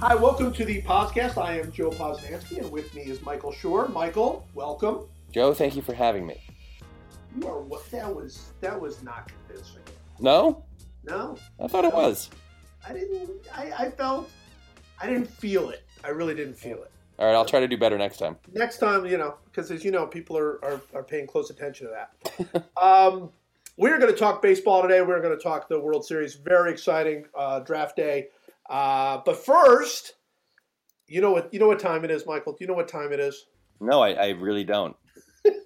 Hi, 0.00 0.14
welcome 0.14 0.52
to 0.52 0.64
the 0.64 0.80
podcast. 0.82 1.42
I 1.42 1.58
am 1.58 1.72
Joe 1.72 1.90
Posnanski, 1.90 2.58
and 2.58 2.70
with 2.70 2.94
me 2.94 3.02
is 3.02 3.20
Michael 3.22 3.50
Schur. 3.52 3.92
Michael, 3.92 4.46
welcome. 4.54 5.00
Joe, 5.32 5.52
thank 5.52 5.74
you 5.74 5.82
for 5.82 5.92
having 5.92 6.24
me. 6.24 6.40
You 7.36 7.48
are 7.48 7.60
what? 7.60 7.90
That 7.90 8.14
was 8.14 8.52
that 8.60 8.80
was 8.80 9.02
not 9.02 9.28
convincing. 9.28 9.82
No, 10.20 10.62
No, 11.02 11.36
I 11.58 11.66
thought 11.66 11.84
it 11.84 11.92
was. 11.92 12.30
I 12.88 12.92
didn't. 12.92 13.28
I, 13.52 13.72
I 13.76 13.90
felt. 13.90 14.30
I 15.02 15.08
didn't 15.08 15.28
feel 15.28 15.70
it. 15.70 15.84
I 16.04 16.10
really 16.10 16.36
didn't 16.36 16.56
feel 16.56 16.80
it. 16.80 16.92
All 17.18 17.26
right, 17.26 17.34
I'll 17.34 17.44
try 17.44 17.58
to 17.58 17.66
do 17.66 17.76
better 17.76 17.98
next 17.98 18.18
time. 18.18 18.36
Next 18.52 18.78
time, 18.78 19.04
you 19.04 19.18
know, 19.18 19.34
because 19.46 19.72
as 19.72 19.84
you 19.84 19.90
know, 19.90 20.06
people 20.06 20.38
are, 20.38 20.64
are, 20.64 20.80
are 20.94 21.02
paying 21.02 21.26
close 21.26 21.50
attention 21.50 21.88
to 21.88 21.92
that. 21.92 22.70
um, 22.80 23.30
we're 23.76 23.98
going 23.98 24.12
to 24.12 24.18
talk 24.18 24.42
baseball 24.42 24.80
today. 24.82 25.02
We're 25.02 25.20
going 25.20 25.36
to 25.36 25.42
talk 25.42 25.68
the 25.68 25.80
World 25.80 26.06
Series. 26.06 26.36
Very 26.36 26.70
exciting 26.70 27.24
uh, 27.36 27.60
draft 27.60 27.96
day. 27.96 28.28
Uh, 28.68 29.20
but 29.24 29.36
first, 29.44 30.14
you 31.06 31.20
know 31.20 31.30
what? 31.30 31.52
You 31.52 31.60
know 31.60 31.68
what 31.68 31.78
time 31.78 32.04
it 32.04 32.10
is, 32.10 32.26
Michael. 32.26 32.52
Do 32.52 32.58
you 32.60 32.66
know 32.66 32.74
what 32.74 32.88
time 32.88 33.12
it 33.12 33.20
is? 33.20 33.46
No, 33.80 34.02
I, 34.02 34.10
I 34.12 34.28
really 34.30 34.64
don't. 34.64 34.96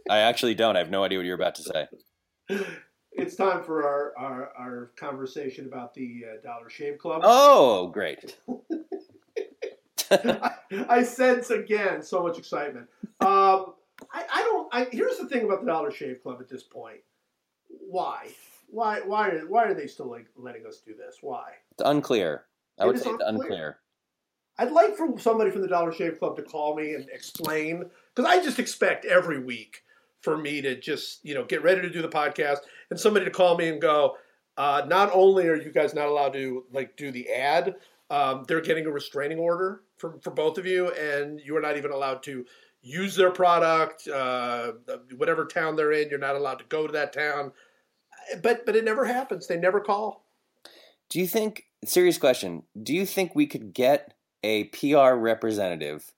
I 0.08 0.18
actually 0.18 0.54
don't. 0.54 0.76
I 0.76 0.80
have 0.80 0.90
no 0.90 1.02
idea 1.02 1.18
what 1.18 1.26
you're 1.26 1.34
about 1.34 1.54
to 1.56 1.62
say. 1.62 2.64
It's 3.12 3.36
time 3.36 3.62
for 3.62 3.86
our, 3.86 4.14
our, 4.16 4.52
our 4.58 4.92
conversation 4.96 5.66
about 5.66 5.94
the 5.94 6.24
uh, 6.24 6.40
Dollar 6.42 6.70
Shave 6.70 6.98
Club. 6.98 7.22
Oh, 7.24 7.88
great. 7.88 8.38
I, 10.10 10.52
I 10.88 11.02
sense 11.02 11.50
again 11.50 12.02
so 12.02 12.22
much 12.22 12.38
excitement. 12.38 12.86
Um, 13.20 13.74
I, 14.10 14.24
I 14.32 14.42
don't. 14.42 14.74
I, 14.74 14.86
here's 14.90 15.18
the 15.18 15.28
thing 15.28 15.44
about 15.44 15.60
the 15.60 15.66
Dollar 15.66 15.90
Shave 15.90 16.22
Club 16.22 16.38
at 16.40 16.48
this 16.48 16.62
point. 16.62 17.00
Why? 17.68 18.28
Why? 18.68 19.00
Why? 19.00 19.28
Are, 19.28 19.46
why 19.46 19.64
are 19.64 19.74
they 19.74 19.86
still 19.86 20.10
like 20.10 20.26
letting 20.36 20.66
us 20.66 20.78
do 20.84 20.94
this? 20.94 21.18
Why? 21.20 21.52
It's 21.72 21.82
unclear. 21.84 22.44
I 22.78 22.86
would 22.86 22.98
say 22.98 23.10
it's 23.10 23.22
unclear. 23.24 23.50
unclear. 23.50 23.78
I'd 24.58 24.72
like 24.72 24.96
for 24.96 25.18
somebody 25.18 25.50
from 25.50 25.62
the 25.62 25.68
Dollar 25.68 25.92
Shave 25.92 26.18
Club 26.18 26.36
to 26.36 26.42
call 26.42 26.76
me 26.76 26.94
and 26.94 27.08
explain 27.10 27.84
because 28.14 28.30
I 28.30 28.42
just 28.42 28.58
expect 28.58 29.04
every 29.04 29.42
week 29.42 29.82
for 30.20 30.36
me 30.36 30.60
to 30.60 30.78
just 30.78 31.24
you 31.24 31.34
know 31.34 31.44
get 31.44 31.62
ready 31.62 31.80
to 31.80 31.90
do 31.90 32.02
the 32.02 32.08
podcast 32.08 32.58
and 32.90 32.98
somebody 32.98 33.24
to 33.24 33.30
call 33.30 33.56
me 33.56 33.68
and 33.68 33.80
go. 33.80 34.16
Uh, 34.56 34.82
not 34.86 35.10
only 35.14 35.48
are 35.48 35.56
you 35.56 35.72
guys 35.72 35.94
not 35.94 36.08
allowed 36.08 36.34
to 36.34 36.64
like 36.72 36.96
do 36.96 37.10
the 37.10 37.28
ad, 37.30 37.74
um, 38.10 38.44
they're 38.46 38.60
getting 38.60 38.86
a 38.86 38.90
restraining 38.90 39.38
order 39.38 39.82
for 39.96 40.18
for 40.20 40.30
both 40.30 40.58
of 40.58 40.66
you, 40.66 40.90
and 40.92 41.40
you 41.40 41.56
are 41.56 41.60
not 41.60 41.76
even 41.76 41.90
allowed 41.90 42.22
to 42.24 42.44
use 42.82 43.16
their 43.16 43.30
product. 43.30 44.06
Uh, 44.06 44.72
whatever 45.16 45.46
town 45.46 45.76
they're 45.76 45.92
in, 45.92 46.10
you're 46.10 46.18
not 46.18 46.36
allowed 46.36 46.58
to 46.58 46.64
go 46.68 46.86
to 46.86 46.92
that 46.92 47.12
town. 47.12 47.52
But 48.42 48.66
but 48.66 48.76
it 48.76 48.84
never 48.84 49.06
happens. 49.06 49.46
They 49.46 49.56
never 49.56 49.80
call. 49.80 50.26
Do 51.08 51.18
you 51.18 51.26
think, 51.26 51.66
serious 51.84 52.18
question, 52.18 52.62
do 52.80 52.94
you 52.94 53.06
think 53.06 53.34
we 53.34 53.46
could 53.46 53.74
get 53.74 54.14
a 54.42 54.64
PR 54.64 55.14
representative 55.14 56.12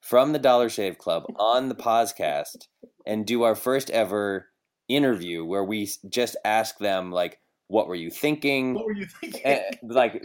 from 0.00 0.32
the 0.32 0.38
Dollar 0.38 0.68
Shave 0.68 0.98
Club 0.98 1.24
on 1.36 1.68
the 1.68 1.74
podcast 1.74 2.68
and 3.06 3.26
do 3.26 3.42
our 3.42 3.54
first 3.54 3.90
ever 3.90 4.48
interview 4.88 5.44
where 5.44 5.64
we 5.64 5.88
just 6.08 6.36
ask 6.44 6.78
them, 6.78 7.10
like, 7.10 7.38
what 7.68 7.88
were 7.88 7.94
you 7.94 8.10
thinking? 8.10 8.74
What 8.74 8.86
were 8.86 8.92
you 8.92 9.06
thinking? 9.06 9.40
Eh, 9.44 9.70
like 9.82 10.22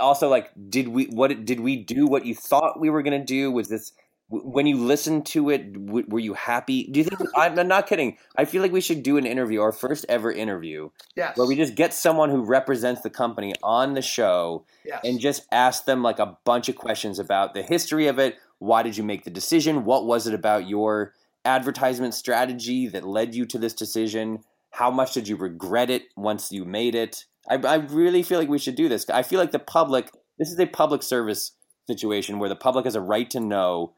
also 0.00 0.28
like 0.28 0.50
did 0.68 0.88
we 0.88 1.04
what 1.06 1.44
did 1.44 1.60
we 1.60 1.76
do 1.76 2.06
what 2.06 2.26
you 2.26 2.34
thought 2.34 2.80
we 2.80 2.90
were 2.90 3.02
going 3.02 3.18
to 3.18 3.24
do 3.24 3.52
was 3.52 3.68
this 3.68 3.92
when 4.30 4.66
you 4.66 4.76
listened 4.76 5.26
to 5.26 5.50
it 5.50 5.72
w- 5.86 6.06
were 6.08 6.20
you 6.20 6.34
happy? 6.34 6.84
Do 6.84 7.00
you 7.00 7.04
think 7.04 7.20
I'm 7.36 7.58
I'm 7.58 7.68
not 7.68 7.86
kidding. 7.86 8.16
I 8.36 8.44
feel 8.44 8.62
like 8.62 8.72
we 8.72 8.80
should 8.80 9.02
do 9.02 9.16
an 9.16 9.26
interview 9.26 9.60
our 9.60 9.72
first 9.72 10.06
ever 10.08 10.30
interview 10.30 10.90
yes. 11.16 11.36
where 11.36 11.46
we 11.46 11.56
just 11.56 11.74
get 11.74 11.92
someone 11.92 12.30
who 12.30 12.42
represents 12.42 13.02
the 13.02 13.10
company 13.10 13.54
on 13.62 13.94
the 13.94 14.02
show 14.02 14.64
yes. 14.84 15.00
and 15.04 15.18
just 15.18 15.46
ask 15.50 15.84
them 15.84 16.02
like 16.02 16.18
a 16.18 16.38
bunch 16.44 16.68
of 16.68 16.76
questions 16.76 17.18
about 17.18 17.54
the 17.54 17.62
history 17.62 18.06
of 18.06 18.18
it. 18.18 18.36
Why 18.58 18.82
did 18.82 18.96
you 18.96 19.02
make 19.02 19.24
the 19.24 19.30
decision? 19.30 19.84
What 19.84 20.06
was 20.06 20.26
it 20.26 20.34
about 20.34 20.68
your 20.68 21.14
advertisement 21.44 22.14
strategy 22.14 22.86
that 22.88 23.06
led 23.06 23.34
you 23.34 23.46
to 23.46 23.58
this 23.58 23.74
decision? 23.74 24.44
How 24.70 24.90
much 24.90 25.14
did 25.14 25.26
you 25.26 25.36
regret 25.36 25.90
it 25.90 26.04
once 26.16 26.52
you 26.52 26.64
made 26.64 26.94
it? 26.94 27.24
I, 27.48 27.56
I 27.56 27.76
really 27.76 28.22
feel 28.22 28.38
like 28.38 28.48
we 28.48 28.58
should 28.58 28.76
do 28.76 28.88
this. 28.88 29.08
I 29.10 29.22
feel 29.22 29.40
like 29.40 29.50
the 29.50 29.58
public 29.58 30.10
this 30.38 30.50
is 30.50 30.58
a 30.58 30.66
public 30.66 31.02
service 31.02 31.52
situation 31.86 32.38
where 32.38 32.48
the 32.48 32.56
public 32.56 32.86
has 32.86 32.94
a 32.94 33.00
right 33.00 33.28
to 33.30 33.40
know 33.40 33.92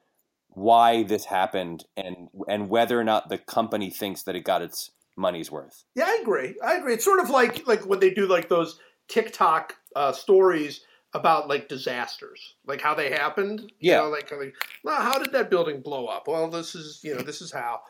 why 0.54 1.02
this 1.02 1.24
happened 1.26 1.84
and 1.96 2.28
and 2.48 2.68
whether 2.68 2.98
or 2.98 3.04
not 3.04 3.28
the 3.28 3.38
company 3.38 3.90
thinks 3.90 4.22
that 4.24 4.36
it 4.36 4.44
got 4.44 4.62
its 4.62 4.90
money's 5.16 5.50
worth 5.50 5.84
Yeah, 5.94 6.04
I 6.06 6.18
agree. 6.22 6.54
I 6.64 6.76
agree. 6.76 6.94
It's 6.94 7.04
sort 7.04 7.20
of 7.20 7.30
like 7.30 7.66
like 7.66 7.86
when 7.86 8.00
they 8.00 8.10
do 8.10 8.26
like 8.26 8.48
those 8.48 8.78
TikTok 9.08 9.74
uh, 9.94 10.12
stories 10.12 10.80
about 11.14 11.48
like 11.48 11.68
disasters, 11.68 12.54
like 12.66 12.80
how 12.80 12.94
they 12.94 13.10
happened. 13.10 13.60
You 13.78 13.90
Yeah. 13.92 13.98
know, 13.98 14.08
like, 14.08 14.30
like 14.32 14.54
well, 14.82 15.00
how 15.00 15.18
did 15.18 15.32
that 15.32 15.50
building 15.50 15.82
blow 15.82 16.06
up? 16.06 16.26
Well, 16.28 16.48
this 16.48 16.74
is 16.74 17.00
you 17.02 17.14
know 17.14 17.20
this 17.22 17.42
is 17.42 17.52
how. 17.52 17.80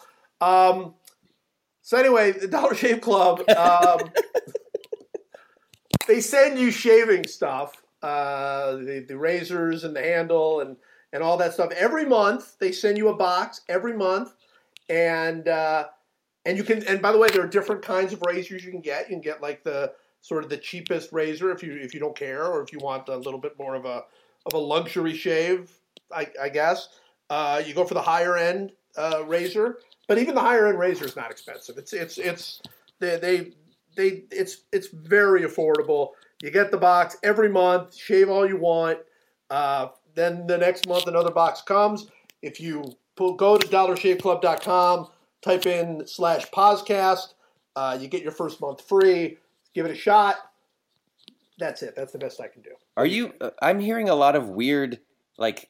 Um, 0.41 0.95
so 1.83 1.97
anyway, 1.99 2.33
the 2.33 2.49
Dollar 2.49 2.75
Shave 2.75 3.01
Club. 3.01 3.49
Um, 3.51 4.13
they 6.09 6.21
send 6.21 6.59
you 6.59 6.71
shaving 6.71 7.27
stuff, 7.27 7.73
uh, 8.03 8.73
the, 8.77 9.05
the 9.07 9.17
razors 9.17 9.85
and 9.85 9.95
the 9.95 10.03
handle 10.03 10.61
and 10.61 10.77
and 11.13 11.23
all 11.23 11.37
that 11.37 11.53
stuff 11.55 11.71
every 11.73 12.05
month. 12.05 12.59
They 12.59 12.73
send 12.73 12.99
you 12.99 13.09
a 13.09 13.17
box 13.17 13.63
every 13.69 13.97
month, 13.97 14.35
and 14.89 15.49
uh, 15.49 15.87
and 16.45 16.57
you 16.57 16.65
can. 16.65 16.87
And 16.87 17.01
by 17.01 17.13
the 17.13 17.19
way, 17.19 17.29
there 17.29 17.43
are 17.43 17.49
different 17.49 17.83
kinds 17.83 18.13
of 18.13 18.23
razors 18.27 18.65
you 18.65 18.71
can 18.71 18.81
get. 18.81 19.09
You 19.09 19.17
can 19.17 19.23
get 19.23 19.43
like 19.43 19.63
the 19.63 19.93
sort 20.21 20.45
of 20.45 20.51
the 20.51 20.57
cheapest 20.57 21.13
razor 21.13 21.51
if 21.51 21.63
you 21.63 21.75
if 21.75 21.95
you 21.95 22.01
don't 22.01 22.17
care, 22.17 22.47
or 22.47 22.63
if 22.63 22.73
you 22.73 22.79
want 22.79 23.09
a 23.09 23.17
little 23.17 23.41
bit 23.41 23.59
more 23.59 23.75
of 23.75 23.85
a 23.85 24.05
of 24.47 24.55
a 24.55 24.59
luxury 24.59 25.15
shave. 25.15 25.71
I, 26.15 26.27
I 26.41 26.49
guess 26.49 26.89
uh, 27.31 27.63
you 27.65 27.75
go 27.75 27.85
for 27.85 27.95
the 27.95 28.03
higher 28.03 28.37
end 28.37 28.73
uh, 28.97 29.25
razor, 29.27 29.79
but 30.09 30.19
even 30.19 30.35
the 30.35 30.41
higher 30.41 30.67
end 30.67 30.79
razor 30.79 31.05
is 31.05 31.17
not 31.17 31.31
expensive. 31.31 31.79
It's 31.79 31.93
it's 31.93 32.19
it's 32.19 32.63
they, 32.99 33.17
they 33.19 33.53
they 33.97 34.25
it's 34.31 34.59
it's 34.73 34.89
very 34.89 35.43
affordable. 35.43 36.11
You 36.43 36.51
get 36.51 36.71
the 36.71 36.79
box 36.79 37.17
every 37.23 37.49
month, 37.49 37.95
shave 37.95 38.29
all 38.29 38.47
you 38.47 38.57
want. 38.57 38.99
Uh, 39.49 39.89
then 40.15 40.47
the 40.47 40.59
next 40.59 40.87
month 40.89 41.07
another 41.07 41.31
box 41.31 41.63
comes. 41.63 42.09
If 42.43 42.61
you 42.61 42.85
pull, 43.17 43.35
go 43.35 43.57
to 43.57 43.67
dollarshaveclub.com, 43.67 45.09
type 45.43 45.67
in 45.67 46.07
slash 46.07 46.47
podcast, 46.51 47.35
uh, 47.77 47.97
you 48.01 48.09
get 48.09 48.23
your 48.23 48.33
first 48.33 48.61
month 48.61 48.87
free. 48.87 49.39
Give 49.75 49.87
it 49.87 49.93
a 49.93 49.97
shot. 49.97 50.37
That's 51.59 51.83
it. 51.83 51.95
That's 51.97 52.13
the 52.13 52.19
best 52.19 52.41
I 52.41 52.49
can 52.49 52.63
do. 52.63 52.71
Are 52.97 53.07
you? 53.07 53.33
Uh, 53.41 53.51
I'm 53.61 53.81
hearing 53.81 54.09
a 54.09 54.15
lot 54.15 54.37
of 54.37 54.49
weird, 54.49 55.01
like 55.39 55.69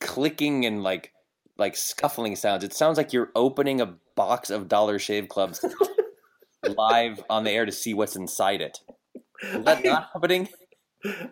clicking 0.00 0.64
and 0.64 0.82
like 0.82 1.12
like 1.58 1.76
scuffling 1.76 2.36
sounds. 2.36 2.64
It 2.64 2.72
sounds 2.72 2.96
like 2.96 3.12
you're 3.12 3.30
opening 3.34 3.80
a 3.80 3.94
box 4.14 4.50
of 4.50 4.68
Dollar 4.68 4.98
Shave 4.98 5.28
Clubs 5.28 5.64
live 6.76 7.22
on 7.28 7.44
the 7.44 7.50
air 7.50 7.66
to 7.66 7.72
see 7.72 7.92
what's 7.92 8.16
inside 8.16 8.60
it. 8.60 8.80
Is 9.42 9.64
that 9.64 9.84
not 9.84 10.10
happening? 10.12 10.48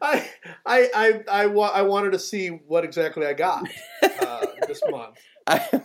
I 0.03 0.29
I 0.67 0.89
I 0.95 1.25
I, 1.43 1.47
wa- 1.47 1.71
I 1.73 1.83
wanted 1.83 2.13
to 2.13 2.19
see 2.19 2.49
what 2.49 2.85
exactly 2.85 3.27
I 3.27 3.33
got 3.35 3.69
uh, 4.03 4.47
this 4.69 4.83
month. 4.91 5.17
I, 5.47 5.83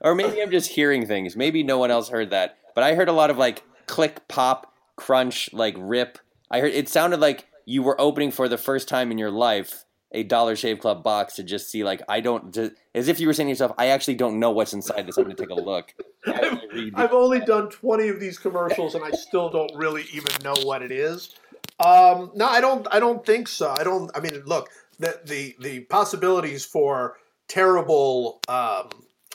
or 0.00 0.14
maybe 0.14 0.40
I'm 0.40 0.50
just 0.50 0.70
hearing 0.70 1.06
things. 1.06 1.36
Maybe 1.36 1.62
no 1.62 1.78
one 1.78 1.90
else 1.90 2.08
heard 2.08 2.30
that, 2.30 2.56
but 2.74 2.84
I 2.84 2.94
heard 2.94 3.08
a 3.08 3.12
lot 3.12 3.30
of 3.30 3.36
like 3.38 3.62
click, 3.86 4.26
pop, 4.28 4.72
crunch, 4.96 5.52
like 5.52 5.74
rip. 5.78 6.18
I 6.50 6.60
heard 6.60 6.72
it 6.72 6.88
sounded 6.88 7.20
like 7.20 7.46
you 7.64 7.82
were 7.82 8.00
opening 8.00 8.30
for 8.30 8.48
the 8.48 8.58
first 8.58 8.88
time 8.88 9.10
in 9.10 9.18
your 9.18 9.30
life 9.30 9.84
a 10.12 10.22
Dollar 10.22 10.54
Shave 10.56 10.78
Club 10.78 11.02
box 11.02 11.34
to 11.34 11.42
just 11.42 11.68
see 11.70 11.82
like 11.84 12.00
I 12.08 12.20
don't 12.20 12.54
just, 12.54 12.72
as 12.94 13.08
if 13.08 13.18
you 13.20 13.26
were 13.26 13.32
saying 13.32 13.48
to 13.48 13.50
yourself, 13.50 13.72
I 13.76 13.88
actually 13.88 14.14
don't 14.14 14.38
know 14.38 14.50
what's 14.52 14.72
inside 14.72 15.06
this. 15.06 15.16
I'm 15.18 15.24
going 15.24 15.36
to 15.36 15.42
take 15.42 15.50
a 15.50 15.54
look. 15.54 15.92
I 16.26 16.60
read 16.72 16.94
the- 16.94 17.00
I've 17.00 17.12
only 17.12 17.40
done 17.40 17.68
20 17.68 18.08
of 18.08 18.20
these 18.20 18.38
commercials 18.38 18.94
and 18.94 19.04
I 19.04 19.10
still 19.10 19.50
don't 19.50 19.72
really 19.74 20.04
even 20.12 20.32
know 20.44 20.54
what 20.62 20.82
it 20.82 20.92
is. 20.92 21.34
Um, 21.78 22.30
no, 22.34 22.46
I 22.46 22.60
don't. 22.60 22.86
I 22.90 23.00
don't 23.00 23.24
think 23.24 23.48
so. 23.48 23.74
I 23.76 23.84
don't. 23.84 24.10
I 24.14 24.20
mean, 24.20 24.42
look, 24.46 24.68
the 24.98 25.20
the, 25.24 25.56
the 25.60 25.80
possibilities 25.80 26.64
for 26.64 27.16
terrible 27.48 28.40
um, 28.48 28.88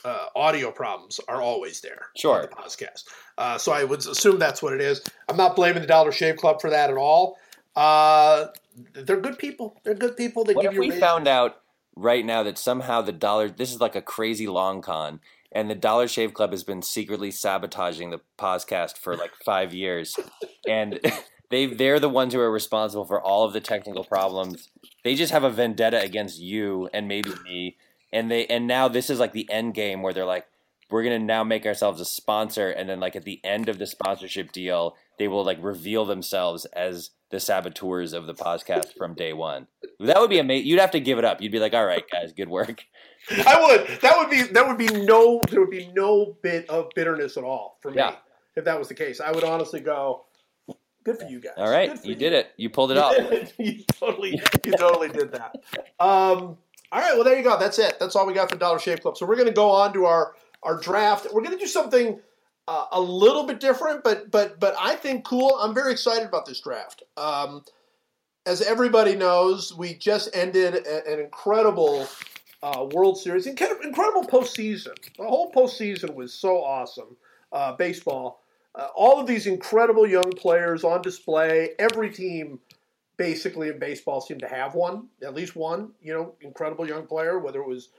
uh, 0.04 0.26
audio 0.34 0.70
problems 0.70 1.20
are 1.28 1.40
always 1.40 1.80
there. 1.80 2.06
Sure. 2.16 2.42
the 2.42 2.48
podcast. 2.48 3.04
Uh, 3.38 3.58
so 3.58 3.72
I 3.72 3.84
would 3.84 4.00
assume 4.00 4.38
that's 4.38 4.62
what 4.62 4.72
it 4.72 4.80
is. 4.80 5.02
I'm 5.28 5.36
not 5.36 5.56
blaming 5.56 5.82
the 5.82 5.88
Dollar 5.88 6.12
Shave 6.12 6.36
Club 6.36 6.60
for 6.60 6.70
that 6.70 6.90
at 6.90 6.96
all. 6.96 7.38
Uh, 7.76 8.46
they're 8.92 9.20
good 9.20 9.38
people. 9.38 9.80
They're 9.84 9.94
good 9.94 10.16
people. 10.16 10.44
They 10.44 10.54
give. 10.54 10.56
What 10.56 10.62
give 10.62 10.72
if 10.72 10.86
you. 10.86 10.92
we 10.92 11.00
found 11.00 11.28
out 11.28 11.60
right 11.94 12.24
now 12.24 12.42
that 12.42 12.58
somehow 12.58 13.02
the 13.02 13.12
dollar 13.12 13.50
this 13.50 13.72
is 13.72 13.80
like 13.80 13.94
a 13.94 14.02
crazy 14.02 14.46
long 14.46 14.80
con 14.80 15.20
and 15.52 15.70
the 15.70 15.74
Dollar 15.74 16.08
Shave 16.08 16.34
Club 16.34 16.50
has 16.50 16.64
been 16.64 16.82
secretly 16.82 17.30
sabotaging 17.30 18.10
the 18.10 18.20
podcast 18.38 18.96
for 18.96 19.16
like 19.16 19.32
five 19.44 19.74
years, 19.74 20.16
and 20.66 20.98
they 21.52 21.66
they're 21.66 22.00
the 22.00 22.08
ones 22.08 22.34
who 22.34 22.40
are 22.40 22.50
responsible 22.50 23.04
for 23.04 23.20
all 23.20 23.44
of 23.44 23.52
the 23.52 23.60
technical 23.60 24.02
problems. 24.04 24.70
They 25.04 25.14
just 25.14 25.32
have 25.32 25.44
a 25.44 25.50
vendetta 25.50 26.00
against 26.00 26.40
you 26.40 26.88
and 26.92 27.06
maybe 27.06 27.30
me, 27.44 27.76
and 28.12 28.28
they 28.30 28.46
and 28.46 28.66
now 28.66 28.88
this 28.88 29.08
is 29.10 29.20
like 29.20 29.32
the 29.32 29.48
end 29.50 29.74
game 29.74 30.02
where 30.02 30.12
they're 30.12 30.24
like, 30.24 30.46
we're 30.90 31.04
gonna 31.04 31.18
now 31.20 31.44
make 31.44 31.64
ourselves 31.66 32.00
a 32.00 32.04
sponsor, 32.04 32.70
and 32.70 32.88
then 32.88 32.98
like 32.98 33.14
at 33.14 33.24
the 33.24 33.40
end 33.44 33.68
of 33.68 33.78
the 33.78 33.86
sponsorship 33.86 34.50
deal, 34.50 34.96
they 35.18 35.28
will 35.28 35.44
like 35.44 35.58
reveal 35.62 36.04
themselves 36.04 36.64
as 36.66 37.10
the 37.30 37.40
saboteurs 37.40 38.12
of 38.12 38.26
the 38.26 38.34
podcast 38.34 38.94
from 38.96 39.14
day 39.14 39.32
one. 39.32 39.66
That 40.00 40.20
would 40.20 40.28
be 40.30 40.38
amazing. 40.38 40.66
You'd 40.66 40.80
have 40.80 40.90
to 40.90 41.00
give 41.00 41.18
it 41.18 41.24
up. 41.24 41.40
You'd 41.40 41.52
be 41.52 41.58
like, 41.60 41.74
"All 41.74 41.86
right, 41.86 42.04
guys, 42.10 42.32
good 42.32 42.48
work." 42.48 42.82
I 43.30 43.60
would. 43.62 44.00
That 44.00 44.18
would 44.18 44.30
be. 44.30 44.42
That 44.42 44.66
would 44.66 44.78
be 44.78 44.88
no. 44.88 45.40
There 45.48 45.60
would 45.60 45.70
be 45.70 45.90
no 45.94 46.36
bit 46.42 46.68
of 46.68 46.90
bitterness 46.94 47.36
at 47.36 47.44
all 47.44 47.78
for 47.80 47.90
me 47.90 47.98
Yeah. 47.98 48.16
if 48.56 48.64
that 48.64 48.78
was 48.78 48.88
the 48.88 48.94
case. 48.94 49.20
I 49.20 49.30
would 49.30 49.44
honestly 49.44 49.80
go. 49.80 50.24
Good 51.04 51.18
for 51.18 51.26
you 51.26 51.40
guys. 51.40 51.52
All 51.56 51.70
right, 51.70 51.98
for 51.98 52.06
you 52.06 52.14
did 52.14 52.32
it. 52.32 52.52
You 52.56 52.70
pulled 52.70 52.92
it 52.92 52.98
off. 52.98 53.14
you 53.58 53.82
totally, 53.92 54.40
you 54.64 54.72
totally 54.72 55.08
did 55.08 55.32
that. 55.32 55.56
Um, 55.98 56.56
all 56.92 57.00
right, 57.00 57.14
well 57.14 57.24
there 57.24 57.36
you 57.36 57.42
go. 57.42 57.58
That's 57.58 57.78
it. 57.78 57.98
That's 57.98 58.14
all 58.16 58.26
we 58.26 58.34
got 58.34 58.50
for 58.50 58.56
Dollar 58.56 58.78
Shave 58.78 59.00
Club. 59.00 59.16
So 59.16 59.26
we're 59.26 59.36
going 59.36 59.48
to 59.48 59.54
go 59.54 59.70
on 59.70 59.92
to 59.94 60.04
our 60.06 60.34
our 60.62 60.78
draft. 60.78 61.26
We're 61.32 61.42
going 61.42 61.56
to 61.56 61.58
do 61.58 61.66
something 61.66 62.20
uh, 62.68 62.86
a 62.92 63.00
little 63.00 63.44
bit 63.44 63.60
different, 63.60 64.04
but 64.04 64.30
but 64.30 64.60
but 64.60 64.74
I 64.78 64.94
think 64.96 65.24
cool. 65.24 65.58
I'm 65.60 65.74
very 65.74 65.92
excited 65.92 66.26
about 66.28 66.46
this 66.46 66.60
draft. 66.60 67.02
Um, 67.16 67.64
as 68.46 68.60
everybody 68.60 69.14
knows, 69.14 69.74
we 69.76 69.94
just 69.94 70.28
ended 70.34 70.74
a, 70.74 71.12
an 71.12 71.20
incredible 71.20 72.06
uh, 72.62 72.86
World 72.92 73.18
Series, 73.18 73.46
Incred- 73.46 73.84
incredible 73.84 74.24
postseason. 74.24 74.94
The 75.16 75.24
whole 75.24 75.50
postseason 75.52 76.14
was 76.14 76.32
so 76.32 76.62
awesome. 76.62 77.16
Uh, 77.52 77.72
baseball. 77.76 78.41
Uh, 78.74 78.88
all 78.94 79.20
of 79.20 79.26
these 79.26 79.46
incredible 79.46 80.06
young 80.06 80.30
players 80.32 80.82
on 80.84 81.02
display. 81.02 81.70
Every 81.78 82.10
team, 82.10 82.58
basically 83.16 83.68
in 83.68 83.78
baseball, 83.78 84.20
seemed 84.20 84.40
to 84.40 84.48
have 84.48 84.74
one, 84.74 85.08
at 85.22 85.34
least 85.34 85.54
one. 85.54 85.92
You 86.00 86.14
know, 86.14 86.34
incredible 86.40 86.88
young 86.88 87.06
player. 87.06 87.38
Whether 87.38 87.60
it 87.60 87.68
was 87.68 87.90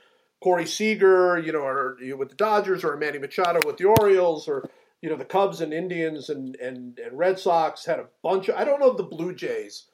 Corey 0.41 0.65
Seager, 0.65 1.37
you 1.37 1.51
know, 1.51 1.59
or 1.59 1.97
you 2.01 2.11
know, 2.11 2.17
with 2.17 2.29
the 2.29 2.35
Dodgers, 2.35 2.83
or 2.83 2.97
Manny 2.97 3.19
Machado 3.19 3.59
with 3.65 3.77
the 3.77 3.85
Orioles, 3.85 4.47
or 4.47 4.69
you 5.01 5.09
know, 5.09 5.15
the 5.15 5.25
Cubs 5.25 5.61
and 5.61 5.73
Indians 5.73 6.29
and 6.29 6.55
and, 6.55 6.97
and 6.97 7.17
Red 7.17 7.37
Sox 7.37 7.85
had 7.85 7.99
a 7.99 8.07
bunch 8.23 8.49
of. 8.49 8.55
I 8.55 8.63
don't 8.63 8.79
know 8.79 8.93
the 8.93 9.03
Blue 9.03 9.35
Jays. 9.35 9.85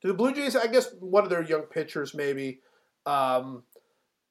Do 0.00 0.08
the 0.08 0.14
Blue 0.14 0.32
Jays? 0.32 0.54
I 0.54 0.68
guess 0.68 0.92
one 1.00 1.24
of 1.24 1.30
their 1.30 1.42
young 1.42 1.62
pitchers 1.62 2.14
maybe. 2.14 2.60
Um, 3.06 3.64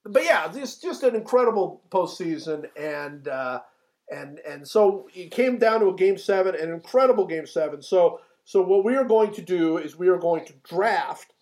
but 0.04 0.24
yeah, 0.24 0.50
it's 0.54 0.80
just 0.80 1.02
an 1.02 1.14
incredible 1.14 1.82
postseason, 1.90 2.66
and 2.76 3.28
uh, 3.28 3.60
and 4.10 4.40
and 4.46 4.66
so 4.66 5.08
it 5.14 5.30
came 5.30 5.58
down 5.58 5.80
to 5.80 5.88
a 5.88 5.94
game 5.94 6.18
seven, 6.18 6.54
an 6.54 6.72
incredible 6.72 7.26
game 7.26 7.46
seven. 7.46 7.82
So 7.82 8.20
so 8.44 8.62
what 8.62 8.84
we 8.84 8.96
are 8.96 9.04
going 9.04 9.32
to 9.34 9.42
do 9.42 9.78
is 9.78 9.98
we 9.98 10.08
are 10.08 10.18
going 10.18 10.44
to 10.46 10.54
draft 10.64 11.32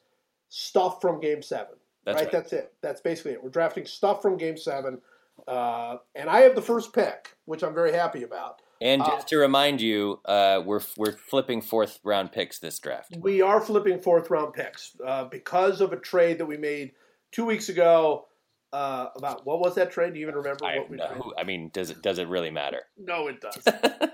stuff 0.48 1.00
from 1.00 1.20
game 1.20 1.42
seven. 1.42 1.76
That's 2.04 2.16
right? 2.16 2.24
right. 2.24 2.32
That's 2.32 2.52
it. 2.52 2.72
That's 2.82 3.00
basically 3.00 3.32
it. 3.32 3.42
We're 3.42 3.50
drafting 3.50 3.86
stuff 3.86 4.22
from 4.22 4.36
game 4.36 4.56
seven, 4.56 5.00
uh, 5.46 5.96
and 6.14 6.30
I 6.30 6.40
have 6.42 6.54
the 6.54 6.62
first 6.62 6.92
pick, 6.92 7.36
which 7.44 7.62
I'm 7.62 7.74
very 7.74 7.92
happy 7.92 8.22
about. 8.22 8.62
And 8.80 9.02
Uh, 9.02 9.06
just 9.06 9.28
to 9.28 9.38
remind 9.38 9.80
you, 9.80 10.20
uh, 10.24 10.62
we're 10.64 10.82
we're 10.96 11.12
flipping 11.12 11.62
fourth 11.62 11.98
round 12.04 12.32
picks 12.32 12.58
this 12.58 12.78
draft. 12.78 13.16
We 13.18 13.40
are 13.40 13.60
flipping 13.60 14.00
fourth 14.00 14.30
round 14.30 14.52
picks 14.52 14.96
uh, 15.04 15.24
because 15.24 15.80
of 15.80 15.92
a 15.92 15.96
trade 15.96 16.38
that 16.38 16.46
we 16.46 16.56
made 16.56 16.92
two 17.32 17.44
weeks 17.44 17.68
ago. 17.68 18.26
Uh, 18.72 19.08
about 19.16 19.46
what 19.46 19.60
was 19.60 19.74
that 19.76 19.90
trade? 19.90 20.12
Do 20.12 20.18
you 20.18 20.26
even 20.26 20.34
remember 20.34 20.64
I, 20.64 20.78
what 20.78 20.90
we 20.90 20.96
traded? 20.98 21.22
I 21.38 21.44
mean, 21.44 21.70
does 21.72 21.90
it 21.90 22.02
does 22.02 22.18
it 22.18 22.28
really 22.28 22.50
matter? 22.50 22.82
No, 22.98 23.28
it 23.28 23.40
does. 23.40 23.62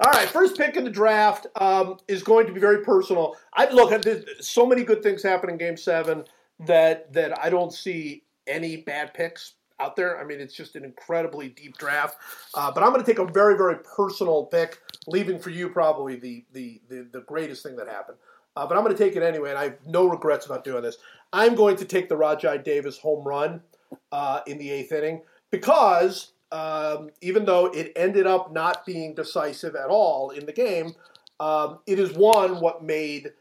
All 0.00 0.10
right, 0.12 0.28
first 0.28 0.56
pick 0.56 0.76
in 0.76 0.84
the 0.84 0.90
draft 0.90 1.46
um, 1.56 1.96
is 2.08 2.22
going 2.22 2.46
to 2.46 2.52
be 2.52 2.60
very 2.60 2.84
personal. 2.84 3.36
I 3.54 3.70
look, 3.70 4.02
there's 4.02 4.24
so 4.46 4.66
many 4.66 4.84
good 4.84 5.02
things 5.02 5.22
happen 5.22 5.50
in 5.50 5.56
Game 5.56 5.76
Seven 5.76 6.24
that 6.66 7.12
that 7.12 7.38
I 7.42 7.50
don't 7.50 7.72
see 7.72 8.24
any 8.46 8.76
bad 8.76 9.14
picks 9.14 9.54
out 9.80 9.96
there. 9.96 10.20
I 10.20 10.24
mean, 10.24 10.40
it's 10.40 10.54
just 10.54 10.76
an 10.76 10.84
incredibly 10.84 11.48
deep 11.48 11.76
draft. 11.78 12.18
Uh, 12.54 12.70
but 12.70 12.82
I'm 12.82 12.92
going 12.92 13.04
to 13.04 13.10
take 13.10 13.18
a 13.18 13.30
very 13.30 13.56
very 13.56 13.76
personal 13.96 14.46
pick, 14.46 14.80
leaving 15.06 15.38
for 15.38 15.50
you 15.50 15.68
probably 15.68 16.16
the 16.16 16.44
the 16.52 16.80
the, 16.88 17.08
the 17.12 17.20
greatest 17.22 17.62
thing 17.62 17.76
that 17.76 17.88
happened. 17.88 18.18
Uh, 18.54 18.66
but 18.66 18.76
I'm 18.76 18.84
going 18.84 18.94
to 18.94 19.02
take 19.02 19.16
it 19.16 19.22
anyway, 19.22 19.50
and 19.50 19.58
I 19.58 19.64
have 19.64 19.78
no 19.86 20.06
regrets 20.06 20.44
about 20.46 20.62
doing 20.62 20.82
this. 20.82 20.98
I'm 21.32 21.54
going 21.54 21.76
to 21.76 21.84
take 21.84 22.08
the 22.08 22.16
Rajai 22.16 22.62
Davis 22.62 22.98
home 22.98 23.26
run 23.26 23.62
uh, 24.10 24.40
in 24.46 24.58
the 24.58 24.70
eighth 24.70 24.92
inning 24.92 25.22
because 25.50 26.32
um, 26.50 27.10
even 27.20 27.44
though 27.44 27.66
it 27.66 27.92
ended 27.96 28.26
up 28.26 28.52
not 28.52 28.84
being 28.84 29.14
decisive 29.14 29.74
at 29.74 29.88
all 29.88 30.30
in 30.30 30.46
the 30.46 30.52
game, 30.52 30.92
um, 31.40 31.78
it 31.86 31.98
is 31.98 32.12
one 32.12 32.60
what 32.60 32.84
made 32.84 33.32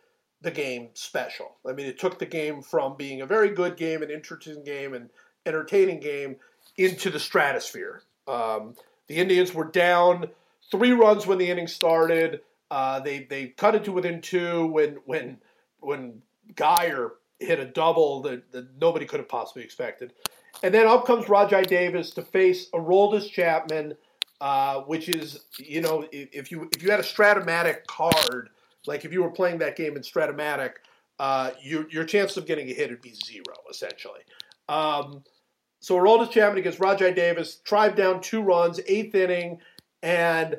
the 0.41 0.51
game 0.51 0.89
special. 0.93 1.57
I 1.67 1.73
mean, 1.73 1.85
it 1.85 1.99
took 1.99 2.17
the 2.17 2.25
game 2.25 2.61
from 2.61 2.95
being 2.97 3.21
a 3.21 3.25
very 3.25 3.49
good 3.49 3.77
game, 3.77 4.01
an 4.01 4.09
interesting 4.09 4.63
game, 4.63 4.93
and 4.93 5.09
entertaining 5.45 5.99
game 5.99 6.37
into 6.77 7.09
the 7.09 7.19
stratosphere. 7.19 8.03
Um, 8.27 8.75
the 9.07 9.15
Indians 9.15 9.53
were 9.53 9.65
down 9.65 10.29
three 10.71 10.93
runs 10.93 11.27
when 11.27 11.37
the 11.37 11.49
inning 11.49 11.67
started. 11.67 12.41
Uh, 12.71 13.01
they 13.01 13.25
they 13.29 13.47
cut 13.47 13.75
it 13.75 13.83
to 13.83 13.91
within 13.91 14.21
two 14.21 14.67
when 14.67 14.99
when 15.05 15.37
when 15.79 16.21
Guyer 16.53 17.11
hit 17.41 17.59
a 17.59 17.65
double 17.65 18.21
that, 18.21 18.51
that 18.51 18.67
nobody 18.79 19.05
could 19.05 19.19
have 19.19 19.29
possibly 19.29 19.63
expected. 19.63 20.13
And 20.63 20.73
then 20.73 20.85
up 20.85 21.05
comes 21.05 21.25
Rajai 21.25 21.65
Davis 21.65 22.11
to 22.11 22.21
face 22.21 22.69
Aroldis 22.71 23.31
Chapman, 23.31 23.95
uh, 24.39 24.81
which 24.81 25.09
is 25.09 25.45
you 25.57 25.81
know 25.81 26.07
if, 26.11 26.51
you 26.51 26.69
if 26.73 26.83
you 26.83 26.91
had 26.91 26.99
a 26.99 27.03
Strat-O-Matic 27.03 27.85
card, 27.87 28.49
like 28.85 29.05
if 29.05 29.13
you 29.13 29.23
were 29.23 29.31
playing 29.31 29.59
that 29.59 29.75
game 29.75 29.95
in 29.95 30.01
Strat-O-Matic, 30.01 30.73
uh, 31.19 31.51
your 31.61 31.89
your 31.89 32.03
chance 32.03 32.37
of 32.37 32.45
getting 32.45 32.69
a 32.69 32.73
hit 32.73 32.89
would 32.89 33.01
be 33.01 33.13
zero 33.25 33.55
essentially. 33.69 34.21
Um, 34.69 35.23
so 35.79 35.95
Aroldis 35.97 36.31
Chapman 36.31 36.59
against 36.59 36.79
Rajai 36.79 37.15
Davis, 37.15 37.55
tribe 37.63 37.95
down 37.95 38.21
two 38.21 38.41
runs, 38.41 38.79
eighth 38.87 39.15
inning, 39.15 39.59
and 40.03 40.57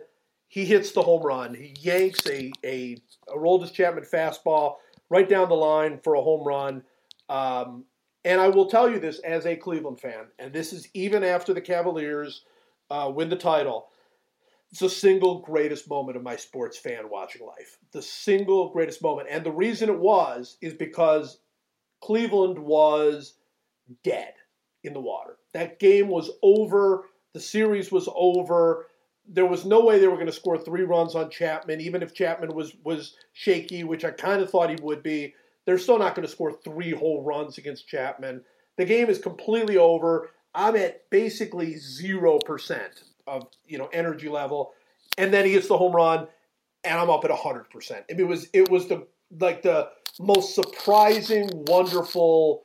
he 0.49 0.65
hits 0.65 0.93
the 0.93 1.03
home 1.03 1.23
run. 1.23 1.55
He 1.55 1.75
yanks 1.81 2.27
a 2.27 2.51
a 2.65 2.97
Aroldis 3.29 3.73
Chapman 3.73 4.05
fastball 4.05 4.77
right 5.13 5.29
down 5.29 5.51
the 5.51 5.55
line 5.55 6.01
for 6.03 6.15
a 6.15 6.23
home 6.23 6.43
run. 6.43 6.83
Um, 7.29 7.85
and 8.25 8.41
I 8.41 8.49
will 8.49 8.67
tell 8.67 8.91
you 8.91 8.99
this 8.99 9.19
as 9.19 9.45
a 9.45 9.55
Cleveland 9.55 10.01
fan, 10.01 10.29
and 10.39 10.53
this 10.53 10.73
is 10.73 10.89
even 10.95 11.23
after 11.23 11.53
the 11.53 11.61
Cavaliers 11.61 12.45
uh, 12.91 13.13
win 13.15 13.29
the 13.29 13.37
title. 13.37 13.89
It's 14.71 14.81
the 14.81 14.89
single 14.89 15.41
greatest 15.41 15.91
moment 15.91 16.17
of 16.17 16.23
my 16.23 16.37
sports 16.37 16.79
fan 16.79 17.11
watching 17.11 17.47
life. 17.47 17.77
The 17.93 18.01
single 18.01 18.71
greatest 18.71 19.03
moment. 19.03 19.29
And 19.31 19.45
the 19.45 19.51
reason 19.51 19.91
it 19.91 19.99
was 19.99 20.57
is 20.63 20.73
because 20.73 21.41
Cleveland 22.01 22.59
was 22.59 23.35
dead 24.03 24.33
in 24.83 24.95
the 24.95 25.01
water. 25.01 25.37
That 25.53 25.79
game 25.79 26.09
was 26.09 26.31
over. 26.43 27.05
The 27.35 27.41
series 27.41 27.93
was 27.93 28.09
over. 28.17 28.87
There 29.29 29.47
was 29.47 29.65
no 29.65 29.85
way 29.85 29.99
they 29.99 30.09
were 30.09 30.17
going 30.17 30.27
to 30.27 30.33
score 30.33 30.59
three 30.59 30.83
runs 30.83 31.15
on 31.15 31.31
Chapman, 31.31 31.81
even 31.81 32.03
if 32.03 32.15
Chapman 32.15 32.55
was 32.55 32.75
was 32.85 33.17
shaky, 33.33 33.85
which 33.85 34.05
I 34.05 34.11
kind 34.11 34.43
of 34.43 34.51
thought 34.51 34.71
he 34.71 34.77
would 34.83 35.03
be. 35.03 35.35
They're 35.65 35.79
still 35.79 35.99
not 35.99 36.15
going 36.15 36.27
to 36.27 36.33
score 36.33 36.53
three 36.53 36.91
whole 36.91 37.23
runs 37.23 37.57
against 37.57 37.87
Chapman. 37.87 38.43
The 38.77 38.85
game 38.85 39.09
is 39.09 39.19
completely 39.19 39.77
over. 39.77 40.31
I'm 40.55 40.77
at 40.77 41.09
basically 41.11 41.77
zero 41.77 42.39
percent 42.39 43.05
of 43.27 43.47
you 43.67 43.79
know 43.79 43.89
energy 43.93 44.29
level, 44.29 44.73
and 45.19 45.33
then 45.33 45.47
he 45.47 45.53
hits 45.53 45.69
the 45.69 45.79
home 45.79 45.95
run, 45.95 46.27
and 46.85 46.99
I'm 46.99 47.11
up 47.11 47.25
at 47.25 47.31
hundred 47.31 47.71
percent. 47.71 48.05
It 48.09 48.27
was 48.27 48.49
it 48.53 48.71
was 48.71 48.89
the 48.89 49.07
like 49.41 49.63
the 49.63 49.91
most 50.21 50.55
surprising, 50.55 51.49
wonderful, 51.67 52.65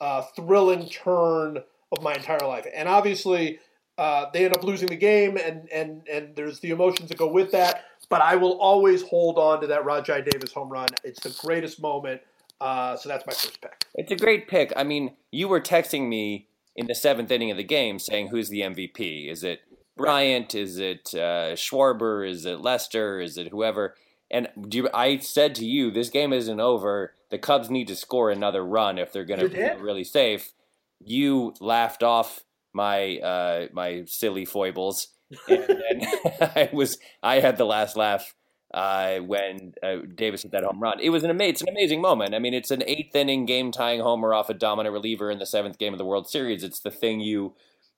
uh, 0.00 0.22
thrilling 0.34 0.88
turn 0.88 1.58
of 1.92 2.02
my 2.02 2.14
entire 2.14 2.46
life. 2.46 2.66
And 2.74 2.88
obviously, 2.88 3.60
uh, 3.98 4.30
they 4.32 4.44
end 4.44 4.56
up 4.56 4.62
losing 4.62 4.88
the 4.88 4.96
game, 4.96 5.36
and 5.36 5.68
and 5.72 6.06
and 6.08 6.36
there's 6.36 6.60
the 6.60 6.70
emotions 6.70 7.08
that 7.08 7.18
go 7.18 7.26
with 7.26 7.50
that. 7.50 7.84
But 8.08 8.22
I 8.22 8.36
will 8.36 8.58
always 8.60 9.02
hold 9.02 9.36
on 9.38 9.60
to 9.60 9.66
that 9.66 9.82
Rajai 9.82 10.24
Davis 10.30 10.52
home 10.52 10.70
run. 10.70 10.88
It's 11.04 11.20
the 11.20 11.36
greatest 11.44 11.82
moment. 11.82 12.22
Uh, 12.60 12.96
so 12.96 13.08
that's 13.08 13.26
my 13.26 13.32
first 13.32 13.60
pick. 13.60 13.84
It's 13.94 14.12
a 14.12 14.16
great 14.16 14.48
pick. 14.48 14.72
I 14.76 14.84
mean, 14.84 15.16
you 15.30 15.48
were 15.48 15.60
texting 15.60 16.08
me 16.08 16.46
in 16.74 16.86
the 16.86 16.94
seventh 16.94 17.30
inning 17.30 17.50
of 17.50 17.56
the 17.56 17.64
game 17.64 17.98
saying, 17.98 18.28
"Who's 18.28 18.48
the 18.48 18.60
MVP? 18.60 19.28
Is 19.28 19.42
it 19.42 19.60
Bryant? 19.96 20.54
Is 20.54 20.78
it 20.78 21.10
uh, 21.14 21.54
Schwarber? 21.56 22.28
Is 22.28 22.46
it 22.46 22.60
Lester? 22.60 23.20
Is 23.20 23.36
it 23.36 23.48
whoever?" 23.48 23.96
And 24.30 24.48
do 24.68 24.78
you, 24.78 24.90
I 24.94 25.18
said 25.18 25.56
to 25.56 25.66
you, 25.66 25.90
"This 25.90 26.08
game 26.08 26.32
isn't 26.32 26.60
over. 26.60 27.14
The 27.30 27.38
Cubs 27.38 27.68
need 27.68 27.88
to 27.88 27.96
score 27.96 28.30
another 28.30 28.64
run 28.64 28.96
if 28.96 29.12
they're 29.12 29.24
going 29.24 29.40
to 29.40 29.48
be 29.48 29.82
really 29.82 30.04
safe." 30.04 30.52
You 31.00 31.54
laughed 31.60 32.02
off 32.02 32.44
my 32.72 33.18
uh, 33.18 33.66
my 33.72 34.04
silly 34.06 34.44
foibles, 34.44 35.08
and 35.48 35.64
then 35.68 36.06
I 36.40 36.70
was 36.72 36.98
I 37.22 37.40
had 37.40 37.56
the 37.56 37.64
last 37.64 37.96
laugh 37.96 38.34
uh, 38.74 39.18
when 39.18 39.74
uh, 39.82 39.96
Davis 40.14 40.42
hit 40.42 40.52
that 40.52 40.64
home 40.64 40.80
run. 40.80 41.00
It 41.00 41.10
was 41.10 41.24
an 41.24 41.30
amazing, 41.30 41.50
it's 41.50 41.62
an 41.62 41.68
amazing 41.70 42.00
moment. 42.00 42.34
I 42.34 42.38
mean, 42.38 42.54
it's 42.54 42.70
an 42.70 42.82
eighth 42.86 43.14
inning 43.14 43.46
game 43.46 43.72
tying 43.72 44.00
homer 44.00 44.34
off 44.34 44.50
a 44.50 44.54
dominant 44.54 44.92
reliever 44.92 45.30
in 45.30 45.38
the 45.38 45.46
seventh 45.46 45.78
game 45.78 45.94
of 45.94 45.98
the 45.98 46.04
World 46.04 46.28
Series. 46.28 46.62
It's 46.62 46.80
the 46.80 46.90
thing 46.90 47.20
you 47.20 47.54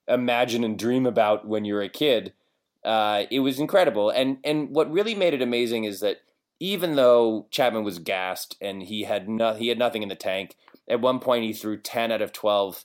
imagine 0.07 0.65
and 0.65 0.79
dream 0.79 1.07
about 1.07 1.47
when 1.47 1.65
you're 1.65 1.83
a 1.83 1.89
kid. 1.89 2.33
Uh, 2.85 3.25
it 3.31 3.41
was 3.41 3.59
incredible, 3.59 4.11
and 4.11 4.39
and 4.43 4.71
what 4.71 4.91
really 4.91 5.15
made 5.15 5.35
it 5.35 5.43
amazing 5.43 5.85
is 5.85 6.01
that 6.01 6.19
even 6.61 6.95
though 6.95 7.47
Chapman 7.51 7.85
was 7.85 7.99
gassed 7.99 8.57
and 8.61 8.83
he 8.83 9.05
had 9.05 9.29
no, 9.29 9.55
he 9.55 9.69
had 9.69 9.79
nothing 9.79 10.03
in 10.03 10.09
the 10.09 10.15
tank. 10.15 10.57
At 10.89 11.01
one 11.01 11.21
point, 11.21 11.45
he 11.45 11.53
threw 11.53 11.77
ten 11.77 12.11
out 12.11 12.23
of 12.23 12.33
twelve 12.33 12.85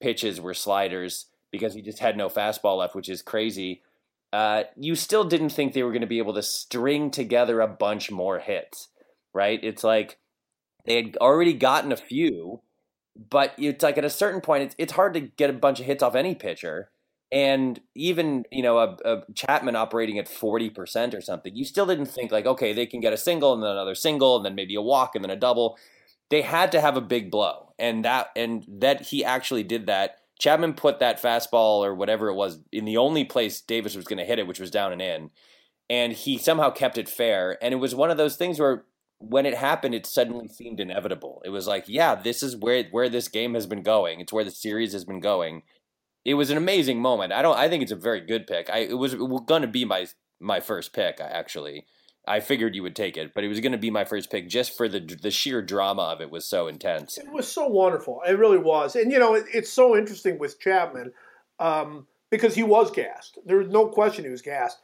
pitches 0.00 0.40
were 0.40 0.54
sliders 0.54 1.26
because 1.50 1.74
he 1.74 1.82
just 1.82 2.00
had 2.00 2.16
no 2.16 2.28
fastball 2.28 2.78
left, 2.78 2.94
which 2.94 3.08
is 3.08 3.22
crazy 3.22 3.82
uh, 4.32 4.64
you 4.76 4.94
still 4.94 5.24
didn't 5.24 5.50
think 5.50 5.72
they 5.72 5.82
were 5.82 5.92
going 5.92 6.00
to 6.00 6.06
be 6.06 6.18
able 6.18 6.34
to 6.34 6.42
string 6.42 7.10
together 7.10 7.60
a 7.60 7.68
bunch 7.68 8.10
more 8.10 8.38
hits, 8.38 8.88
right? 9.32 9.58
It's 9.62 9.84
like 9.84 10.18
they 10.84 10.96
had 10.96 11.16
already 11.18 11.54
gotten 11.54 11.92
a 11.92 11.96
few, 11.96 12.60
but 13.30 13.54
it's 13.56 13.82
like 13.82 13.96
at 13.98 14.04
a 14.04 14.10
certain 14.10 14.40
point, 14.40 14.64
it's 14.64 14.74
it's 14.78 14.92
hard 14.92 15.14
to 15.14 15.20
get 15.20 15.50
a 15.50 15.54
bunch 15.54 15.80
of 15.80 15.86
hits 15.86 16.02
off 16.02 16.14
any 16.14 16.34
pitcher. 16.34 16.90
And 17.32 17.80
even 17.94 18.44
you 18.52 18.62
know 18.62 18.78
a, 18.78 18.96
a 19.04 19.22
Chapman 19.34 19.74
operating 19.74 20.18
at 20.18 20.28
forty 20.28 20.70
percent 20.70 21.14
or 21.14 21.20
something, 21.20 21.56
you 21.56 21.64
still 21.64 21.86
didn't 21.86 22.06
think 22.06 22.30
like 22.30 22.46
okay 22.46 22.72
they 22.72 22.86
can 22.86 23.00
get 23.00 23.12
a 23.12 23.16
single 23.16 23.54
and 23.54 23.62
then 23.62 23.70
another 23.70 23.94
single 23.94 24.36
and 24.36 24.44
then 24.44 24.54
maybe 24.54 24.74
a 24.74 24.82
walk 24.82 25.14
and 25.14 25.24
then 25.24 25.30
a 25.30 25.36
double. 25.36 25.78
They 26.30 26.42
had 26.42 26.72
to 26.72 26.80
have 26.80 26.96
a 26.96 27.00
big 27.00 27.30
blow, 27.30 27.72
and 27.78 28.04
that 28.04 28.30
and 28.36 28.64
that 28.68 29.02
he 29.06 29.24
actually 29.24 29.62
did 29.62 29.86
that. 29.86 30.18
Chapman 30.38 30.74
put 30.74 30.98
that 30.98 31.22
fastball 31.22 31.78
or 31.78 31.94
whatever 31.94 32.28
it 32.28 32.34
was 32.34 32.58
in 32.70 32.84
the 32.84 32.98
only 32.98 33.24
place 33.24 33.60
Davis 33.60 33.96
was 33.96 34.04
going 34.04 34.18
to 34.18 34.24
hit 34.24 34.38
it, 34.38 34.46
which 34.46 34.60
was 34.60 34.70
down 34.70 34.92
and 34.92 35.00
in, 35.00 35.30
and 35.88 36.12
he 36.12 36.36
somehow 36.36 36.70
kept 36.70 36.98
it 36.98 37.08
fair. 37.08 37.56
And 37.62 37.72
it 37.72 37.78
was 37.78 37.94
one 37.94 38.10
of 38.10 38.16
those 38.16 38.36
things 38.36 38.60
where 38.60 38.84
when 39.18 39.46
it 39.46 39.54
happened, 39.54 39.94
it 39.94 40.06
suddenly 40.06 40.48
seemed 40.48 40.80
inevitable. 40.80 41.42
It 41.44 41.50
was 41.50 41.66
like, 41.66 41.84
yeah, 41.86 42.14
this 42.14 42.42
is 42.42 42.56
where 42.56 42.84
where 42.90 43.08
this 43.08 43.28
game 43.28 43.54
has 43.54 43.66
been 43.66 43.82
going. 43.82 44.20
It's 44.20 44.32
where 44.32 44.44
the 44.44 44.50
series 44.50 44.92
has 44.92 45.04
been 45.04 45.20
going. 45.20 45.62
It 46.24 46.34
was 46.34 46.50
an 46.50 46.56
amazing 46.56 47.00
moment. 47.00 47.32
I 47.32 47.42
don't. 47.42 47.56
I 47.56 47.68
think 47.68 47.82
it's 47.82 47.92
a 47.92 47.96
very 47.96 48.20
good 48.20 48.46
pick. 48.46 48.68
I 48.68 48.78
it 48.78 48.98
was, 48.98 49.14
going 49.14 49.62
to 49.62 49.68
be 49.68 49.84
my 49.84 50.06
my 50.40 50.60
first 50.60 50.92
pick. 50.92 51.20
Actually, 51.20 51.86
I 52.26 52.40
figured 52.40 52.74
you 52.74 52.82
would 52.82 52.96
take 52.96 53.16
it, 53.16 53.32
but 53.34 53.44
it 53.44 53.48
was 53.48 53.60
going 53.60 53.72
to 53.72 53.78
be 53.78 53.90
my 53.90 54.04
first 54.04 54.30
pick 54.30 54.48
just 54.48 54.76
for 54.76 54.88
the 54.88 55.00
the 55.00 55.30
sheer 55.30 55.62
drama 55.62 56.02
of 56.02 56.20
it 56.20 56.30
was 56.30 56.44
so 56.44 56.66
intense. 56.66 57.18
It 57.18 57.30
was 57.32 57.46
so 57.46 57.68
wonderful. 57.68 58.22
It 58.26 58.38
really 58.38 58.58
was, 58.58 58.96
and 58.96 59.12
you 59.12 59.18
know, 59.18 59.34
it, 59.34 59.44
it's 59.52 59.70
so 59.70 59.96
interesting 59.96 60.38
with 60.38 60.58
Chapman 60.58 61.12
um, 61.58 62.06
because 62.30 62.54
he 62.54 62.62
was 62.62 62.90
gassed. 62.90 63.38
There 63.44 63.58
was 63.58 63.68
no 63.68 63.88
question 63.88 64.24
he 64.24 64.30
was 64.30 64.42
gassed 64.42 64.78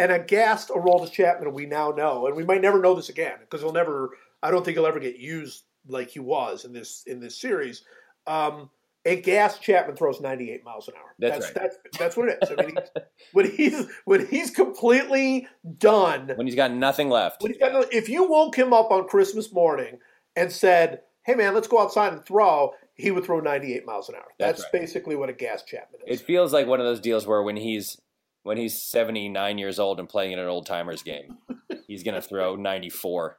and 0.00 0.12
a 0.12 0.18
gassed 0.18 0.70
Aroldis 0.70 1.12
Chapman 1.12 1.52
we 1.52 1.66
now 1.66 1.90
know, 1.90 2.26
and 2.26 2.34
we 2.34 2.44
might 2.44 2.62
never 2.62 2.80
know 2.80 2.94
this 2.94 3.10
again 3.10 3.36
because 3.40 3.60
he'll 3.60 3.72
never. 3.72 4.10
I 4.42 4.50
don't 4.50 4.64
think 4.64 4.76
he'll 4.76 4.86
ever 4.86 5.00
get 5.00 5.18
used 5.18 5.64
like 5.86 6.08
he 6.08 6.20
was 6.20 6.64
in 6.64 6.72
this 6.72 7.02
in 7.06 7.20
this 7.20 7.38
series. 7.38 7.82
Um, 8.26 8.70
a 9.04 9.20
gas 9.20 9.58
Chapman 9.58 9.96
throws 9.96 10.20
98 10.20 10.64
miles 10.64 10.88
an 10.88 10.94
hour. 10.98 11.14
That's, 11.18 11.46
that's 11.52 11.56
right. 11.56 11.72
That's 11.84 11.98
that's 11.98 12.16
what 12.16 12.28
it 12.28 12.38
is. 12.42 12.50
I 12.50 12.66
mean, 12.66 12.76
he's, 12.76 12.90
when 13.32 13.50
he's 13.50 13.86
when 14.04 14.26
he's 14.26 14.50
completely 14.50 15.48
done, 15.78 16.32
when 16.34 16.46
he's 16.46 16.56
got 16.56 16.72
nothing 16.72 17.08
left. 17.08 17.42
When 17.42 17.52
he's 17.52 17.60
got 17.60 17.72
no, 17.72 17.84
if 17.90 18.08
you 18.08 18.28
woke 18.28 18.56
him 18.56 18.72
up 18.72 18.90
on 18.90 19.08
Christmas 19.08 19.52
morning 19.52 19.98
and 20.36 20.52
said, 20.52 21.00
"Hey 21.24 21.34
man, 21.34 21.54
let's 21.54 21.68
go 21.68 21.80
outside 21.80 22.12
and 22.12 22.24
throw," 22.24 22.72
he 22.94 23.10
would 23.10 23.24
throw 23.24 23.40
98 23.40 23.86
miles 23.86 24.08
an 24.08 24.16
hour. 24.16 24.24
That's, 24.38 24.58
that's 24.58 24.72
right. 24.72 24.80
basically 24.82 25.16
what 25.16 25.30
a 25.30 25.34
gas 25.34 25.62
Chapman 25.62 26.00
is. 26.06 26.20
It 26.20 26.24
feels 26.24 26.52
like 26.52 26.66
one 26.66 26.80
of 26.80 26.86
those 26.86 27.00
deals 27.00 27.26
where 27.26 27.42
when 27.42 27.56
he's 27.56 27.98
when 28.42 28.56
he's 28.56 28.80
79 28.80 29.58
years 29.58 29.78
old 29.78 29.98
and 29.98 30.08
playing 30.08 30.32
in 30.32 30.38
an 30.38 30.46
old 30.46 30.66
timers 30.66 31.02
game. 31.02 31.38
He's 31.86 32.02
going 32.02 32.14
to 32.14 32.22
throw 32.22 32.56
94. 32.56 33.38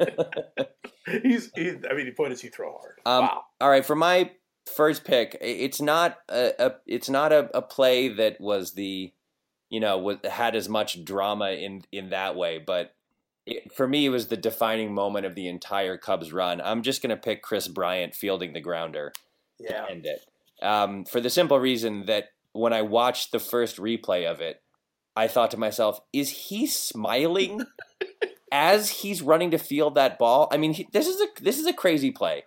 he's, 1.22 1.50
he's, 1.54 1.74
I 1.88 1.94
mean, 1.94 2.06
the 2.06 2.14
point 2.16 2.32
is 2.32 2.40
he 2.40 2.48
throw 2.48 2.72
hard. 2.72 2.98
Um, 3.06 3.24
wow. 3.24 3.42
All 3.60 3.70
right, 3.70 3.84
for 3.84 3.94
my 3.94 4.30
first 4.70 5.04
pick, 5.04 5.36
it's 5.40 5.80
not 5.80 6.18
a, 6.28 6.52
a 6.58 6.74
it's 6.86 7.08
not 7.08 7.32
a, 7.32 7.56
a, 7.56 7.62
play 7.62 8.08
that 8.08 8.40
was 8.40 8.72
the, 8.72 9.12
you 9.68 9.80
know, 9.80 9.98
was, 9.98 10.18
had 10.28 10.54
as 10.54 10.68
much 10.68 11.04
drama 11.04 11.50
in 11.50 11.82
in 11.92 12.10
that 12.10 12.36
way, 12.36 12.58
but 12.58 12.94
it, 13.46 13.72
for 13.72 13.86
me, 13.86 14.06
it 14.06 14.10
was 14.10 14.28
the 14.28 14.36
defining 14.36 14.94
moment 14.94 15.26
of 15.26 15.34
the 15.34 15.48
entire 15.48 15.96
Cubs 15.96 16.32
run. 16.32 16.60
I'm 16.60 16.82
just 16.82 17.02
going 17.02 17.10
to 17.10 17.16
pick 17.16 17.42
Kris 17.42 17.68
Bryant 17.68 18.14
fielding 18.14 18.52
the 18.52 18.60
grounder 18.60 19.12
yeah. 19.58 19.82
to 19.82 19.90
end 19.90 20.06
it. 20.06 20.20
Um, 20.62 21.04
for 21.04 21.20
the 21.20 21.30
simple 21.30 21.58
reason 21.58 22.06
that 22.06 22.28
when 22.52 22.72
I 22.72 22.82
watched 22.82 23.32
the 23.32 23.38
first 23.38 23.76
replay 23.78 24.30
of 24.30 24.40
it, 24.40 24.62
I 25.16 25.28
thought 25.28 25.50
to 25.52 25.56
myself, 25.56 26.00
is 26.12 26.30
he 26.30 26.66
smiling 26.66 27.62
as 28.52 28.90
he's 28.90 29.22
running 29.22 29.50
to 29.50 29.58
field 29.58 29.94
that 29.94 30.18
ball? 30.18 30.48
I 30.52 30.56
mean, 30.56 30.72
he, 30.74 30.88
this 30.92 31.06
is 31.06 31.20
a 31.20 31.42
this 31.42 31.58
is 31.58 31.66
a 31.66 31.72
crazy 31.72 32.10
play. 32.10 32.44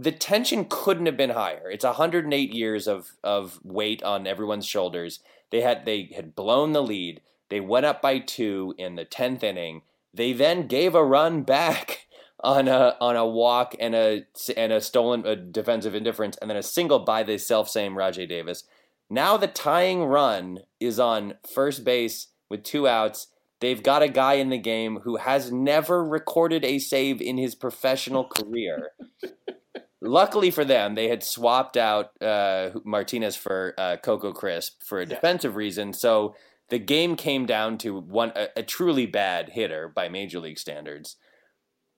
The 0.00 0.12
tension 0.12 0.66
couldn't 0.68 1.06
have 1.06 1.16
been 1.16 1.30
higher. 1.30 1.70
It's 1.70 1.84
108 1.84 2.54
years 2.54 2.88
of 2.88 3.12
of 3.22 3.60
weight 3.62 4.02
on 4.02 4.26
everyone's 4.26 4.66
shoulders. 4.66 5.20
They 5.50 5.60
had 5.60 5.84
they 5.84 6.10
had 6.14 6.34
blown 6.34 6.72
the 6.72 6.82
lead. 6.82 7.20
They 7.50 7.60
went 7.60 7.86
up 7.86 8.00
by 8.00 8.20
2 8.20 8.76
in 8.78 8.94
the 8.94 9.04
10th 9.04 9.42
inning. 9.42 9.82
They 10.14 10.32
then 10.32 10.68
gave 10.68 10.94
a 10.94 11.04
run 11.04 11.42
back 11.42 12.06
on 12.40 12.68
a 12.68 12.96
on 13.00 13.16
a 13.16 13.26
walk 13.26 13.74
and 13.78 13.94
a 13.94 14.24
and 14.56 14.72
a 14.72 14.80
stolen 14.80 15.26
a 15.26 15.36
defensive 15.36 15.94
indifference 15.94 16.38
and 16.38 16.48
then 16.48 16.56
a 16.56 16.62
single 16.62 17.00
by 17.00 17.22
the 17.22 17.36
self 17.36 17.68
same 17.68 17.94
Rajai 17.94 18.26
Davis 18.26 18.64
now 19.10 19.36
the 19.36 19.48
tying 19.48 20.04
run 20.04 20.60
is 20.78 21.00
on 21.00 21.34
first 21.52 21.84
base 21.84 22.28
with 22.48 22.62
two 22.62 22.86
outs. 22.86 23.26
They've 23.58 23.82
got 23.82 24.02
a 24.02 24.08
guy 24.08 24.34
in 24.34 24.48
the 24.48 24.58
game 24.58 25.00
who 25.00 25.16
has 25.16 25.52
never 25.52 26.02
recorded 26.02 26.64
a 26.64 26.78
save 26.78 27.20
in 27.20 27.36
his 27.36 27.54
professional 27.54 28.24
career. 28.24 28.92
Luckily 30.02 30.50
for 30.50 30.64
them, 30.64 30.94
they 30.94 31.08
had 31.08 31.22
swapped 31.22 31.76
out 31.76 32.10
uh, 32.22 32.70
Martinez 32.84 33.36
for 33.36 33.74
uh, 33.76 33.96
Coco 34.02 34.32
Crisp 34.32 34.82
for 34.82 34.98
a 34.98 35.06
defensive 35.06 35.56
reason. 35.56 35.92
So 35.92 36.34
the 36.70 36.78
game 36.78 37.16
came 37.16 37.44
down 37.44 37.76
to 37.78 37.98
one 37.98 38.32
a, 38.34 38.48
a 38.56 38.62
truly 38.62 39.04
bad 39.04 39.50
hitter 39.50 39.88
by 39.88 40.08
major 40.08 40.40
league 40.40 40.58
standards. 40.58 41.16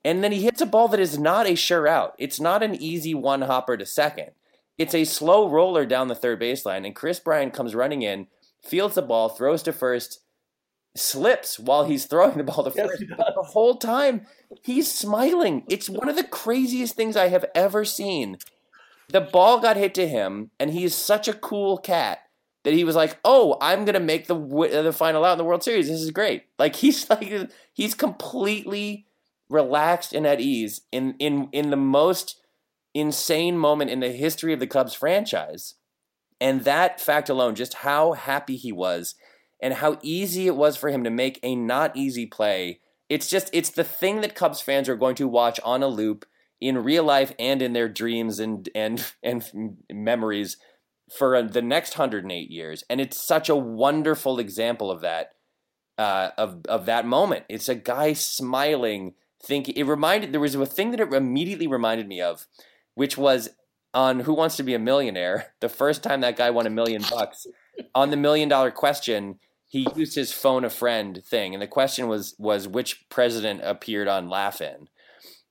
And 0.05 0.25
then 0.25 0.33
he 0.33 0.43
hits 0.43 0.61
a 0.61 0.67
ball 0.67 0.89
that 0.89 0.99
is 0.99 1.17
not 1.17 1.47
a 1.47 1.55
sure 1.55 1.87
out. 1.87 2.15
It's 2.19 2.41
not 2.41 2.63
an 2.63 2.75
easy 2.75 3.15
one 3.15 3.43
hopper 3.43 3.77
to 3.77 3.87
second. 3.87 4.33
It's 4.79 4.95
a 4.95 5.05
slow 5.05 5.49
roller 5.49 5.87
down 5.87 6.09
the 6.09 6.17
third 6.17 6.41
baseline, 6.41 6.85
and 6.85 6.97
Kris 6.97 7.21
Bryant 7.21 7.53
comes 7.53 7.75
running 7.75 8.03
in, 8.03 8.27
fields 8.65 8.97
the 8.97 9.03
ball, 9.03 9.29
throws 9.29 9.63
to 9.65 9.73
first, 9.73 10.21
slips 10.95 11.59
while 11.59 11.85
he's 11.85 12.07
throwing 12.07 12.37
the 12.37 12.45
ball 12.45 12.65
to 12.65 12.73
yes, 12.75 12.99
the 12.99 13.43
whole 13.43 13.77
time, 13.77 14.27
he's 14.63 14.93
smiling. 14.93 15.65
It's 15.69 15.89
one 15.89 16.09
of 16.09 16.17
the 16.17 16.25
craziest 16.25 16.95
things 16.95 17.17
I 17.17 17.29
have 17.29 17.47
ever 17.55 17.85
seen. 17.85 18.39
The 19.09 19.21
ball 19.21 19.61
got 19.61 19.77
hit 19.77 19.95
to 19.95 20.09
him, 20.09 20.51
and 20.59 20.71
he's 20.71 20.95
such 20.95 21.29
a 21.29 21.35
cool 21.35 21.79
cat 21.79 22.21
that 22.65 22.75
he 22.75 22.85
was 22.85 22.97
like, 22.97 23.19
"Oh, 23.25 23.57
I'm 23.61 23.85
gonna 23.85 24.01
make 24.01 24.27
the 24.27 24.35
the 24.35 24.93
final 24.93 25.25
out 25.25 25.33
in 25.33 25.39
the 25.39 25.45
World 25.45 25.63
Series. 25.63 25.89
This 25.89 26.01
is 26.01 26.11
great." 26.11 26.45
Like 26.59 26.77
he's 26.77 27.09
like 27.11 27.51
he's 27.73 27.95
completely 27.95 29.07
relaxed 29.49 30.13
and 30.13 30.27
at 30.27 30.41
ease 30.41 30.83
in 30.93 31.15
in 31.19 31.49
in 31.53 31.71
the 31.71 31.77
most 31.77 32.41
insane 32.95 33.59
moment 33.59 33.91
in 33.91 34.01
the 34.01 34.11
history 34.11 34.53
of 34.53 34.61
the 34.61 34.67
Cubs 34.67 34.95
franchise. 34.95 35.75
And 36.41 36.65
that 36.65 37.01
fact 37.01 37.29
alone, 37.29 37.55
just 37.55 37.75
how 37.75 38.13
happy 38.13 38.57
he 38.57 38.73
was 38.73 39.15
and 39.63 39.75
how 39.75 39.99
easy 40.03 40.47
it 40.47 40.57
was 40.57 40.77
for 40.77 40.91
him 40.91 41.05
to 41.05 41.11
make 41.11 41.39
a 41.43 41.55
not 41.55 41.97
easy 41.97 42.27
play. 42.27 42.81
It's 43.09 43.29
just, 43.29 43.49
it's 43.53 43.71
the 43.71 43.85
thing 43.85 44.21
that 44.21 44.35
Cubs 44.35 44.61
fans 44.61 44.89
are 44.89 44.97
going 44.97 45.15
to 45.15 45.29
watch 45.29 45.61
on 45.65 45.83
a 45.83 45.87
loop 45.87 46.27
in 46.61 46.83
real 46.83 47.05
life 47.05 47.33
and 47.39 47.63
in 47.63 47.73
their 47.73 47.89
dreams 47.89 48.41
and, 48.41 48.69
and, 48.75 49.13
and 49.23 49.79
memories 49.91 50.57
for 51.17 51.43
the 51.43 51.63
next 51.63 51.97
108 51.97 52.51
years. 52.51 52.85
And 52.91 53.01
it's 53.01 53.17
such 53.17 53.49
a 53.49 53.57
wonderful 53.57 54.39
example 54.39 54.91
of 54.91 55.01
that, 55.03 55.33
uh, 55.97 56.31
of, 56.37 56.67
of 56.69 56.87
that 56.87 57.07
moment. 57.07 57.45
It's 57.49 57.69
a 57.69 57.75
guy 57.75 58.15
smiling, 58.15 59.15
thinking, 59.45 59.77
it 59.77 59.85
reminded, 59.85 60.33
there 60.33 60.41
was 60.41 60.55
a 60.55 60.67
thing 60.67 60.91
that 60.91 61.01
it 61.01 61.13
immediately 61.13 61.67
reminded 61.67 62.09
me 62.09 62.21
of 62.21 62.47
which 62.95 63.17
was 63.17 63.51
on 63.95 64.21
Who 64.21 64.35
Wants 64.35 64.57
to 64.57 64.63
Be 64.63 64.75
a 64.75 64.79
Millionaire, 64.79 65.55
the 65.61 65.69
first 65.69 66.03
time 66.03 66.21
that 66.21 66.37
guy 66.37 66.51
won 66.51 66.67
a 66.67 66.71
million 66.71 67.03
bucks, 67.09 67.47
on 67.95 68.11
the 68.11 68.17
million 68.17 68.49
dollar 68.49 68.71
question, 68.71 69.39
he 69.73 69.89
used 69.97 70.15
his 70.15 70.35
phone 70.35 70.67
a 70.67 70.71
friend 70.71 71.25
thing, 71.25 71.55
and 71.55 71.63
the 71.63 71.67
question 71.67 72.07
was 72.07 72.35
was 72.39 72.69
which 72.69 73.09
president 73.09 73.63
appeared 73.65 74.07
on 74.07 74.29
Laugh-In, 74.29 74.91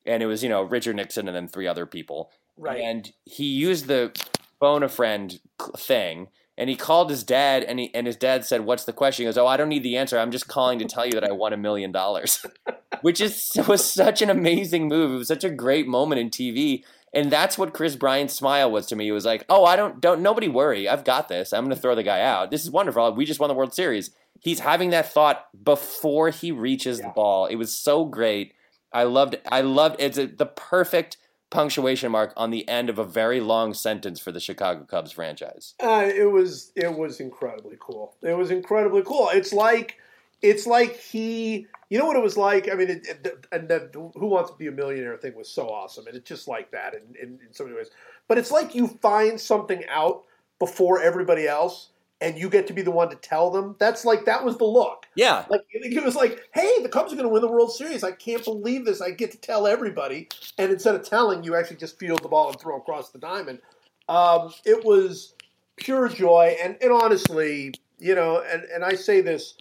and 0.06 0.22
it 0.22 0.28
was 0.28 0.44
you 0.44 0.50
know 0.50 0.62
Richard 0.62 0.96
Nixon 0.96 1.28
and 1.28 1.36
then 1.36 1.48
three 1.48 1.66
other 1.66 1.88
people, 1.88 2.30
right? 2.56 2.80
And 2.82 3.12
he 3.25 3.46
used 3.46 3.88
the 3.88 4.12
phone 4.60 4.84
a 4.84 4.90
friend 4.90 5.40
thing, 5.75 6.28
and 6.56 6.70
he 6.70 6.75
called 6.75 7.10
his 7.10 7.24
dad, 7.24 7.63
and 7.63 7.80
he 7.80 7.92
and 7.96 8.06
his 8.06 8.16
dad 8.16 8.46
said, 8.46 8.62
"What's 8.62 8.86
the 8.86 8.94
question?" 8.94 9.24
He 9.24 9.28
goes, 9.28 9.40
"Oh, 9.40 9.48
I 9.48 9.58
don't 9.58 9.70
need 9.70 9.82
the 9.82 9.98
answer. 9.98 10.20
I'm 10.20 10.32
just 10.32 10.48
calling 10.48 10.78
to 10.78 10.86
tell 10.86 11.08
you 11.08 11.13
that 11.13 11.24
I 11.24 11.32
won 11.32 11.51
a 11.51 11.58
million 11.58 11.92
dollars," 11.92 12.46
which 13.01 13.22
is 13.22 13.51
was 13.68 13.84
such 13.84 14.22
an 14.22 14.30
amazing 14.30 14.88
move. 14.88 15.13
It 15.13 15.18
was 15.18 15.30
such 15.30 15.44
a 15.44 15.50
great 15.50 15.88
moment 15.88 16.22
in 16.22 16.30
TV 16.30 16.84
and 17.13 17.32
that's 17.32 17.58
what 17.58 17.74
Kris 17.74 17.96
Bryant's 17.96 18.34
smile 18.34 18.72
was 18.72 18.88
to 18.88 18.96
me. 18.96 19.08
It 19.08 19.12
was 19.12 19.25
like, 19.25 19.46
"Oh, 19.50 19.65
I 19.65 19.75
don't 19.75 20.00
don't 20.00 20.22
nobody 20.22 20.48
worry. 20.48 20.88
I've 20.88 21.03
got 21.03 21.27
this. 21.27 21.53
I'm 21.53 21.65
going 21.65 21.75
to 21.75 21.82
throw 21.82 21.96
the 21.96 22.03
guy 22.03 22.22
out. 22.22 22.51
This 22.51 22.63
is 22.63 22.72
wonderful. 22.72 23.13
We 23.13 23.25
just 23.25 23.39
won 23.39 23.50
the 23.50 23.53
World 23.53 23.74
Series." 23.74 24.12
He's 24.39 24.62
having 24.62 24.89
that 24.89 25.12
thought 25.12 25.46
before 25.63 26.30
he 26.30 26.51
reaches 26.51 27.00
yeah. 27.00 27.08
the 27.08 27.13
ball. 27.13 27.46
It 27.46 27.58
was 27.58 27.72
so 27.72 28.06
great. 28.06 28.53
I 28.91 29.03
loved 29.03 29.38
I 29.51 29.62
loved 29.62 29.98
it's 30.00 30.18
a, 30.18 30.25
the 30.25 30.46
perfect 30.46 31.18
punctuation 31.50 32.12
mark 32.12 32.34
on 32.36 32.50
the 32.50 32.68
end 32.68 32.89
of 32.89 32.98
a 32.98 33.03
very 33.03 33.39
long 33.39 33.74
sentence 33.74 34.20
for 34.20 34.32
the 34.32 34.39
Chicago 34.39 34.84
Cubs 34.86 35.12
franchise. 35.12 35.75
Uh, 35.80 36.10
it 36.13 36.32
was 36.32 36.72
it 36.75 36.94
was 36.94 37.20
incredibly 37.20 37.77
cool. 37.80 38.15
It 38.22 38.36
was 38.38 38.50
incredibly 38.50 39.03
cool. 39.03 39.30
It's 39.32 39.53
like 39.53 39.98
it's 40.41 40.65
like 40.65 40.98
he 40.98 41.68
you 41.91 42.00
know 42.00 42.05
what 42.05 42.15
it 42.15 42.24
was 42.24 42.38
like? 42.38 42.71
I 42.71 42.75
mean, 42.75 42.89
it, 42.89 43.05
it, 43.05 43.48
and 43.51 43.67
the 43.67 43.89
Who 44.15 44.27
Wants 44.27 44.50
to 44.50 44.55
Be 44.55 44.67
a 44.67 44.71
Millionaire 44.71 45.17
thing 45.17 45.36
was 45.36 45.50
so 45.50 45.67
awesome, 45.67 46.07
and 46.07 46.15
it's 46.15 46.27
just 46.27 46.48
like 46.48 46.71
that 46.71 46.93
in, 46.93 47.01
in, 47.21 47.39
in 47.45 47.51
so 47.51 47.65
many 47.65 47.75
ways. 47.75 47.89
But 48.29 48.38
it's 48.38 48.50
like 48.50 48.74
you 48.74 48.88
find 48.88 49.38
something 49.38 49.83
out 49.89 50.24
before 50.57 51.01
everybody 51.01 51.50
else, 51.50 51.89
and 52.21 52.38
you 52.38 52.50
get 52.50 52.65
to 52.67 52.74
be 52.74 52.81
the 52.81 52.91
one 52.91 53.10
to 53.10 53.17
tell 53.17 53.51
them. 53.51 53.75
That's 53.77 54.05
like 54.05 54.24
that 54.24 54.45
was 54.45 54.57
the 54.57 54.63
look. 54.63 55.05
Yeah. 55.15 55.43
Like 55.50 55.63
it 55.69 56.01
was 56.01 56.15
like, 56.15 56.48
hey, 56.53 56.81
the 56.81 56.88
Cubs 56.88 57.12
are 57.12 57.17
going 57.17 57.27
to 57.27 57.33
win 57.33 57.41
the 57.41 57.51
World 57.51 57.74
Series. 57.74 58.05
I 58.05 58.13
can't 58.13 58.45
believe 58.45 58.86
this. 58.86 59.01
I 59.01 59.12
get 59.12 59.31
to 59.33 59.38
tell 59.38 59.67
everybody, 59.67 60.29
and 60.57 60.71
instead 60.71 60.95
of 60.95 61.03
telling, 61.03 61.43
you 61.43 61.55
actually 61.55 61.75
just 61.75 62.00
field 62.00 62.24
the 62.24 62.29
ball 62.29 62.51
and 62.51 62.57
throw 62.57 62.77
across 62.77 63.10
the 63.10 63.19
diamond. 63.19 63.60
Um, 64.07 64.53
it 64.63 64.86
was 64.86 65.36
pure 65.75 66.07
joy, 66.07 66.55
and 66.63 66.77
and 66.81 66.93
honestly, 66.93 67.74
you 68.00 68.15
know, 68.15 68.41
and 68.50 68.63
and 68.74 68.86
I 68.86 68.93
say 68.93 69.19
this, 69.19 69.55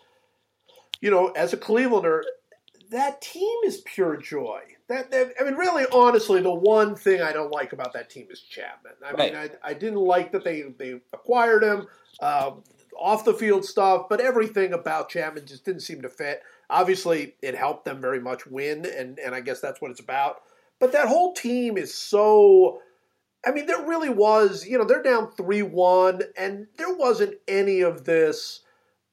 you 1.00 1.11
know, 1.11 1.28
as 1.28 1.52
a 1.52 1.57
Clevelander, 1.57 2.23
that 2.90 3.21
team 3.21 3.59
is 3.64 3.78
pure 3.85 4.16
joy. 4.16 4.62
That, 4.88 5.11
that, 5.12 5.33
I 5.40 5.45
mean, 5.45 5.54
really, 5.54 5.87
honestly, 5.92 6.42
the 6.42 6.52
one 6.52 6.97
thing 6.97 7.23
I 7.23 7.33
don't 7.33 7.52
like 7.52 7.73
about 7.73 7.92
that 7.92 8.11
team 8.11 8.26
is 8.30 8.40
Chapman. 8.40 8.92
I 9.04 9.12
Right. 9.12 9.33
mean, 9.33 9.50
I, 9.62 9.71
I 9.71 9.75
didn't 9.75 10.00
like 10.00 10.33
that 10.33 10.42
they 10.45 10.62
they 10.76 11.00
acquired 11.12 11.62
him, 11.62 11.87
uh, 12.21 12.52
off 12.99 13.25
the 13.25 13.33
field 13.33 13.64
stuff, 13.64 14.09
but 14.11 14.21
everything 14.21 14.73
about 14.73 15.09
Chapman 15.09 15.47
just 15.47 15.64
didn't 15.64 15.83
seem 15.83 16.02
to 16.02 16.09
fit. 16.09 16.42
Obviously, 16.69 17.35
it 17.40 17.54
helped 17.54 17.85
them 17.85 18.00
very 18.00 18.21
much 18.21 18.47
win, 18.47 18.85
and 18.85 19.19
and 19.21 19.35
I 19.35 19.40
guess 19.40 19.61
that's 19.61 19.80
what 19.80 19.90
it's 19.92 20.00
about. 20.00 20.42
But 20.80 20.92
that 20.92 21.09
whole 21.09 21.33
team 21.33 21.76
is 21.78 21.95
so. 21.95 22.80
I 23.47 23.52
mean, 23.52 23.64
there 23.64 23.87
really 23.87 24.11
was, 24.11 24.66
you 24.66 24.76
know, 24.76 24.85
they're 24.85 25.02
down 25.02 25.30
3 25.33 25.62
1, 25.62 26.23
and 26.37 26.66
there 26.76 26.92
wasn't 26.95 27.37
any 27.49 27.80
of 27.80 28.04
this, 28.04 28.61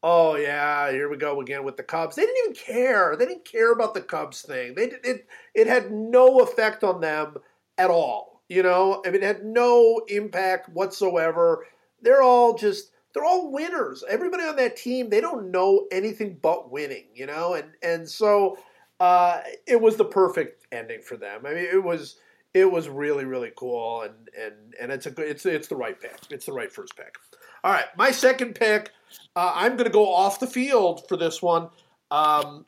oh, 0.04 0.36
yeah, 0.36 0.92
here 0.92 1.10
we 1.10 1.18
go 1.18 1.42
again 1.42 1.63
with 1.63 1.77
the 1.77 1.84
Cubs. 1.84 2.16
They 2.16 2.24
didn't 2.24 2.38
even 2.44 2.56
care. 2.56 3.16
They 3.16 3.25
didn't 3.25 3.46
care 3.46 3.72
about 3.72 3.94
the 3.94 4.01
Cubs 4.01 4.42
thing. 4.42 4.75
They 4.75 4.89
did, 4.89 5.06
it, 5.06 5.27
it 5.54 5.68
had 5.68 5.92
no 5.92 6.39
effect 6.39 6.84
on 6.84 7.01
them 7.01 7.38
at 7.77 7.89
all. 7.89 8.44
You 8.50 8.63
know, 8.63 9.01
I 9.06 9.10
mean, 9.10 9.24
it 9.24 9.25
had 9.25 9.44
no 9.44 10.01
impact 10.08 10.70
whatsoever. 10.70 11.66
They're 12.01 12.22
all 12.22 12.54
just, 12.54 12.92
they're 13.13 13.25
all 13.25 13.51
winners. 13.51 14.04
Everybody 14.08 14.44
on 14.44 14.56
that 14.58 14.77
team, 14.77 15.10
they 15.10 15.20
don't 15.20 15.51
know 15.51 15.88
anything 15.92 16.38
but 16.42 16.72
winning, 16.72 17.08
you 17.13 17.25
know? 17.25 17.56
And, 17.56 17.72
and 17.84 18.08
so 18.08 18.58
uh, 19.00 19.42
it 19.66 19.82
was 19.82 19.98
the 19.98 20.06
perfect 20.06 20.66
ending 20.72 21.01
for 21.01 21.18
them. 21.18 21.46
I 21.46 21.50
mean, 21.50 21.66
it 21.66 21.84
was 21.84 22.18
it 22.54 22.72
was 22.72 22.89
really 22.89 23.25
really 23.25 23.51
cool 23.56 24.01
and 24.01 24.30
and 24.39 24.74
and 24.80 24.92
it's 24.92 25.06
a 25.06 25.22
it's 25.22 25.46
it's 25.46 25.68
the 25.68 25.75
right 25.75 26.00
pick 26.00 26.18
it's 26.30 26.46
the 26.46 26.54
right 26.54 26.72
first 26.72 26.96
pick 26.96 27.16
all 27.63 27.72
right 27.72 27.86
my 27.98 28.10
second 28.10 28.56
pick 28.56 28.92
uh, 29.35 29.51
i'm 29.55 29.73
going 29.73 29.85
to 29.85 29.91
go 29.91 30.13
off 30.13 30.39
the 30.39 30.47
field 30.47 31.07
for 31.07 31.17
this 31.17 31.41
one. 31.41 31.69
Um, 32.09 32.65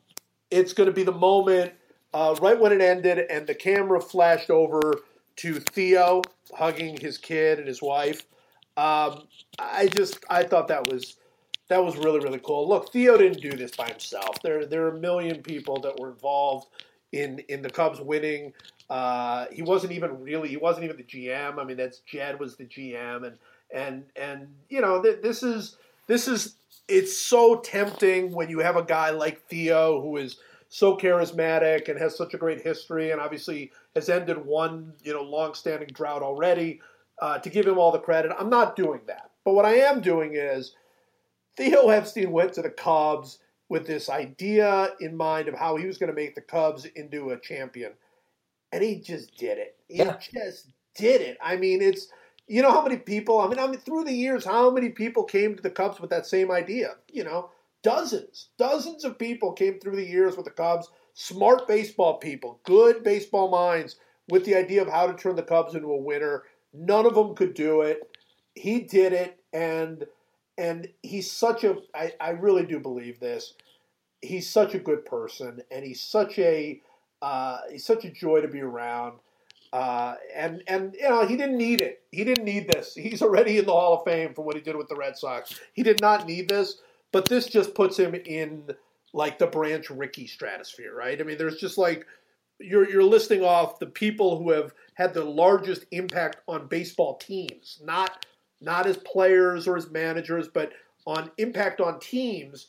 it's 0.50 0.72
going 0.72 0.88
to 0.88 0.92
be 0.92 1.02
the 1.02 1.12
moment 1.12 1.72
uh, 2.12 2.34
right 2.40 2.58
when 2.58 2.72
it 2.72 2.80
ended 2.80 3.18
and 3.30 3.46
the 3.46 3.54
camera 3.54 4.00
flashed 4.00 4.50
over 4.50 4.94
to 5.36 5.54
theo 5.60 6.22
hugging 6.54 6.98
his 7.00 7.16
kid 7.16 7.58
and 7.58 7.68
his 7.68 7.80
wife. 7.80 8.26
Um, 8.76 9.24
i 9.58 9.88
just 9.88 10.24
i 10.30 10.42
thought 10.42 10.68
that 10.68 10.86
was 10.90 11.16
that 11.68 11.84
was 11.84 11.96
really 11.96 12.20
really 12.20 12.40
cool. 12.42 12.68
Look 12.68 12.92
theo 12.92 13.16
didn't 13.16 13.40
do 13.40 13.50
this 13.50 13.70
by 13.76 13.88
himself. 13.88 14.42
There 14.42 14.66
there 14.66 14.84
are 14.84 14.96
a 14.96 15.00
million 15.00 15.42
people 15.42 15.80
that 15.80 15.98
were 15.98 16.10
involved 16.10 16.68
in 17.12 17.40
in 17.48 17.62
the 17.62 17.70
cubs 17.70 18.00
winning. 18.00 18.52
Uh, 18.88 19.46
he 19.52 19.62
wasn't 19.62 19.92
even 19.92 20.20
really 20.20 20.48
he 20.48 20.56
wasn't 20.56 20.84
even 20.84 20.96
the 20.96 21.04
GM. 21.04 21.58
I 21.58 21.64
mean, 21.64 21.76
that's 21.76 22.00
Jed 22.00 22.40
was 22.40 22.56
the 22.56 22.64
GM, 22.64 23.26
and 23.26 23.38
and 23.72 24.04
and 24.16 24.48
you 24.68 24.80
know 24.80 25.02
th- 25.02 25.22
this 25.22 25.42
is 25.42 25.76
this 26.10 26.28
is 26.28 26.56
it's 26.88 27.16
so 27.16 27.60
tempting 27.60 28.32
when 28.32 28.50
you 28.50 28.58
have 28.58 28.76
a 28.76 28.82
guy 28.82 29.10
like 29.10 29.46
Theo 29.46 30.00
who 30.00 30.16
is 30.16 30.38
so 30.68 30.96
charismatic 30.96 31.88
and 31.88 31.98
has 31.98 32.16
such 32.16 32.34
a 32.34 32.38
great 32.38 32.62
history, 32.62 33.12
and 33.12 33.20
obviously 33.20 33.70
has 33.94 34.08
ended 34.08 34.44
one 34.44 34.92
you 35.02 35.12
know 35.12 35.22
long-standing 35.22 35.88
drought 35.92 36.22
already. 36.22 36.80
Uh, 37.22 37.38
to 37.38 37.50
give 37.50 37.66
him 37.66 37.78
all 37.78 37.92
the 37.92 37.98
credit, 37.98 38.32
I'm 38.38 38.50
not 38.50 38.76
doing 38.76 39.02
that. 39.06 39.30
But 39.44 39.54
what 39.54 39.66
I 39.66 39.74
am 39.74 40.00
doing 40.00 40.32
is 40.34 40.74
Theo 41.56 41.90
Epstein 41.90 42.32
went 42.32 42.54
to 42.54 42.62
the 42.62 42.70
Cubs 42.70 43.38
with 43.68 43.86
this 43.86 44.08
idea 44.08 44.94
in 45.00 45.16
mind 45.16 45.46
of 45.46 45.54
how 45.54 45.76
he 45.76 45.86
was 45.86 45.98
going 45.98 46.08
to 46.08 46.14
make 46.16 46.34
the 46.34 46.40
Cubs 46.40 46.86
into 46.86 47.30
a 47.30 47.38
champion 47.38 47.92
and 48.72 48.82
he 48.82 49.00
just 49.00 49.36
did 49.36 49.58
it. 49.58 49.76
He 49.88 49.98
Yeah. 49.98 50.16
just 50.18 50.68
did 50.94 51.20
it. 51.20 51.38
I 51.40 51.56
mean, 51.56 51.82
it's 51.82 52.08
you 52.50 52.62
know 52.62 52.72
how 52.72 52.82
many 52.82 52.96
people. 52.96 53.40
I 53.40 53.46
mean, 53.46 53.60
I 53.60 53.66
mean, 53.68 53.78
through 53.78 54.02
the 54.02 54.12
years, 54.12 54.44
how 54.44 54.72
many 54.72 54.88
people 54.88 55.22
came 55.22 55.54
to 55.54 55.62
the 55.62 55.70
Cubs 55.70 56.00
with 56.00 56.10
that 56.10 56.26
same 56.26 56.50
idea? 56.50 56.96
You 57.08 57.22
know, 57.22 57.50
dozens, 57.84 58.48
dozens 58.58 59.04
of 59.04 59.20
people 59.20 59.52
came 59.52 59.78
through 59.78 59.94
the 59.94 60.04
years 60.04 60.36
with 60.36 60.46
the 60.46 60.50
Cubs. 60.50 60.90
Smart 61.14 61.68
baseball 61.68 62.18
people, 62.18 62.58
good 62.64 63.04
baseball 63.04 63.50
minds, 63.50 63.96
with 64.30 64.44
the 64.44 64.56
idea 64.56 64.82
of 64.82 64.88
how 64.88 65.06
to 65.06 65.14
turn 65.14 65.36
the 65.36 65.44
Cubs 65.44 65.76
into 65.76 65.92
a 65.92 65.96
winner. 65.96 66.42
None 66.74 67.06
of 67.06 67.14
them 67.14 67.36
could 67.36 67.54
do 67.54 67.82
it. 67.82 68.00
He 68.56 68.80
did 68.80 69.12
it, 69.12 69.38
and 69.52 70.04
and 70.58 70.88
he's 71.04 71.30
such 71.30 71.62
a. 71.62 71.76
I, 71.94 72.14
I 72.20 72.30
really 72.30 72.66
do 72.66 72.80
believe 72.80 73.20
this. 73.20 73.54
He's 74.22 74.48
such 74.48 74.74
a 74.74 74.80
good 74.80 75.04
person, 75.04 75.62
and 75.70 75.84
he's 75.84 76.02
such 76.02 76.36
a 76.40 76.80
uh, 77.22 77.58
he's 77.70 77.86
such 77.86 78.04
a 78.04 78.10
joy 78.10 78.40
to 78.40 78.48
be 78.48 78.60
around. 78.60 79.20
Uh, 79.72 80.14
and 80.34 80.62
and 80.66 80.94
you 80.98 81.08
know 81.08 81.24
he 81.26 81.36
didn't 81.36 81.56
need 81.56 81.80
it. 81.80 82.02
He 82.10 82.24
didn't 82.24 82.44
need 82.44 82.68
this. 82.68 82.94
He's 82.94 83.22
already 83.22 83.58
in 83.58 83.66
the 83.66 83.72
Hall 83.72 83.94
of 83.94 84.04
Fame 84.04 84.34
for 84.34 84.42
what 84.42 84.56
he 84.56 84.62
did 84.62 84.76
with 84.76 84.88
the 84.88 84.96
Red 84.96 85.16
Sox. 85.16 85.60
He 85.74 85.82
did 85.84 86.00
not 86.00 86.26
need 86.26 86.48
this, 86.48 86.80
but 87.12 87.28
this 87.28 87.46
just 87.46 87.74
puts 87.74 87.96
him 87.96 88.14
in 88.14 88.70
like 89.12 89.38
the 89.38 89.46
Branch 89.46 89.88
Rickey 89.90 90.26
stratosphere, 90.26 90.94
right? 90.94 91.20
I 91.20 91.24
mean, 91.24 91.38
there's 91.38 91.58
just 91.58 91.78
like 91.78 92.04
you're 92.58 92.88
you're 92.88 93.04
listing 93.04 93.42
off 93.42 93.78
the 93.78 93.86
people 93.86 94.38
who 94.38 94.50
have 94.50 94.72
had 94.94 95.14
the 95.14 95.24
largest 95.24 95.86
impact 95.92 96.38
on 96.48 96.66
baseball 96.66 97.16
teams, 97.16 97.80
not 97.84 98.26
not 98.60 98.86
as 98.86 98.96
players 98.98 99.66
or 99.66 99.76
as 99.76 99.90
managers, 99.90 100.48
but 100.48 100.72
on 101.06 101.30
impact 101.38 101.80
on 101.80 101.98
teams. 102.00 102.68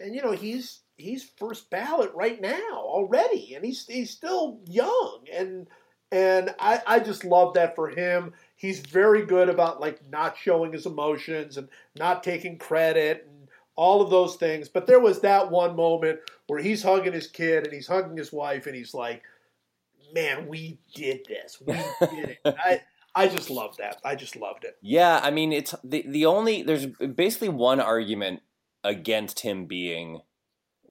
And 0.00 0.14
you 0.14 0.22
know 0.22 0.32
he's 0.32 0.80
he's 0.96 1.30
first 1.38 1.70
ballot 1.70 2.12
right 2.14 2.40
now 2.40 2.74
already, 2.74 3.54
and 3.54 3.64
he's 3.64 3.86
he's 3.86 4.10
still 4.10 4.60
young, 4.66 5.24
and 5.32 5.66
and 6.12 6.54
I 6.58 6.80
I 6.86 7.00
just 7.00 7.24
love 7.24 7.54
that 7.54 7.74
for 7.74 7.88
him. 7.88 8.32
He's 8.56 8.80
very 8.80 9.24
good 9.24 9.48
about 9.48 9.80
like 9.80 10.00
not 10.10 10.36
showing 10.36 10.72
his 10.72 10.86
emotions 10.86 11.56
and 11.56 11.68
not 11.96 12.22
taking 12.22 12.58
credit 12.58 13.26
and 13.28 13.48
all 13.76 14.02
of 14.02 14.10
those 14.10 14.36
things. 14.36 14.68
But 14.68 14.86
there 14.86 15.00
was 15.00 15.20
that 15.20 15.50
one 15.50 15.76
moment 15.76 16.20
where 16.46 16.60
he's 16.60 16.82
hugging 16.82 17.12
his 17.12 17.26
kid 17.26 17.64
and 17.64 17.72
he's 17.72 17.86
hugging 17.86 18.16
his 18.16 18.32
wife, 18.32 18.66
and 18.66 18.74
he's 18.74 18.94
like, 18.94 19.22
"Man, 20.14 20.48
we 20.48 20.78
did 20.94 21.26
this. 21.26 21.60
We 21.60 21.74
did 21.74 22.36
it." 22.36 22.38
I 22.44 22.82
I 23.14 23.28
just 23.28 23.50
loved 23.50 23.78
that. 23.78 23.98
I 24.04 24.14
just 24.14 24.36
loved 24.36 24.64
it. 24.64 24.76
Yeah, 24.82 25.20
I 25.22 25.30
mean, 25.30 25.52
it's 25.52 25.74
the 25.84 26.04
the 26.06 26.26
only 26.26 26.62
there's 26.62 26.86
basically 26.86 27.48
one 27.48 27.80
argument 27.80 28.42
against 28.84 29.40
him 29.40 29.66
being. 29.66 30.22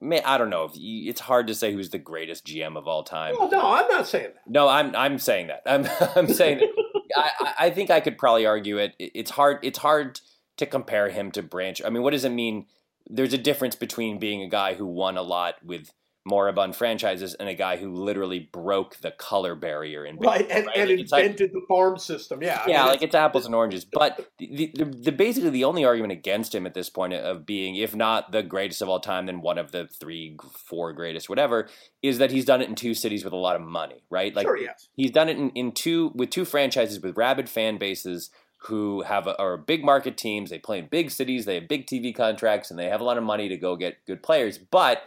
May- 0.01 0.23
I 0.23 0.37
don't 0.37 0.49
know 0.49 0.65
if 0.65 0.71
you, 0.75 1.09
it's 1.09 1.21
hard 1.21 1.47
to 1.47 1.55
say 1.55 1.73
who's 1.73 1.89
the 1.89 1.97
greatest 1.97 2.45
GM 2.45 2.77
of 2.77 2.87
all 2.87 3.03
time. 3.03 3.35
Well, 3.37 3.49
no, 3.49 3.61
I'm 3.73 3.87
not 3.87 4.07
saying 4.07 4.31
that. 4.35 4.49
No, 4.49 4.67
I'm 4.67 4.95
I'm 4.95 5.19
saying 5.19 5.47
that. 5.47 5.61
I'm 5.65 5.87
I'm 6.15 6.27
saying 6.27 6.59
that. 6.59 6.69
I, 7.15 7.53
I- 7.67 7.69
think 7.71 7.89
I 7.89 7.99
could 7.99 8.17
probably 8.17 8.45
argue 8.45 8.77
it. 8.77 8.93
It- 8.99 9.11
It's 9.15 9.31
hard. 9.31 9.59
It's 9.63 9.79
hard 9.79 10.19
to 10.57 10.65
compare 10.65 11.09
him 11.09 11.31
to 11.31 11.41
Branch. 11.41 11.81
I 11.85 11.89
mean, 11.89 12.03
what 12.03 12.11
does 12.11 12.25
it 12.25 12.29
mean? 12.31 12.65
There's 13.11 13.33
a 13.33 13.37
difference 13.37 13.75
between 13.75 14.19
being 14.19 14.43
a 14.43 14.47
guy 14.49 14.73
who 14.75 14.85
won 14.85 15.17
a 15.17 15.21
lot 15.23 15.55
with 15.63 15.91
moribund 16.25 16.75
franchises 16.75 17.33
and 17.35 17.47
a 17.47 17.53
guy 17.53 17.77
who 17.77 17.93
literally 17.93 18.49
broke 18.51 18.97
the 18.97 19.11
color 19.11 19.55
barrier 19.55 20.05
in 20.05 20.17
Right, 20.17 20.45
and, 20.49 20.67
right? 20.67 20.77
and 20.77 20.91
it's 20.91 21.11
like- 21.11 21.23
invented 21.23 21.51
the 21.53 21.61
farm 21.67 21.97
system. 21.97 22.43
Yeah, 22.43 22.61
I 22.65 22.69
yeah, 22.69 22.77
mean, 22.83 22.91
like 22.91 23.01
it's 23.01 23.15
apples 23.15 23.45
and 23.45 23.55
oranges. 23.55 23.85
But 23.85 24.29
the, 24.37 24.71
the, 24.75 24.85
the 24.85 25.11
basically 25.11 25.49
the 25.49 25.63
only 25.63 25.85
argument 25.85 26.11
against 26.13 26.53
him 26.53 26.65
at 26.65 26.73
this 26.73 26.89
point 26.89 27.13
of 27.13 27.45
being, 27.45 27.75
if 27.75 27.95
not 27.95 28.31
the 28.31 28.43
greatest 28.43 28.81
of 28.81 28.89
all 28.89 28.99
time, 28.99 29.25
then 29.25 29.41
one 29.41 29.57
of 29.57 29.71
the 29.71 29.87
three, 29.87 30.37
four 30.67 30.93
greatest, 30.93 31.29
whatever, 31.29 31.67
is 32.03 32.17
that 32.17 32.31
he's 32.31 32.45
done 32.45 32.61
it 32.61 32.69
in 32.69 32.75
two 32.75 32.93
cities 32.93 33.23
with 33.23 33.33
a 33.33 33.37
lot 33.37 33.55
of 33.55 33.61
money, 33.61 34.03
right? 34.09 34.35
Like 34.35 34.45
sure, 34.45 34.57
yes. 34.57 34.89
he's 34.93 35.11
done 35.11 35.29
it 35.29 35.37
in, 35.37 35.49
in 35.51 35.71
two 35.71 36.11
with 36.15 36.29
two 36.29 36.45
franchises 36.45 36.99
with 37.01 37.17
rabid 37.17 37.49
fan 37.49 37.77
bases 37.77 38.29
who 38.63 39.01
have 39.03 39.25
a, 39.25 39.39
are 39.41 39.57
big 39.57 39.85
market 39.85 40.17
teams. 40.17 40.49
They 40.49 40.59
play 40.59 40.79
in 40.79 40.87
big 40.87 41.11
cities. 41.11 41.45
They 41.45 41.55
have 41.55 41.67
big 41.67 41.87
TV 41.87 42.13
contracts, 42.13 42.69
and 42.69 42.79
they 42.79 42.87
have 42.87 43.01
a 43.01 43.05
lot 43.05 43.17
of 43.17 43.23
money 43.23 43.47
to 43.49 43.57
go 43.57 43.75
get 43.75 44.05
good 44.05 44.21
players. 44.21 44.57
But 44.57 45.03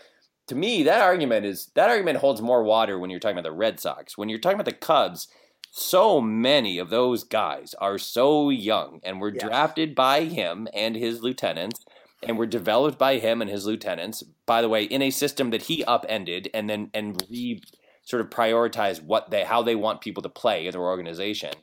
to 0.53 0.59
me, 0.59 0.83
that 0.83 1.01
argument 1.01 1.47
is 1.47 1.71
that 1.75 1.89
argument 1.89 2.19
holds 2.19 2.43
more 2.43 2.63
water 2.63 2.99
when 2.99 3.09
you're 3.09 3.19
talking 3.19 3.39
about 3.39 3.49
the 3.49 3.57
Red 3.57 3.81
Sox. 3.81 4.19
When 4.19 4.29
you're 4.29 4.39
talking 4.39 4.57
about 4.61 4.67
the 4.67 4.73
Cubs, 4.73 5.27
so 5.71 6.21
many 6.21 6.77
of 6.77 6.91
those 6.91 7.25
guys 7.25 7.75
are 7.81 7.97
so 7.97 8.51
young 8.51 9.01
and 9.03 9.19
were 9.19 9.33
Yes. 9.33 9.45
drafted 9.45 9.95
by 9.95 10.25
him 10.25 10.69
and 10.75 10.95
his 10.95 11.23
lieutenants 11.23 11.87
and 12.23 12.37
were 12.37 12.45
developed 12.45 12.99
by 12.99 13.17
him 13.17 13.41
and 13.41 13.51
his 13.51 13.65
lieutenants 13.65 14.23
by 14.45 14.61
the 14.61 14.69
way 14.69 14.85
in 14.85 15.01
a 15.01 15.09
system 15.09 15.49
that 15.49 15.63
he 15.63 15.83
upended 15.85 16.51
and 16.53 16.69
then 16.69 16.91
and 16.93 17.25
re 17.31 17.63
sort 18.03 18.21
of 18.21 18.29
prioritize 18.29 19.03
what 19.03 19.31
they 19.31 19.45
how 19.45 19.63
they 19.63 19.75
want 19.75 20.03
people 20.03 20.23
to 20.23 20.29
play 20.29 20.67
in 20.67 20.73
their 20.73 20.83
organization 20.83 21.55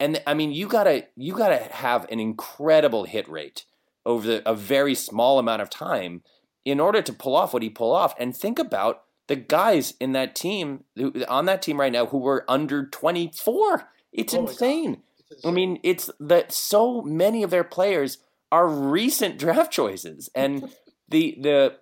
and 0.00 0.22
i 0.26 0.32
mean 0.34 0.50
you 0.50 0.66
gotta 0.66 1.06
you 1.14 1.34
gotta 1.34 1.58
have 1.58 2.10
an 2.10 2.18
incredible 2.18 3.04
hit 3.04 3.28
rate 3.28 3.66
over 4.06 4.26
the, 4.26 4.50
a 4.50 4.54
very 4.54 4.94
small 4.94 5.38
amount 5.38 5.62
of 5.62 5.68
time 5.70 6.22
in 6.64 6.80
order 6.80 7.02
to 7.02 7.12
pull 7.12 7.36
off 7.36 7.52
what 7.52 7.62
he 7.62 7.70
pulled 7.70 7.96
off 7.96 8.14
and 8.18 8.36
think 8.36 8.58
about 8.58 9.02
the 9.26 9.36
guys 9.36 9.94
in 10.00 10.12
that 10.12 10.34
team 10.34 10.84
who, 10.96 11.24
on 11.28 11.46
that 11.46 11.62
team 11.62 11.80
right 11.80 11.92
now 11.92 12.06
who 12.06 12.18
were 12.18 12.44
under 12.48 12.86
24 12.86 13.88
it's 14.12 14.34
Oh 14.34 14.40
my 14.40 14.44
God. 14.44 14.50
insane 14.50 15.02
I 15.44 15.50
mean, 15.50 15.80
it's 15.82 16.10
that 16.20 16.52
so 16.52 17.02
many 17.02 17.42
of 17.42 17.50
their 17.50 17.64
players 17.64 18.18
are 18.52 18.68
recent 18.68 19.38
draft 19.38 19.72
choices, 19.72 20.28
and 20.34 20.70
the 21.08 21.36
the 21.40 21.76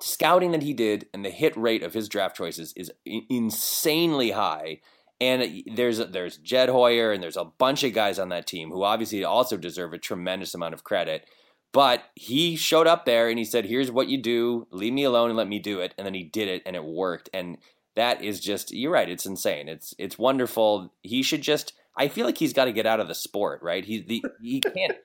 scouting 0.00 0.52
that 0.52 0.62
he 0.62 0.72
did 0.72 1.06
and 1.12 1.24
the 1.24 1.30
hit 1.30 1.56
rate 1.56 1.82
of 1.82 1.92
his 1.94 2.08
draft 2.08 2.36
choices 2.36 2.72
is 2.76 2.90
insanely 3.04 4.30
high. 4.30 4.80
And 5.20 5.62
there's 5.74 5.98
there's 5.98 6.38
Jed 6.38 6.70
Hoyer 6.70 7.12
and 7.12 7.22
there's 7.22 7.36
a 7.36 7.44
bunch 7.44 7.84
of 7.84 7.92
guys 7.92 8.18
on 8.18 8.30
that 8.30 8.46
team 8.46 8.70
who 8.70 8.82
obviously 8.82 9.22
also 9.22 9.58
deserve 9.58 9.92
a 9.92 9.98
tremendous 9.98 10.54
amount 10.54 10.72
of 10.72 10.84
credit. 10.84 11.28
But 11.72 12.02
he 12.14 12.56
showed 12.56 12.86
up 12.86 13.04
there 13.04 13.28
and 13.28 13.38
he 13.38 13.44
said, 13.44 13.64
"Here's 13.64 13.90
what 13.90 14.08
you 14.08 14.18
do. 14.18 14.66
Leave 14.70 14.92
me 14.92 15.04
alone 15.04 15.30
and 15.30 15.36
let 15.36 15.48
me 15.48 15.58
do 15.58 15.80
it." 15.80 15.94
And 15.96 16.06
then 16.06 16.14
he 16.14 16.24
did 16.24 16.48
it 16.48 16.62
and 16.66 16.74
it 16.74 16.84
worked. 16.84 17.30
And 17.32 17.58
that 17.96 18.22
is 18.22 18.40
just 18.40 18.72
you're 18.72 18.92
right. 18.92 19.08
It's 19.08 19.26
insane. 19.26 19.68
It's 19.68 19.94
it's 19.98 20.18
wonderful. 20.18 20.92
He 21.02 21.22
should 21.22 21.42
just. 21.42 21.72
I 21.96 22.08
feel 22.08 22.24
like 22.24 22.38
he's 22.38 22.52
got 22.52 22.64
to 22.64 22.72
get 22.72 22.86
out 22.86 23.00
of 23.00 23.08
the 23.08 23.14
sport, 23.14 23.62
right? 23.62 23.84
He 23.84 24.00
the, 24.00 24.24
he 24.40 24.60
can't. 24.60 24.96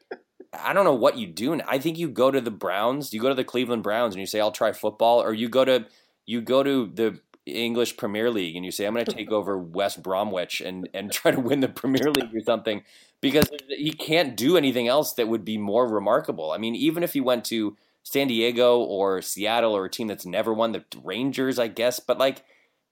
I 0.54 0.74
don't 0.74 0.86
know 0.86 0.94
what 0.94 1.18
you 1.18 1.28
do. 1.28 1.60
I 1.68 1.80
think 1.80 1.98
you 1.98 2.08
go 2.08 2.32
to 2.32 2.40
the 2.40 2.52
Browns, 2.52 3.14
you 3.14 3.20
go 3.20 3.30
to 3.30 3.36
the 3.36 3.44
Cleveland 3.44 3.84
Browns, 3.84 4.14
and 4.14 4.22
you 4.22 4.28
say, 4.28 4.40
"I'll 4.40 4.52
try 4.52 4.72
football," 4.72 5.22
or 5.22 5.34
you 5.34 5.50
go 5.50 5.66
to 5.66 5.86
you 6.26 6.42
go 6.42 6.64
to 6.64 6.90
the 6.94 7.20
English 7.46 7.98
Premier 7.98 8.32
League 8.32 8.56
and 8.56 8.66
you 8.66 8.72
say, 8.72 8.86
"I'm 8.86 8.94
going 8.94 9.06
to 9.06 9.12
take 9.12 9.32
over 9.32 9.58
West 9.58 10.02
Bromwich 10.02 10.62
and 10.62 10.90
and 10.94 11.12
try 11.12 11.32
to 11.32 11.40
win 11.40 11.60
the 11.60 11.68
Premier 11.68 12.12
League 12.12 12.36
or 12.36 12.42
something," 12.42 12.84
because 13.26 13.50
he 13.68 13.92
can't 13.92 14.38
do 14.38 14.56
anything 14.56 14.88
else 14.88 15.14
that 15.14 15.28
would 15.28 15.44
be 15.44 15.58
more 15.58 15.88
remarkable. 15.88 16.52
I 16.52 16.60
mean, 16.60 16.76
even 16.76 17.02
if 17.02 17.14
he 17.14 17.22
went 17.22 17.44
to 17.46 17.76
San 18.04 18.28
Diego 18.28 18.78
or 18.78 19.20
Seattle 19.24 19.76
or 19.76 19.86
a 19.86 19.90
team 19.90 20.06
that's 20.06 20.28
never 20.28 20.54
won, 20.54 20.74
the 20.74 20.84
Rangers, 21.04 21.58
I 21.58 21.68
guess, 21.68 22.00
but 22.00 22.20
like. 22.20 22.44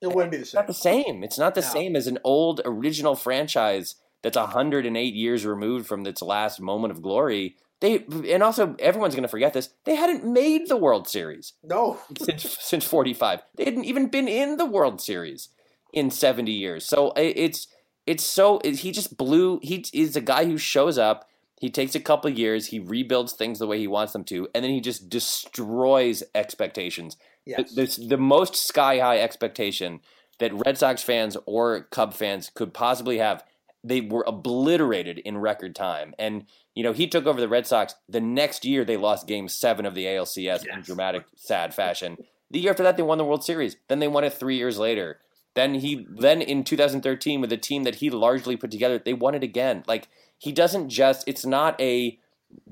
It 0.02 0.08
wouldn't 0.08 0.32
be 0.32 0.38
the 0.38 0.46
same. 0.46 0.58
Not 0.58 0.67
the 0.67 0.74
same. 0.74 1.24
It's 1.24 1.38
not 1.38 1.54
the 1.54 1.62
no. 1.62 1.67
same 1.67 1.96
as 1.96 2.08
an 2.08 2.17
old 2.24 2.62
original 2.65 3.15
franchise 3.15 3.96
that's 4.24 4.36
108 4.36 5.13
years 5.13 5.46
removed 5.46 5.86
from 5.86 6.06
its 6.08 6.24
last 6.24 6.60
moment 6.60 6.91
of 6.91 7.04
glory. 7.04 7.56
They 7.80 8.04
and 8.34 8.41
also 8.41 8.76
everyone's 8.80 9.13
going 9.13 9.24
to 9.24 9.30
forget 9.30 9.54
this. 9.54 9.69
They 9.84 9.96
hadn't 9.96 10.26
made 10.26 10.67
the 10.67 10.78
World 10.78 11.08
Series. 11.08 11.54
No, 11.63 12.00
since 12.17 12.58
since 12.60 12.84
45. 12.84 13.43
They 13.56 13.65
hadn't 13.65 13.86
even 13.86 14.08
been 14.08 14.28
in 14.28 14.58
the 14.58 14.65
World 14.65 15.00
Series 15.00 15.50
in 15.93 16.10
70 16.10 16.52
years. 16.52 16.86
So 16.86 17.13
it's 17.15 17.67
it's 18.06 18.24
so 18.24 18.60
he 18.63 18.92
just 18.92 19.18
blew. 19.18 19.60
He 19.62 19.86
is 19.94 20.16
a 20.16 20.22
guy 20.22 20.46
who 20.46 20.58
shows 20.58 20.98
up. 20.98 21.30
He 21.60 21.70
takes 21.70 21.96
a 21.96 22.00
couple 22.00 22.30
years. 22.30 22.68
He 22.68 22.80
rebuilds 22.80 23.34
things 23.34 23.60
the 23.60 23.68
way 23.68 23.80
he 23.80 23.88
wants 23.88 24.12
them 24.12 24.26
to, 24.26 24.50
and 24.54 24.63
then 24.63 24.72
he 24.72 24.82
just 24.82 25.10
destroys 25.10 26.22
expectations. 26.36 27.16
Yes. 27.46 27.74
The, 27.74 28.06
the, 28.08 28.18
most 28.18 28.56
sky 28.56 29.00
high 29.00 29.20
expectation 29.20 30.02
that 30.39 30.54
Red 30.66 30.78
Sox 30.78 31.04
fans 31.04 31.38
or 31.46 31.84
Cub 31.92 32.13
fans 32.13 32.50
could 32.54 32.74
possibly 32.74 33.18
have 33.18 33.44
they 33.84 34.02
were 34.02 34.24
obliterated 34.26 35.20
in 35.20 35.38
record 35.38 35.76
time. 35.76 36.16
And 36.18 36.46
you 36.74 36.84
know, 36.84 36.94
he 36.94 37.08
took 37.08 37.26
over 37.26 37.39
the 37.39 37.50
Red 37.50 37.68
Sox. 37.68 37.96
The 38.10 38.22
next 38.22 38.66
year, 38.66 38.84
they 38.86 38.98
lost 38.98 39.28
Game 39.28 39.48
Seven 39.48 39.86
of 39.86 39.94
the 39.94 40.06
ALCS 40.06 40.38
yes. 40.38 40.66
in 40.66 40.82
dramatic, 40.82 41.26
sad 41.36 41.74
fashion. 41.74 42.18
The 42.50 42.60
year 42.60 42.72
after 42.72 42.84
that, 42.84 42.98
they 42.98 43.04
won 43.04 43.18
the 43.18 43.26
World 43.26 43.44
Series. 43.44 43.76
Then 43.88 44.00
they 44.00 44.08
won 44.08 44.24
it 44.24 44.34
three 44.34 44.58
years 44.58 44.80
later. 44.80 45.20
Then 45.56 45.76
he, 45.76 46.08
then 46.10 46.42
in 46.42 46.63
2013, 46.63 47.39
with 47.39 47.52
a 47.52 47.58
team 47.58 47.84
that 47.84 47.96
he 47.96 48.10
largely 48.10 48.58
put 48.58 48.72
together, 48.72 49.00
they 49.00 49.13
won 49.13 49.36
it 49.36 49.44
again. 49.44 49.84
Like 49.88 50.08
he 50.38 50.52
doesn't 50.52 50.89
just. 50.89 51.24
It's 51.28 51.46
not 51.46 51.80
a 51.80 52.20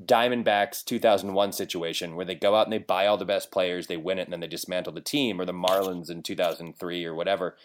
Diamondbacks 0.06 0.84
2001 0.84 1.52
situation 1.54 2.16
where 2.16 2.26
they 2.26 2.36
go 2.36 2.56
out 2.56 2.66
and 2.66 2.74
they 2.74 2.80
buy 2.80 3.08
all 3.08 3.18
the 3.18 3.26
best 3.26 3.52
players, 3.52 3.88
they 3.88 3.98
win 3.98 4.20
it, 4.20 4.24
and 4.24 4.34
then 4.34 4.40
they 4.40 4.48
dismantle 4.48 4.94
the 4.94 5.02
team, 5.02 5.40
or 5.40 5.46
the 5.46 5.54
Marlins 5.54 6.10
in 6.10 6.24
2003 6.24 7.06
or 7.06 7.16
whatever. 7.16 7.56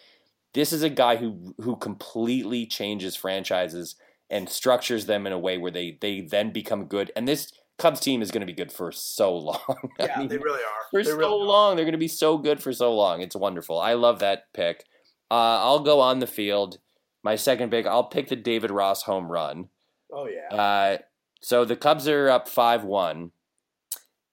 This 0.53 0.71
is 0.73 0.83
a 0.83 0.89
guy 0.89 1.17
who 1.17 1.55
who 1.61 1.75
completely 1.75 2.65
changes 2.65 3.15
franchises 3.15 3.95
and 4.29 4.49
structures 4.49 5.05
them 5.05 5.25
in 5.25 5.33
a 5.33 5.39
way 5.39 5.57
where 5.57 5.71
they 5.71 5.97
they 5.99 6.21
then 6.21 6.51
become 6.51 6.85
good. 6.85 7.11
And 7.15 7.27
this 7.27 7.51
Cubs 7.77 7.99
team 7.99 8.21
is 8.21 8.31
going 8.31 8.41
to 8.41 8.47
be 8.47 8.53
good 8.53 8.71
for 8.71 8.91
so 8.91 9.35
long. 9.35 9.91
Yeah, 9.99 10.13
I 10.15 10.19
mean, 10.19 10.27
they 10.27 10.37
really 10.37 10.63
are. 10.63 10.85
For 10.91 11.03
they 11.03 11.11
so 11.11 11.17
really 11.17 11.43
long, 11.43 11.73
are. 11.73 11.75
they're 11.75 11.85
going 11.85 11.91
to 11.91 11.99
be 11.99 12.07
so 12.07 12.37
good 12.37 12.61
for 12.61 12.73
so 12.73 12.93
long. 12.93 13.21
It's 13.21 13.35
wonderful. 13.35 13.79
I 13.79 13.93
love 13.93 14.19
that 14.19 14.51
pick. 14.53 14.85
Uh, 15.29 15.59
I'll 15.61 15.79
go 15.79 15.99
on 15.99 16.19
the 16.19 16.27
field. 16.27 16.79
My 17.23 17.35
second 17.35 17.71
pick, 17.71 17.85
I'll 17.85 18.05
pick 18.05 18.29
the 18.29 18.35
David 18.35 18.71
Ross 18.71 19.03
home 19.03 19.31
run. 19.31 19.69
Oh 20.11 20.27
yeah. 20.27 20.55
Uh, 20.55 20.97
so 21.41 21.65
the 21.65 21.75
Cubs 21.75 22.07
are 22.07 22.29
up 22.29 22.47
five 22.47 22.83
one. 22.83 23.31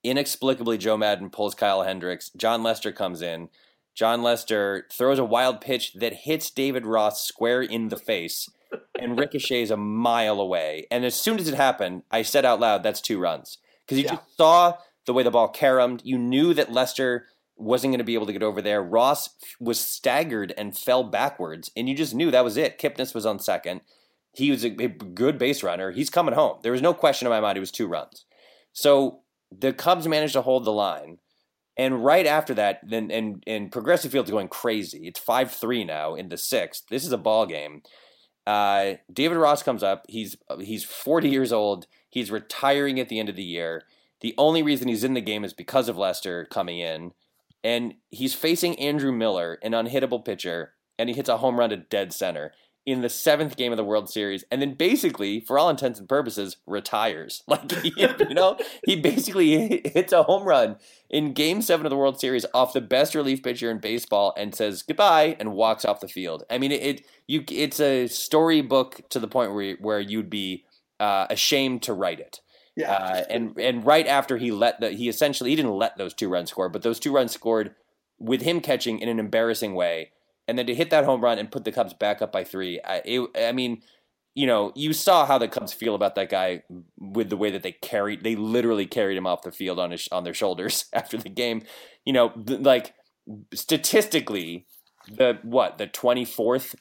Inexplicably, 0.03 0.79
Joe 0.79 0.97
Maddon 0.97 1.31
pulls 1.31 1.55
Kyle 1.55 1.83
Hendricks. 1.83 2.31
Jon 2.37 2.63
Lester 2.63 2.93
comes 2.93 3.23
in. 3.23 3.49
Jon 3.95 4.23
Lester 4.23 4.87
throws 4.93 5.19
a 5.19 5.25
wild 5.25 5.61
pitch 5.61 5.95
that 5.95 6.13
hits 6.13 6.51
David 6.51 6.85
Ross 6.85 7.25
square 7.25 7.63
in 7.63 7.89
the 7.89 7.97
face 7.97 8.51
and 8.99 9.19
ricochets 9.19 9.71
a 9.71 9.77
mile 9.77 10.41
away. 10.41 10.87
And 10.91 11.05
as 11.05 11.15
soon 11.15 11.39
as 11.39 11.49
it 11.49 11.55
happened, 11.55 12.03
I 12.11 12.23
said 12.23 12.45
out 12.45 12.61
loud, 12.61 12.83
that's 12.83 13.01
two 13.01 13.19
runs. 13.19 13.59
Because 13.81 13.99
you 13.99 14.05
yeah. 14.05 14.17
just 14.17 14.37
saw 14.37 14.75
the 15.07 15.13
way 15.13 15.23
the 15.23 15.31
ball 15.31 15.49
caromed. 15.49 16.03
You 16.05 16.19
knew 16.19 16.55
that 16.55 16.73
Lester 16.73 17.27
wasn't 17.57 17.93
going 17.93 17.99
to 17.99 18.05
be 18.05 18.15
able 18.15 18.27
to 18.27 18.33
get 18.33 18.43
over 18.43 18.61
there. 18.61 18.83
Ross 18.83 19.31
was 19.61 19.79
staggered 19.79 20.53
and 20.57 20.77
fell 20.77 21.05
backwards. 21.05 21.71
And 21.77 21.89
you 21.89 21.95
just 21.95 22.15
knew 22.15 22.31
that 22.31 22.45
was 22.45 22.57
it. 22.57 22.79
Kipnis 22.79 23.15
was 23.15 23.27
on 23.27 23.39
second. 23.39 23.83
He 24.33 24.51
was 24.51 24.65
a, 24.65 24.71
good 24.71 25.39
base 25.39 25.63
runner. 25.63 25.93
He's 25.93 26.11
coming 26.11 26.35
home. 26.35 26.59
There 26.63 26.73
was 26.73 26.83
no 26.83 26.93
question 26.93 27.27
in 27.27 27.31
my 27.31 27.41
mind 27.41 27.57
it 27.57 27.61
was 27.61 27.71
two 27.71 27.87
runs. 27.87 28.25
So 28.73 29.21
the 29.57 29.73
Cubs 29.73 30.09
managed 30.09 30.33
to 30.33 30.43
hold 30.43 30.65
the 30.65 30.73
line. 30.73 31.19
And 31.77 32.05
right 32.05 32.27
after 32.27 32.55
that, 32.55 32.81
then 32.89 33.11
and 33.11 33.43
and 33.47 33.71
Progressive 33.71 34.13
Field's 34.13 34.31
going 34.31 34.49
crazy. 34.49 35.09
It's 35.09 35.19
five 35.19 35.51
three 35.51 35.85
now 35.85 36.15
in 36.15 36.29
the 36.29 36.37
sixth. 36.37 36.85
This 36.89 37.05
is 37.05 37.11
a 37.11 37.19
ball 37.19 37.47
game. 37.47 37.83
Uh, 38.47 38.95
David 39.13 39.39
Ross 39.39 39.63
comes 39.65 39.83
up. 39.83 40.05
He's 40.09 40.37
he's 40.61 40.85
forty 40.85 41.31
years 41.31 41.53
old. 41.53 41.87
He's 42.09 42.31
retiring 42.31 43.01
at 43.01 43.09
the 43.09 43.19
end 43.19 43.29
of 43.29 43.35
the 43.35 43.43
year. 43.43 43.83
The 44.21 44.35
only 44.39 44.63
reason 44.63 44.87
he's 44.87 45.03
in 45.03 45.15
the 45.15 45.21
game 45.21 45.45
is 45.45 45.53
because 45.53 45.89
of 45.89 45.99
Lester 45.99 46.45
coming 46.45 46.79
in, 46.79 47.13
and 47.65 47.95
he's 48.11 48.35
facing 48.35 48.79
Andrew 48.79 49.11
Miller, 49.11 49.59
an 49.63 49.73
unhittable 49.73 50.25
pitcher, 50.25 50.75
and 50.99 51.09
he 51.09 51.15
hits 51.15 51.29
a 51.29 51.39
home 51.39 51.59
run 51.59 51.71
to 51.71 51.79
dead 51.79 52.13
center 52.13 52.53
in 52.87 53.01
the 53.01 53.09
seventh 53.09 53.57
game 53.57 53.73
of 53.73 53.79
the 53.79 53.85
World 53.85 54.11
Series, 54.11 54.45
and 54.51 54.61
then 54.61 54.75
basically, 54.75 55.41
for 55.41 55.59
all 55.59 55.71
intents 55.71 55.99
and 55.99 56.09
purposes, 56.09 56.59
retires. 56.67 57.43
Like 57.49 57.73
you 57.85 58.35
know, 58.35 58.59
he 58.85 58.97
basically 58.97 59.81
hits 59.85 60.13
a 60.13 60.25
home 60.25 60.45
run 60.45 60.77
in 61.09 61.33
Game 61.33 61.63
Seven 61.63 61.87
of 61.87 61.91
the 61.91 61.97
World 61.97 62.21
Series 62.21 62.45
off 62.53 62.73
the 62.73 62.81
best 62.81 63.15
relief 63.15 63.43
pitcher 63.43 63.71
in 63.71 63.79
baseball, 63.79 64.35
and 64.37 64.55
says 64.55 64.83
goodbye 64.83 65.37
and 65.41 65.53
walks 65.53 65.85
off 65.85 66.01
the 66.01 66.09
field. 66.09 66.45
I 66.51 66.59
mean, 66.59 66.73
it, 66.73 66.83
it 66.83 67.07
you 67.27 67.45
it's 67.49 67.81
a 67.81 68.07
storybook 68.09 69.09
to 69.11 69.19
the 69.19 69.29
point 69.29 69.55
where 69.55 69.77
where 69.77 70.01
you'd 70.01 70.31
be 70.31 70.65
uh, 71.01 71.27
ashamed 71.31 71.83
to 71.85 71.95
write 71.95 72.21
it. 72.21 72.41
Yeah, 72.77 72.93
uh, 72.93 73.25
and 73.31 73.59
and 73.59 73.87
right 73.87 74.07
after 74.07 74.37
he 74.37 74.51
let 74.51 74.81
the 74.81 74.91
he 74.91 75.09
essentially 75.09 75.51
he 75.51 75.57
didn't 75.57 75.77
let 75.77 75.97
those 75.97 76.13
two 76.13 76.29
runs 76.29 76.51
score, 76.51 76.69
but 76.69 76.83
those 76.83 76.99
two 76.99 77.13
runs 77.13 77.33
scored 77.33 77.75
with 78.19 78.43
him 78.43 78.61
catching 78.61 78.99
in 78.99 79.09
an 79.09 79.19
embarrassing 79.19 79.75
way 79.75 80.11
and 80.47 80.59
then 80.59 80.67
to 80.67 80.75
hit 80.75 80.91
that 80.91 81.05
home 81.05 81.21
run 81.21 81.39
and 81.39 81.51
put 81.51 81.65
the 81.65 81.73
Cubs 81.73 81.95
back 81.95 82.21
up 82.21 82.33
by 82.33 82.45
three. 82.45 82.81
I, 82.85 83.03
it, 83.05 83.29
I 83.37 83.53
mean, 83.53 83.83
you 84.35 84.47
know, 84.47 84.73
you 84.75 84.93
saw 84.93 85.27
how 85.27 85.39
the 85.39 85.49
Cubs 85.49 85.73
feel 85.73 85.95
about 85.95 86.15
that 86.17 86.29
guy 86.29 86.63
with 86.99 87.31
the 87.31 87.37
way 87.37 87.51
that 87.51 87.63
they 87.63 87.73
carried, 87.73 88.25
they 88.25 88.37
literally 88.37 88.87
carried 88.87 89.17
him 89.17 89.27
off 89.27 89.43
the 89.43 89.53
field 89.53 89.79
on 89.79 89.91
his 89.91 90.09
on 90.13 90.25
their 90.25 90.35
shoulders 90.35 90.87
after 90.93 91.17
the 91.17 91.29
game. 91.29 91.63
You 92.05 92.13
know, 92.13 92.31
th- 92.31 92.61
like 92.61 92.95
statistically, 93.55 94.67
the 95.09 95.39
what 95.43 95.79
the 95.79 95.87
twenty 95.87 96.25
fourth 96.25 96.75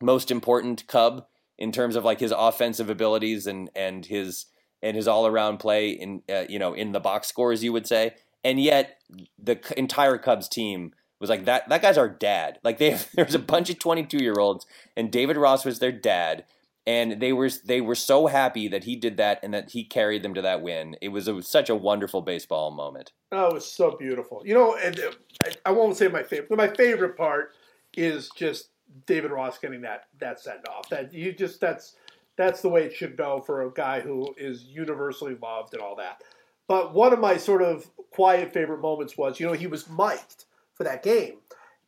most 0.00 0.30
important 0.30 0.86
Cub 0.86 1.26
in 1.58 1.72
terms 1.72 1.96
of 1.96 2.04
like 2.04 2.20
his 2.20 2.32
offensive 2.36 2.90
abilities 2.90 3.46
and 3.46 3.70
and 3.76 4.06
his 4.06 4.46
and 4.86 4.96
his 4.96 5.08
all 5.08 5.26
around 5.26 5.58
play 5.58 5.90
in 5.90 6.22
uh, 6.30 6.44
you 6.48 6.58
know 6.58 6.72
in 6.74 6.92
the 6.92 7.00
box 7.00 7.28
scores, 7.28 7.62
you 7.64 7.72
would 7.72 7.86
say, 7.86 8.14
and 8.44 8.60
yet 8.60 8.98
the 9.38 9.60
entire 9.76 10.18
Cubs 10.18 10.48
team 10.48 10.92
was 11.20 11.30
like 11.30 11.44
that 11.44 11.68
that 11.68 11.82
guy's 11.82 11.98
our 11.98 12.08
dad. 12.08 12.58
Like 12.62 12.78
they 12.78 12.98
there's 13.14 13.34
a 13.34 13.40
bunch 13.40 13.70
of 13.70 13.78
22 13.78 14.18
year 14.18 14.34
olds 14.38 14.66
and 14.96 15.10
David 15.10 15.36
Ross 15.36 15.64
was 15.64 15.78
their 15.78 15.92
dad 15.92 16.44
and 16.86 17.20
they 17.20 17.32
were 17.32 17.50
they 17.64 17.80
were 17.80 17.94
so 17.94 18.28
happy 18.28 18.68
that 18.68 18.84
he 18.84 18.96
did 18.96 19.16
that 19.16 19.40
and 19.42 19.52
that 19.52 19.70
he 19.70 19.84
carried 19.84 20.22
them 20.22 20.34
to 20.34 20.42
that 20.42 20.62
win. 20.62 20.96
It 21.00 21.08
was, 21.08 21.26
a, 21.26 21.42
such 21.42 21.68
a 21.68 21.74
wonderful 21.74 22.22
baseball 22.22 22.70
moment. 22.70 23.12
Oh, 23.32 23.48
it 23.48 23.54
was 23.54 23.70
so 23.70 23.96
beautiful. 23.96 24.42
You 24.44 24.54
know, 24.54 24.76
and 24.76 24.98
uh, 25.00 25.10
I, 25.44 25.54
I 25.66 25.70
won't 25.72 25.96
say 25.96 26.06
my 26.08 26.22
favorite, 26.22 26.48
but 26.48 26.58
my 26.58 26.68
favorite 26.68 27.16
part 27.16 27.54
is 27.96 28.30
just 28.36 28.70
David 29.06 29.32
Ross 29.32 29.58
getting 29.58 29.80
that 29.82 30.04
that 30.20 30.38
send 30.38 30.60
off. 30.68 30.88
That 30.88 31.12
you 31.12 31.32
just 31.32 31.60
that's 31.60 31.96
that's 32.36 32.60
the 32.60 32.68
way 32.68 32.84
it 32.84 32.94
should 32.94 33.16
go 33.16 33.40
for 33.40 33.62
a 33.62 33.72
guy 33.72 34.00
who 34.00 34.34
is 34.36 34.64
universally 34.64 35.36
loved 35.40 35.74
and 35.74 35.82
all 35.82 35.96
that. 35.96 36.22
But 36.68 36.94
one 36.94 37.12
of 37.12 37.18
my 37.18 37.36
sort 37.36 37.62
of 37.62 37.88
quiet 38.10 38.52
favorite 38.52 38.80
moments 38.80 39.16
was, 39.16 39.38
you 39.40 39.46
know, 39.46 39.52
he 39.52 39.66
was 39.66 39.88
mic'd 39.88 40.44
for 40.74 40.84
that 40.84 41.02
game. 41.02 41.38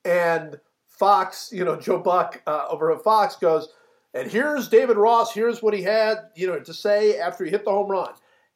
And 0.04 0.58
Fox, 0.86 1.50
you 1.52 1.64
know, 1.64 1.76
Joe 1.80 1.98
Buck 1.98 2.42
uh, 2.46 2.66
over 2.70 2.92
at 2.92 3.02
Fox 3.02 3.36
goes, 3.36 3.68
and 4.14 4.30
here's 4.30 4.68
David 4.68 4.96
Ross. 4.96 5.32
Here's 5.32 5.62
what 5.62 5.74
he 5.74 5.82
had, 5.82 6.16
you 6.34 6.46
know, 6.46 6.58
to 6.58 6.74
say 6.74 7.18
after 7.18 7.44
he 7.44 7.50
hit 7.50 7.64
the 7.64 7.70
home 7.70 7.90
run. 7.90 8.12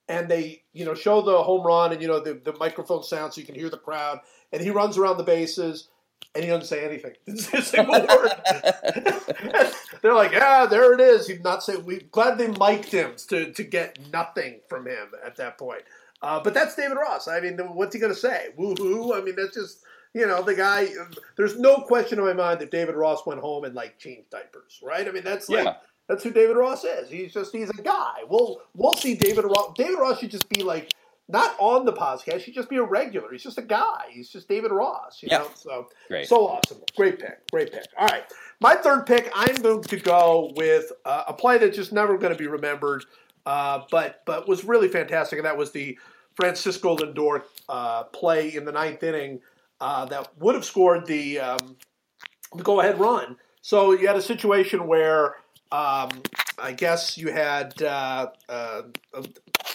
And 0.09 0.29
they, 0.29 0.63
you 0.73 0.85
know, 0.85 0.95
show 0.95 1.23
the 1.23 1.43
home 1.43 1.65
run, 1.65 1.93
and 1.93 2.03
you 2.03 2.09
know 2.09 2.19
the, 2.19 2.35
the 2.35 2.55
microphone 2.59 3.05
sound 3.05 3.33
so 3.33 3.41
you 3.41 3.47
can 3.47 3.55
hear 3.55 3.71
the 3.71 3.79
crowd. 3.79 4.19
And 4.51 4.61
he 4.61 4.71
runs 4.71 4.99
around 4.99 5.17
the 5.17 5.23
bases, 5.23 5.89
and 6.35 6.45
he 6.45 6.51
doesn't 6.51 6.67
say 6.67 6.85
anything. 6.85 7.13
Didn't 7.27 7.41
say 7.41 7.59
a 7.59 7.63
single 7.63 8.01
word. 8.01 8.31
They're 10.03 10.15
like, 10.15 10.33
yeah, 10.33 10.67
there 10.67 10.93
it 10.95 11.01
is. 11.01 11.27
He's 11.27 11.41
not 11.41 11.63
saying. 11.63 11.85
We 11.85 12.01
glad 12.11 12.39
they 12.39 12.49
mic'd 12.49 12.93
him 12.93 13.13
to 13.29 13.53
to 13.53 13.63
get 13.63 13.99
nothing 14.13 14.61
from 14.69 14.87
him 14.87 15.13
at 15.25 15.37
that 15.37 15.59
point. 15.59 15.83
Uh, 16.23 16.41
but 16.43 16.55
that's 16.55 16.75
David 16.75 16.97
Ross. 16.97 17.29
I 17.29 17.41
mean, 17.41 17.57
what's 17.59 17.95
he 17.95 18.01
going 18.01 18.13
to 18.13 18.19
say? 18.19 18.49
Woohoo! 18.59 19.17
I 19.17 19.23
mean, 19.23 19.35
that's 19.37 19.55
just 19.55 19.83
you 20.15 20.27
know 20.27 20.43
the 20.43 20.55
guy. 20.55 20.89
There's 21.37 21.59
no 21.59 21.79
question 21.83 22.19
in 22.19 22.25
my 22.25 22.33
mind 22.33 22.61
that 22.61 22.71
David 22.71 22.97
Ross 22.97 23.27
went 23.27 23.41
home 23.41 23.65
and 23.65 23.75
like 23.75 23.99
changed 23.99 24.31
diapers, 24.31 24.81
right? 24.83 25.07
I 25.07 25.11
mean, 25.11 25.25
that's 25.25 25.49
like. 25.49 25.65
Yeah. 25.65 25.75
That's 26.09 26.25
who 26.25 26.33
David 26.33 26.57
Ross 26.57 26.83
is. 26.83 27.09
He's 27.09 27.33
just 27.33 27.55
he's 27.55 27.71
a 27.71 27.81
guy. 27.81 28.25
We'll 28.29 28.61
we'll 28.75 28.93
see 28.93 29.15
David 29.15 29.45
Ross. 29.45 29.73
David 29.77 29.99
Ross 29.99 30.19
should 30.19 30.33
just 30.33 30.49
be 30.49 30.63
like 30.63 30.93
not 31.33 31.57
on 31.59 31.85
the 31.85 31.93
podcast. 31.93 32.43
He'd 32.43 32.55
just 32.55 32.69
be 32.69 32.77
a 32.77 32.83
regular. 32.83 33.33
He's 33.33 33.43
just 33.43 33.59
a 33.59 33.63
guy. 33.63 34.05
He's 34.11 34.29
just 34.29 34.49
David 34.49 34.71
Ross. 34.71 35.23
You 35.23 35.31
know? 35.31 35.49
So 35.55 35.89
great. 36.09 36.29
so 36.29 36.47
awesome. 36.47 36.79
Great 36.95 37.19
pick. 37.19 37.51
Great 37.51 37.73
pick. 37.73 37.87
All 37.99 38.07
right. 38.07 38.25
My 38.61 38.77
third 38.77 39.07
pick, 39.07 39.31
I'm 39.35 39.57
going 39.57 39.83
to 39.83 39.97
go 39.99 40.53
with 40.57 40.93
uh, 41.05 41.25
a 41.29 41.33
play 41.33 41.59
that's 41.59 41.77
just 41.77 41.93
never 41.93 42.19
going 42.19 42.33
to 42.33 42.39
be 42.39 42.47
remembered, 42.47 43.05
uh, 43.47 43.81
but 43.91 44.23
but 44.27 44.47
was 44.47 44.63
really 44.65 44.89
fantastic, 44.89 45.39
and 45.39 45.47
that 45.47 45.57
was 45.57 45.73
the 45.73 45.99
Francisco 46.37 46.97
Lindor 46.97 47.43
uh, 47.69 48.05
play 48.05 48.55
in 48.55 48.65
the 48.65 48.73
ninth 48.73 49.03
inning 49.03 49.41
uh, 49.81 50.05
that 50.07 50.29
would 50.39 50.55
have 50.55 50.65
scored 50.65 51.07
the, 51.07 51.41
um, 51.41 51.77
the 52.55 52.63
go-ahead 52.63 53.01
run. 53.01 53.37
So 53.63 53.93
you 53.93 54.07
had 54.07 54.17
a 54.17 54.23
situation 54.23 54.87
where 54.87 55.37
um, 55.73 56.11
I 56.59 56.73
guess 56.73 57.19
you 57.19 57.33
had 57.33 57.81
uh, 57.83 58.29
uh, 58.49 58.83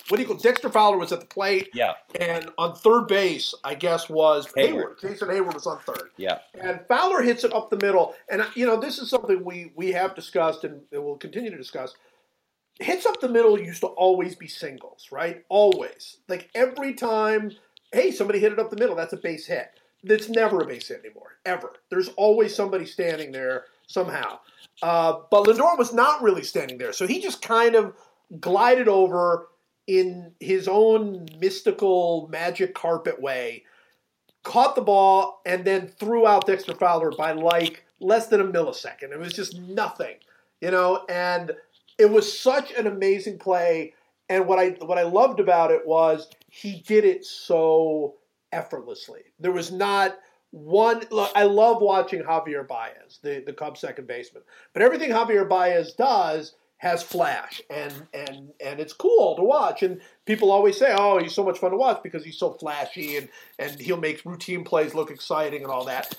what 0.09 0.17
do 0.17 0.21
you 0.21 0.27
call 0.27 0.37
Dexter 0.37 0.69
Fowler 0.69 0.97
was 0.97 1.11
at 1.11 1.19
the 1.19 1.25
plate. 1.25 1.69
Yeah. 1.73 1.93
And 2.19 2.49
on 2.57 2.75
third 2.75 3.07
base, 3.07 3.53
I 3.63 3.75
guess 3.75 4.09
was 4.09 4.47
Heyward. 4.47 4.73
Heyward. 4.73 5.01
Jason 5.01 5.27
Heyward 5.27 5.53
was 5.53 5.67
on 5.67 5.79
third. 5.79 6.11
Yeah. 6.17 6.39
And 6.59 6.79
Fowler 6.87 7.21
hits 7.21 7.43
it 7.43 7.53
up 7.53 7.69
the 7.69 7.77
middle. 7.77 8.15
And 8.29 8.45
you 8.55 8.65
know, 8.65 8.79
this 8.79 8.99
is 8.99 9.09
something 9.09 9.43
we 9.43 9.71
we 9.75 9.91
have 9.91 10.15
discussed 10.15 10.63
and, 10.63 10.81
and 10.91 11.03
we'll 11.03 11.17
continue 11.17 11.51
to 11.51 11.57
discuss. 11.57 11.93
Hits 12.79 13.05
up 13.05 13.19
the 13.19 13.29
middle 13.29 13.59
used 13.59 13.81
to 13.81 13.87
always 13.87 14.35
be 14.35 14.47
singles, 14.47 15.07
right? 15.11 15.43
Always. 15.49 16.17
Like 16.27 16.49
every 16.53 16.93
time, 16.93 17.51
hey, 17.91 18.11
somebody 18.11 18.39
hit 18.39 18.53
it 18.53 18.59
up 18.59 18.69
the 18.69 18.77
middle, 18.77 18.95
that's 18.95 19.13
a 19.13 19.17
base 19.17 19.47
hit. 19.47 19.71
That's 20.03 20.29
never 20.29 20.61
a 20.61 20.65
base 20.65 20.87
hit 20.87 21.01
anymore, 21.03 21.39
ever. 21.45 21.73
There's 21.89 22.09
always 22.09 22.55
somebody 22.55 22.85
standing 22.85 23.31
there 23.31 23.65
somehow. 23.87 24.39
Uh, 24.83 25.21
but 25.31 25.45
Lindor 25.45 25.75
was 25.77 25.91
not 25.91 26.21
really 26.21 26.43
standing 26.43 26.77
there, 26.77 26.93
so 26.93 27.07
he 27.07 27.19
just 27.19 27.41
kind 27.41 27.73
of 27.73 27.95
glided 28.39 28.87
over 28.87 29.47
in 29.87 30.33
his 30.39 30.67
own 30.67 31.27
mystical 31.39 32.27
magic 32.29 32.75
carpet 32.75 33.21
way, 33.21 33.63
caught 34.43 34.75
the 34.75 34.81
ball, 34.81 35.41
and 35.45 35.65
then 35.65 35.87
threw 35.87 36.27
out 36.27 36.45
Dexter 36.45 36.75
Fowler 36.75 37.11
by 37.11 37.31
like 37.31 37.85
less 37.99 38.27
than 38.27 38.41
a 38.41 38.45
millisecond. 38.45 39.11
It 39.11 39.19
was 39.19 39.33
just 39.33 39.57
nothing, 39.57 40.15
you 40.61 40.71
know, 40.71 41.05
and 41.09 41.51
it 41.97 42.09
was 42.09 42.39
such 42.39 42.71
an 42.73 42.87
amazing 42.87 43.39
play. 43.39 43.93
And 44.29 44.45
what 44.45 44.59
I 44.59 44.69
what 44.81 44.97
I 44.97 45.03
loved 45.03 45.39
about 45.39 45.71
it 45.71 45.87
was 45.87 46.29
he 46.49 46.83
did 46.85 47.05
it 47.05 47.25
so 47.25 48.15
effortlessly. 48.51 49.21
There 49.39 49.53
was 49.53 49.71
not 49.71 50.17
one 50.51 51.03
look, 51.11 51.31
I 51.35 51.43
love 51.43 51.81
watching 51.81 52.23
Javier 52.23 52.67
Baez, 52.67 53.19
the, 53.21 53.43
the 53.45 53.53
Cubs 53.53 53.79
second 53.79 54.07
baseman. 54.07 54.43
But 54.73 54.81
everything 54.81 55.11
Javier 55.11 55.47
Baez 55.47 55.93
does 55.93 56.55
has 56.77 57.01
flash 57.01 57.61
and 57.69 57.93
and 58.13 58.49
and 58.63 58.79
it's 58.79 58.93
cool 58.93 59.35
to 59.35 59.43
watch. 59.43 59.83
And 59.83 59.99
people 60.25 60.51
always 60.51 60.77
say 60.77 60.93
oh 60.97 61.19
he's 61.19 61.33
so 61.33 61.43
much 61.43 61.59
fun 61.59 61.71
to 61.71 61.77
watch 61.77 62.01
because 62.03 62.23
he's 62.23 62.37
so 62.37 62.51
flashy 62.53 63.17
and 63.17 63.29
and 63.59 63.79
he'll 63.79 63.97
make 63.97 64.23
routine 64.25 64.63
plays 64.63 64.93
look 64.93 65.11
exciting 65.11 65.63
and 65.63 65.71
all 65.71 65.85
that. 65.85 66.13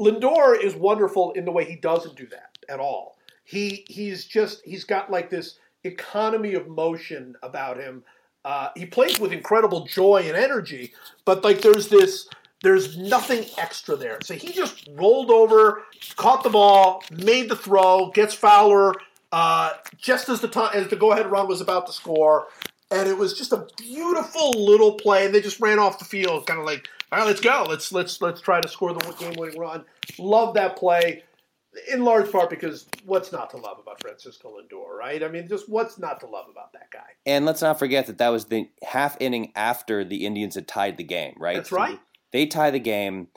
Lindor 0.00 0.62
is 0.62 0.74
wonderful 0.74 1.32
in 1.32 1.44
the 1.44 1.52
way 1.52 1.64
he 1.64 1.76
doesn't 1.76 2.16
do 2.16 2.26
that 2.26 2.58
at 2.68 2.80
all. 2.80 3.16
He 3.44 3.84
he's 3.88 4.26
just 4.26 4.62
he's 4.64 4.84
got 4.84 5.10
like 5.10 5.30
this 5.30 5.58
economy 5.84 6.54
of 6.54 6.68
motion 6.68 7.34
about 7.42 7.78
him. 7.78 8.04
Uh, 8.44 8.70
he 8.74 8.84
plays 8.84 9.20
with 9.20 9.32
incredible 9.32 9.86
joy 9.86 10.24
and 10.26 10.36
energy 10.36 10.92
but 11.24 11.44
like 11.44 11.62
there's 11.62 11.88
this 11.88 12.28
there's 12.62 12.96
nothing 12.96 13.44
extra 13.58 13.96
there. 13.96 14.18
So 14.22 14.34
he 14.34 14.52
just 14.52 14.88
rolled 14.92 15.30
over 15.30 15.82
caught 16.16 16.42
the 16.42 16.50
ball 16.50 17.02
made 17.10 17.48
the 17.48 17.56
throw 17.56 18.10
gets 18.10 18.34
fowler 18.34 18.94
uh, 19.32 19.72
just 19.96 20.28
as 20.28 20.40
the 20.40 20.48
time 20.48 20.70
as 20.74 20.88
the 20.88 20.96
go 20.96 21.12
ahead 21.12 21.30
run 21.30 21.48
was 21.48 21.60
about 21.60 21.86
to 21.86 21.92
score, 21.92 22.48
and 22.90 23.08
it 23.08 23.16
was 23.16 23.36
just 23.36 23.52
a 23.52 23.66
beautiful 23.78 24.50
little 24.50 24.92
play. 24.92 25.24
And 25.24 25.34
they 25.34 25.40
just 25.40 25.60
ran 25.60 25.78
off 25.78 25.98
the 25.98 26.04
field, 26.04 26.46
kind 26.46 26.60
of 26.60 26.66
like, 26.66 26.88
all 27.10 27.18
right, 27.18 27.26
let's 27.26 27.40
go, 27.40 27.66
let's 27.68 27.90
let's 27.92 28.20
let's 28.20 28.40
try 28.40 28.60
to 28.60 28.68
score 28.68 28.92
the 28.92 29.00
game 29.18 29.34
winning 29.38 29.58
run. 29.58 29.84
Love 30.18 30.54
that 30.54 30.76
play. 30.76 31.24
In 31.90 32.04
large 32.04 32.30
part 32.30 32.50
because 32.50 32.86
what's 33.06 33.32
not 33.32 33.48
to 33.50 33.56
love 33.56 33.78
about 33.80 33.98
Francisco 34.02 34.56
Lindor, 34.58 34.94
right? 34.94 35.22
I 35.22 35.28
mean, 35.28 35.48
just 35.48 35.70
what's 35.70 35.98
not 35.98 36.20
to 36.20 36.26
love 36.26 36.44
about 36.50 36.74
that 36.74 36.90
guy? 36.92 36.98
And 37.24 37.46
let's 37.46 37.62
not 37.62 37.78
forget 37.78 38.06
that 38.08 38.18
that 38.18 38.28
was 38.28 38.44
the 38.44 38.68
half 38.82 39.16
inning 39.20 39.52
after 39.56 40.04
the 40.04 40.26
Indians 40.26 40.54
had 40.54 40.68
tied 40.68 40.98
the 40.98 41.04
game, 41.04 41.32
right? 41.38 41.56
That's 41.56 41.72
right. 41.72 41.94
So 41.94 42.00
they 42.32 42.44
tie 42.44 42.70
the 42.70 42.78
game. 42.78 43.28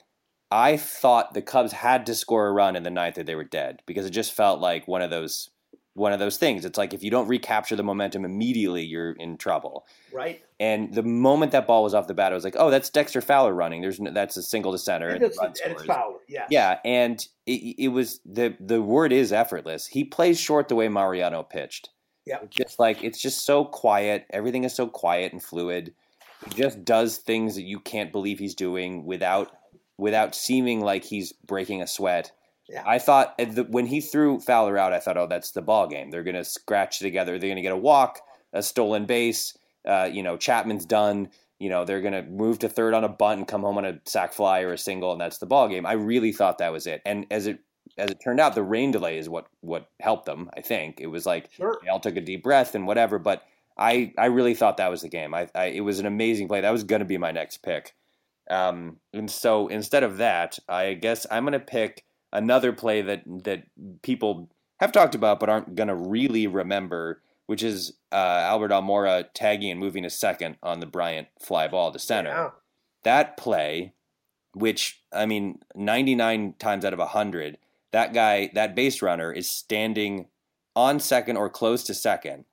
I 0.51 0.75
thought 0.75 1.33
the 1.33 1.41
Cubs 1.41 1.71
had 1.71 2.05
to 2.07 2.13
score 2.13 2.47
a 2.47 2.51
run 2.51 2.75
in 2.75 2.83
the 2.83 2.89
ninth 2.89 3.15
that 3.15 3.25
they 3.25 3.35
were 3.35 3.45
dead 3.45 3.81
because 3.85 4.05
it 4.05 4.11
just 4.11 4.33
felt 4.33 4.59
like 4.59 4.85
one 4.85 5.01
of 5.01 5.09
those 5.09 5.49
one 5.95 6.11
of 6.11 6.19
those 6.19 6.37
things. 6.37 6.65
It's 6.65 6.77
like 6.77 6.93
if 6.93 7.03
you 7.03 7.09
don't 7.09 7.27
recapture 7.27 7.75
the 7.75 7.83
momentum 7.83 8.25
immediately, 8.25 8.83
you're 8.83 9.13
in 9.13 9.37
trouble. 9.37 9.85
Right. 10.13 10.43
And 10.59 10.93
the 10.93 11.03
moment 11.03 11.53
that 11.53 11.65
ball 11.65 11.83
was 11.83 11.93
off 11.93 12.07
the 12.07 12.13
bat, 12.13 12.31
I 12.31 12.35
was 12.35 12.43
like, 12.43 12.55
"Oh, 12.57 12.69
that's 12.69 12.89
Dexter 12.89 13.21
Fowler 13.21 13.53
running. 13.53 13.81
There's 13.81 13.99
no, 13.99 14.11
that's 14.11 14.37
a 14.37 14.43
single 14.43 14.71
to 14.73 14.77
center, 14.77 15.07
and, 15.07 15.23
and, 15.23 15.25
it's, 15.25 15.61
and 15.61 15.71
it's 15.71 15.83
Fowler. 15.83 16.17
Yeah. 16.27 16.47
Yeah, 16.49 16.79
and 16.85 17.25
it, 17.45 17.75
it, 17.77 17.87
was 17.89 18.19
the 18.25 18.55
the 18.59 18.81
word 18.81 19.11
is 19.11 19.31
effortless. 19.31 19.87
He 19.87 20.03
plays 20.03 20.39
short 20.39 20.67
the 20.67 20.75
way 20.75 20.87
Mariano 20.89 21.43
pitched. 21.43 21.89
Yeah. 22.25 22.39
just 22.49 22.79
like 22.79 23.03
it's 23.03 23.21
just 23.21 23.45
so 23.45 23.65
quiet. 23.65 24.25
Everything 24.31 24.63
is 24.63 24.73
so 24.73 24.87
quiet 24.87 25.31
and 25.31 25.41
fluid. 25.41 25.93
He 26.45 26.61
just 26.61 26.83
does 26.83 27.17
things 27.17 27.55
that 27.55 27.63
you 27.63 27.79
can't 27.79 28.11
believe 28.11 28.39
he's 28.39 28.55
doing 28.55 29.05
without 29.05 29.51
without 29.97 30.35
seeming 30.35 30.81
like 30.81 31.03
he's 31.03 31.31
breaking 31.31 31.81
a 31.81 31.87
sweat. 31.87 32.31
Yeah. 32.69 32.83
I 32.85 32.97
thought 32.99 33.39
when 33.69 33.85
he 33.85 34.01
threw 34.01 34.39
Fowler 34.39 34.77
out, 34.77 34.93
I 34.93 34.99
thought, 34.99 35.17
oh, 35.17 35.27
that's 35.27 35.51
the 35.51 35.61
ball 35.61 35.87
game. 35.87 36.09
They're 36.09 36.23
going 36.23 36.35
to 36.35 36.43
scratch 36.43 36.99
together. 36.99 37.37
They're 37.37 37.49
going 37.49 37.57
to 37.57 37.61
get 37.61 37.71
a 37.71 37.77
walk, 37.77 38.19
a 38.53 38.63
stolen 38.63 39.05
base. 39.05 39.55
Uh, 39.87 40.09
you 40.11 40.23
know, 40.23 40.35
Chapman's 40.35 40.85
done. 40.85 41.29
You 41.59 41.69
know, 41.69 41.85
they're 41.85 42.01
going 42.01 42.13
to 42.13 42.23
move 42.23 42.59
to 42.59 42.69
third 42.69 42.93
on 42.93 43.03
a 43.03 43.09
bunt 43.09 43.39
and 43.39 43.47
come 43.47 43.61
home 43.61 43.77
on 43.77 43.85
a 43.85 43.99
sac 44.05 44.33
fly 44.33 44.61
or 44.61 44.73
a 44.73 44.77
single, 44.77 45.11
and 45.11 45.21
that's 45.21 45.37
the 45.37 45.45
ball 45.45 45.69
game. 45.69 45.85
I 45.85 45.93
really 45.93 46.31
thought 46.31 46.57
that 46.57 46.71
was 46.71 46.87
it. 46.87 47.01
And 47.05 47.27
as 47.31 47.47
it 47.47 47.59
as 47.97 48.09
it 48.09 48.19
turned 48.21 48.39
out, 48.39 48.55
the 48.55 48.63
rain 48.63 48.91
delay 48.91 49.17
is 49.17 49.29
what 49.29 49.47
what 49.61 49.89
helped 49.99 50.25
them. 50.25 50.49
I 50.57 50.61
think 50.61 50.99
it 50.99 51.07
was 51.07 51.25
like 51.25 51.51
sure. 51.51 51.77
they 51.81 51.89
all 51.89 51.99
took 51.99 52.17
a 52.17 52.21
deep 52.21 52.43
breath 52.43 52.75
and 52.75 52.87
whatever. 52.87 53.19
But 53.19 53.43
I 53.77 54.11
I 54.17 54.25
really 54.25 54.55
thought 54.55 54.77
that 54.77 54.91
was 54.91 55.01
the 55.01 55.09
game. 55.09 55.33
I, 55.33 55.47
I 55.55 55.65
it 55.65 55.81
was 55.81 55.99
an 55.99 56.05
amazing 56.05 56.47
play. 56.47 56.61
That 56.61 56.71
was 56.71 56.83
going 56.83 56.99
to 56.99 57.05
be 57.05 57.17
my 57.17 57.31
next 57.31 57.63
pick. 57.63 57.93
Um, 58.49 58.97
and 59.13 59.29
so 59.29 59.67
instead 59.67 60.03
of 60.03 60.17
that, 60.17 60.59
I 60.67 60.93
guess 60.93 61.25
I'm 61.31 61.45
going 61.45 61.53
to 61.53 61.59
pick 61.59 62.03
another 62.35 62.73
play 62.73 63.01
that 63.01 63.23
that 63.25 63.63
people 64.01 64.49
have 64.79 64.91
talked 64.91 65.15
about 65.15 65.39
but 65.39 65.49
aren't 65.49 65.75
going 65.75 65.87
to 65.87 65.95
really 65.95 66.45
remember, 66.45 67.21
which 67.47 67.63
is 67.63 67.93
uh, 68.11 68.15
Albert 68.15 68.71
Almora 68.71 69.25
tagging 69.33 69.71
and 69.71 69.79
moving 69.79 70.05
a 70.05 70.09
second 70.09 70.57
on 70.61 70.79
the 70.79 70.85
Bryant 70.85 71.27
fly 71.39 71.67
ball 71.67 71.91
to 71.91 71.99
center. 71.99 72.29
Yeah. 72.29 72.49
That 73.03 73.37
play, 73.37 73.93
which 74.53 75.01
I 75.13 75.25
mean, 75.25 75.59
99 75.75 76.55
times 76.59 76.83
out 76.85 76.93
of 76.93 76.99
100, 76.99 77.57
that 77.91 78.13
guy, 78.13 78.51
that 78.53 78.75
base 78.75 79.01
runner, 79.01 79.31
is 79.31 79.49
standing 79.49 80.27
on 80.75 80.99
second 80.99 81.37
or 81.37 81.49
close 81.49 81.83
to 81.83 81.93
second 81.93 82.45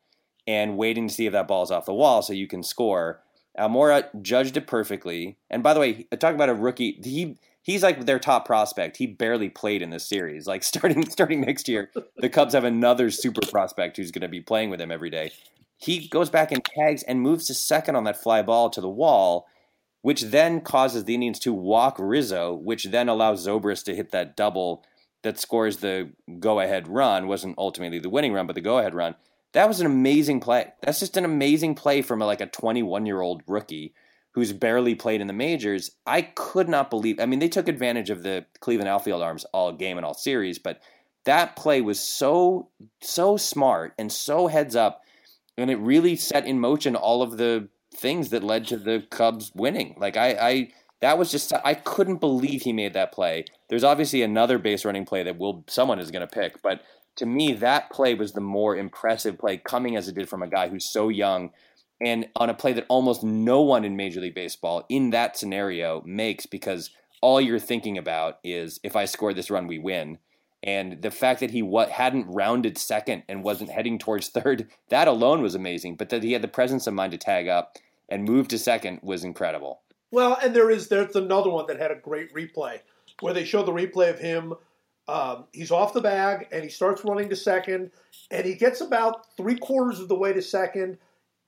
and 0.47 0.77
waiting 0.77 1.09
to 1.09 1.15
see 1.15 1.27
if 1.27 1.33
that 1.33 1.49
ball's 1.49 1.71
off 1.71 1.87
the 1.87 1.95
wall 1.95 2.23
so 2.23 2.33
you 2.33 2.47
can 2.47 2.63
score. 2.63 3.21
Almora 3.59 4.09
judged 4.23 4.57
it 4.57 4.67
perfectly. 4.67 5.37
And 5.51 5.63
by 5.63 5.75
the 5.75 5.81
way, 5.81 6.05
talk 6.19 6.35
about 6.35 6.49
a 6.49 6.55
rookie. 6.55 7.01
He 7.03 7.39
he's 7.63 7.83
like 7.83 8.05
their 8.05 8.19
top 8.19 8.45
prospect. 8.45 8.97
He 8.97 9.07
barely 9.07 9.49
played 9.49 9.83
in 9.83 9.91
this 9.91 10.07
series. 10.07 10.47
Like 10.47 10.63
starting 10.73 11.09
starting 11.09 11.41
next 11.41 11.69
year, 11.69 11.91
the 12.17 12.29
Cubs 12.29 12.55
have 12.55 12.65
another 12.65 13.11
super 13.11 13.47
prospect 13.47 13.97
who's 13.97 14.11
going 14.11 14.23
to 14.23 14.29
be 14.29 14.41
playing 14.41 14.71
with 14.71 14.81
him 14.81 14.91
every 14.91 15.11
day. 15.11 15.33
He 15.77 16.07
goes 16.09 16.31
back 16.31 16.53
and 16.53 16.65
tags 16.65 17.03
and 17.03 17.21
moves 17.21 17.47
to 17.47 17.55
second 17.55 17.97
on 17.97 18.05
that 18.05 18.23
fly 18.23 18.43
ball 18.43 18.71
to 18.71 18.81
the 18.81 18.89
wall, 18.89 19.49
which 20.03 20.23
then 20.23 20.61
causes 20.61 21.05
the 21.05 21.15
Indians 21.15 21.41
to 21.41 21.53
walk 21.53 21.97
Rizzo, 21.99 22.55
which 22.55 22.85
then 22.85 23.09
allows 23.09 23.47
Zobrist 23.47 23.85
to 23.85 23.97
hit 23.97 24.13
that 24.13 24.37
double 24.37 24.85
that 25.23 25.39
scores 25.39 25.79
the 25.79 26.11
go-ahead 26.39 26.87
run. 26.89 27.27
wasn't 27.27 27.59
ultimately 27.59 27.99
the 27.99 28.11
winning 28.11 28.33
run, 28.33 28.47
but 28.47 28.55
the 28.55 28.61
go-ahead 28.61 28.95
run. 28.95 29.15
That 29.53 29.69
was 29.69 29.81
an 29.81 29.87
amazing 29.87 30.41
play. 30.41 30.73
That's 30.83 31.01
just 31.01 31.17
an 31.17 31.25
amazing 31.25 31.75
play 31.75 32.01
from 32.03 32.23
a, 32.23 32.27
like 32.27 32.41
a 32.41 32.47
21 32.47 33.05
year 33.07 33.21
old 33.21 33.43
rookie 33.47 33.93
who's 34.33 34.53
barely 34.53 34.95
played 34.95 35.21
in 35.21 35.27
the 35.27 35.33
majors, 35.33 35.91
I 36.07 36.23
could 36.23 36.69
not 36.69 36.91
believe. 36.91 37.21
I 37.21 37.27
mean, 37.27 37.39
they 37.39 37.49
took 37.49 37.69
advantage 37.69 38.11
of 38.11 38.23
the 38.23 38.47
Cleveland 38.61 38.89
outfield 38.89 39.23
arms 39.23 39.45
all 39.53 39.73
game 39.73 39.99
and 39.99 40.07
all 40.07 40.15
series, 40.15 40.59
but 40.59 40.81
that 41.25 41.55
play 41.55 41.81
was 41.81 42.01
so 42.01 42.69
so 43.01 43.37
smart 43.37 43.95
and 43.99 44.11
so 44.11 44.49
heads 44.49 44.75
up, 44.75 45.03
and 45.57 45.71
it 45.71 45.77
really 45.77 46.17
set 46.17 46.47
in 46.47 46.59
motion 46.59 46.97
all 46.97 47.23
of 47.23 47.37
the 47.37 47.69
things 47.95 48.31
that 48.31 48.43
led 48.43 48.67
to 48.67 48.77
the 48.77 49.05
Cubs 49.11 49.53
winning. 49.55 49.95
Like 49.99 50.17
I, 50.17 50.31
I 50.31 50.69
that 51.01 51.19
was 51.19 51.31
just 51.31 51.53
I 51.65 51.75
couldn't 51.75 52.21
believe 52.21 52.63
he 52.63 52.73
made 52.73 52.95
that 52.95 53.13
play. 53.13 53.45
There's 53.69 53.85
obviously 53.85 54.23
another 54.23 54.59
base 54.59 54.85
running 54.85 55.05
play 55.05 55.23
that 55.23 55.39
will 55.39 55.65
someone 55.69 55.99
is 55.99 56.11
going 56.11 56.27
to 56.27 56.35
pick, 56.35 56.63
but 56.63 56.83
to 57.17 57.27
me 57.27 57.53
that 57.53 57.91
play 57.91 58.15
was 58.15 58.33
the 58.33 58.41
more 58.41 58.77
impressive 58.77 59.39
play 59.39 59.59
coming 59.59 59.97
as 59.97 60.09
it 60.09 60.15
did 60.15 60.29
from 60.29 60.43
a 60.43 60.49
guy 60.49 60.69
who's 60.69 60.91
so 60.91 61.11
young 61.11 61.51
and 62.05 62.29
on 62.37 62.51
a 62.51 62.55
play 62.55 62.73
that 62.73 62.87
almost 62.89 63.23
no 63.23 63.61
one 63.61 63.85
in 63.85 63.97
Major 63.97 64.21
League 64.21 64.35
Baseball 64.35 64.85
in 64.89 65.11
that 65.11 65.37
scenario 65.37 66.03
makes 66.05 66.47
because 66.47 66.91
all 67.21 67.41
you're 67.41 67.59
thinking 67.59 67.97
about 67.97 68.39
is 68.43 68.81
if 68.83 68.97
I 68.97 69.05
score 69.05 69.33
this 69.33 69.51
run 69.51 69.67
we 69.67 69.79
win. 69.79 70.19
And 70.65 71.03
the 71.03 71.11
fact 71.11 71.41
that 71.41 71.51
he 71.51 71.63
what 71.63 71.91
hadn't 71.91 72.27
rounded 72.29 72.79
second 72.79 73.23
and 73.29 73.43
wasn't 73.43 73.71
heading 73.71 73.99
towards 73.99 74.29
third, 74.31 74.69
that 74.91 75.09
alone 75.09 75.43
was 75.43 75.55
amazing. 75.55 75.97
But 75.97 76.11
that 76.11 76.23
he 76.23 76.33
had 76.33 76.43
the 76.43 76.49
presence 76.49 76.87
of 76.87 76.95
mind 76.95 77.13
to 77.13 77.19
tag 77.19 77.49
up 77.49 77.77
and 78.09 78.25
move 78.25 78.49
to 78.49 78.59
second 78.59 79.01
was 79.03 79.25
incredible. 79.25 79.81
Well, 80.11 80.37
and 80.43 80.55
there 80.55 80.71
is 80.71 80.89
there's 80.89 81.17
another 81.17 81.51
one 81.51 81.67
that 81.69 81.81
had 81.81 81.91
a 81.91 81.97
great 81.97 82.35
replay 82.35 82.81
where 83.21 83.33
they 83.33 83.45
show 83.45 83.63
the 83.63 83.73
replay 83.73 84.11
of 84.11 84.19
him. 84.19 84.55
Um, 85.09 85.47
he's 85.53 85.71
off 85.71 85.95
the 85.95 86.01
bag 86.01 86.49
and 86.53 86.63
he 86.63 86.69
starts 86.69 87.05
running 87.05 87.29
to 87.31 87.37
second, 87.37 87.91
and 88.31 88.45
he 88.45 88.55
gets 88.55 88.81
about 88.81 89.35
three 89.37 89.57
quarters 89.57 90.01
of 90.01 90.09
the 90.09 90.15
way 90.15 90.33
to 90.33 90.43
second, 90.43 90.99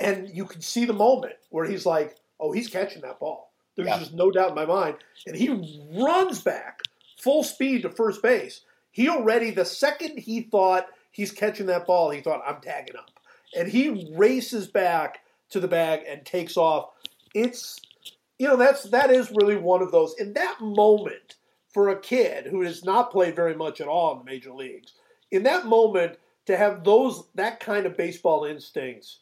and 0.00 0.28
you 0.28 0.44
can 0.44 0.60
see 0.60 0.84
the 0.84 0.92
moment 0.92 1.34
where 1.50 1.66
he's 1.66 1.86
like, 1.86 2.16
"Oh, 2.40 2.52
he's 2.52 2.68
catching 2.68 3.02
that 3.02 3.20
ball." 3.20 3.52
There's 3.76 3.88
yeah. 3.88 3.98
just 3.98 4.14
no 4.14 4.30
doubt 4.30 4.50
in 4.50 4.54
my 4.54 4.66
mind, 4.66 4.96
and 5.26 5.36
he 5.36 5.48
runs 5.96 6.40
back 6.40 6.82
full 7.20 7.42
speed 7.42 7.82
to 7.82 7.90
first 7.90 8.22
base. 8.22 8.62
He 8.90 9.08
already 9.08 9.50
the 9.50 9.64
second 9.64 10.18
he 10.18 10.42
thought 10.42 10.86
he's 11.10 11.32
catching 11.32 11.66
that 11.66 11.86
ball, 11.86 12.10
he 12.10 12.20
thought 12.20 12.42
I'm 12.46 12.60
tagging 12.60 12.96
up, 12.96 13.10
and 13.56 13.68
he 13.68 14.12
races 14.14 14.68
back 14.68 15.20
to 15.50 15.60
the 15.60 15.68
bag 15.68 16.02
and 16.08 16.24
takes 16.24 16.56
off. 16.56 16.90
It's 17.34 17.80
you 18.38 18.48
know, 18.48 18.56
that's 18.56 18.84
that 18.84 19.10
is 19.10 19.30
really 19.30 19.56
one 19.56 19.82
of 19.82 19.92
those. 19.92 20.14
In 20.18 20.32
that 20.34 20.60
moment, 20.60 21.36
for 21.72 21.88
a 21.88 22.00
kid 22.00 22.46
who 22.46 22.62
has 22.62 22.84
not 22.84 23.10
played 23.10 23.34
very 23.34 23.54
much 23.54 23.80
at 23.80 23.88
all 23.88 24.12
in 24.12 24.18
the 24.18 24.24
major 24.24 24.52
leagues, 24.52 24.92
in 25.30 25.42
that 25.44 25.66
moment 25.66 26.18
to 26.46 26.56
have 26.56 26.84
those 26.84 27.24
that 27.34 27.60
kind 27.60 27.86
of 27.86 27.96
baseball 27.96 28.44
instincts 28.44 29.18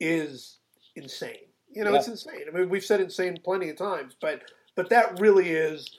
is 0.00 0.58
insane. 0.96 1.36
You 1.70 1.84
know, 1.84 1.92
yeah. 1.92 1.98
it's 1.98 2.08
insane. 2.08 2.42
I 2.48 2.56
mean, 2.56 2.68
we've 2.68 2.84
said 2.84 3.00
insane 3.00 3.38
plenty 3.42 3.68
of 3.68 3.76
times, 3.76 4.16
but 4.20 4.42
but 4.74 4.90
that 4.90 5.20
really 5.20 5.50
is. 5.50 5.96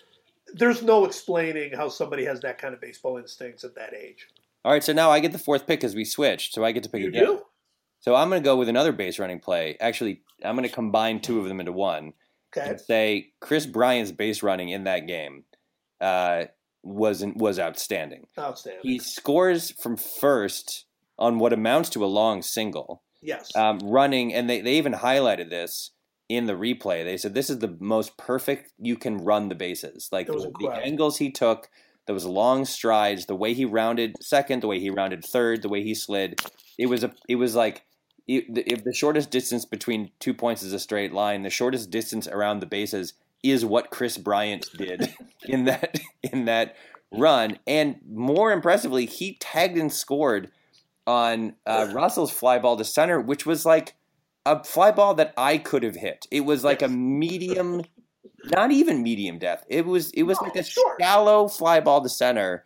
There's 0.53 0.81
no 0.81 1.05
explaining 1.05 1.73
how 1.73 1.89
somebody 1.89 2.25
has 2.25 2.41
that 2.41 2.57
kind 2.57 2.73
of 2.73 2.81
baseball 2.81 3.17
instincts 3.17 3.63
at 3.63 3.75
that 3.75 3.93
age. 3.93 4.27
All 4.65 4.71
right, 4.71 4.83
so 4.83 4.93
now 4.93 5.11
I 5.11 5.19
get 5.19 5.31
the 5.31 5.37
fourth 5.37 5.67
pick 5.67 5.79
because 5.79 5.95
we 5.95 6.03
switched, 6.05 6.53
so 6.53 6.65
I 6.65 6.71
get 6.71 6.83
to 6.83 6.89
pick 6.89 7.01
you 7.01 7.09
again. 7.09 7.25
Do? 7.25 7.41
So 8.01 8.15
I'm 8.15 8.29
going 8.29 8.41
to 8.41 8.45
go 8.45 8.55
with 8.55 8.69
another 8.69 8.91
base 8.91 9.19
running 9.19 9.39
play. 9.39 9.77
Actually, 9.79 10.21
I'm 10.43 10.55
going 10.55 10.67
to 10.67 10.73
combine 10.73 11.19
two 11.19 11.39
of 11.39 11.45
them 11.45 11.59
into 11.59 11.71
one. 11.71 12.13
Okay. 12.57 12.71
And 12.71 12.81
say 12.81 13.31
Kris 13.39 13.65
Bryant's 13.65 14.11
base 14.11 14.41
running 14.41 14.69
in 14.69 14.85
that 14.85 15.05
game 15.05 15.43
uh, 16.01 16.45
was 16.81 17.23
was 17.35 17.59
outstanding. 17.59 18.25
Outstanding. 18.37 18.81
He 18.83 18.99
scores 18.99 19.71
from 19.71 19.97
first 19.97 20.85
on 21.17 21.37
what 21.37 21.53
amounts 21.53 21.89
to 21.91 22.03
a 22.03 22.07
long 22.07 22.41
single. 22.41 23.03
Yes. 23.21 23.55
Um, 23.55 23.79
running, 23.79 24.33
and 24.33 24.49
they, 24.49 24.61
they 24.61 24.77
even 24.77 24.93
highlighted 24.93 25.49
this 25.49 25.91
in 26.29 26.45
the 26.45 26.53
replay. 26.53 27.03
They 27.03 27.17
said 27.17 27.33
this 27.33 27.49
is 27.49 27.59
the 27.59 27.75
most 27.79 28.17
perfect 28.17 28.71
you 28.77 28.95
can 28.95 29.17
run 29.17 29.49
the 29.49 29.55
bases. 29.55 30.09
Like 30.11 30.27
the, 30.27 30.51
the 30.59 30.69
angles 30.69 31.17
he 31.17 31.31
took, 31.31 31.69
those 32.05 32.25
long 32.25 32.65
strides, 32.65 33.25
the 33.25 33.35
way 33.35 33.53
he 33.53 33.65
rounded 33.65 34.15
second, 34.21 34.61
the 34.61 34.67
way 34.67 34.79
he 34.79 34.89
rounded 34.89 35.25
third, 35.25 35.61
the 35.61 35.69
way 35.69 35.83
he 35.83 35.93
slid. 35.93 36.41
It 36.77 36.85
was 36.85 37.03
a 37.03 37.13
it 37.27 37.35
was 37.35 37.55
like 37.55 37.83
if 38.27 38.83
the 38.83 38.93
shortest 38.93 39.31
distance 39.31 39.65
between 39.65 40.11
two 40.19 40.33
points 40.33 40.61
is 40.61 40.71
a 40.71 40.79
straight 40.79 41.11
line, 41.11 41.41
the 41.41 41.49
shortest 41.49 41.89
distance 41.89 42.27
around 42.27 42.59
the 42.59 42.67
bases 42.67 43.13
is 43.43 43.65
what 43.65 43.89
Kris 43.89 44.17
Bryant 44.17 44.67
did 44.77 45.13
in 45.45 45.65
that 45.65 45.99
in 46.23 46.45
that 46.45 46.75
run. 47.11 47.57
And 47.65 47.99
more 48.07 48.51
impressively, 48.51 49.05
he 49.05 49.37
tagged 49.39 49.77
and 49.77 49.91
scored 49.91 50.51
on 51.09 51.55
uh, 51.65 51.89
Russell's 51.91 52.31
fly 52.31 52.59
ball 52.59 52.77
to 52.77 52.85
center, 52.85 53.19
which 53.19 53.43
was 53.43 53.65
like 53.65 53.95
a 54.45 54.63
fly 54.63 54.91
ball 54.91 55.15
that 55.15 55.33
I 55.35 55.57
could 55.57 55.81
have 55.81 55.95
hit. 55.95 56.27
It 56.29 56.41
was 56.41 56.63
like 56.63 56.83
a 56.83 56.87
medium, 56.87 57.83
not 58.45 58.71
even 58.71 59.01
medium 59.01 59.39
depth. 59.39 59.65
It 59.69 59.87
was 59.87 60.11
it 60.11 60.23
was 60.23 60.39
like 60.39 60.55
a 60.55 60.63
sure. 60.63 60.97
shallow 61.01 61.47
fly 61.47 61.79
ball 61.79 62.03
to 62.03 62.09
center. 62.09 62.63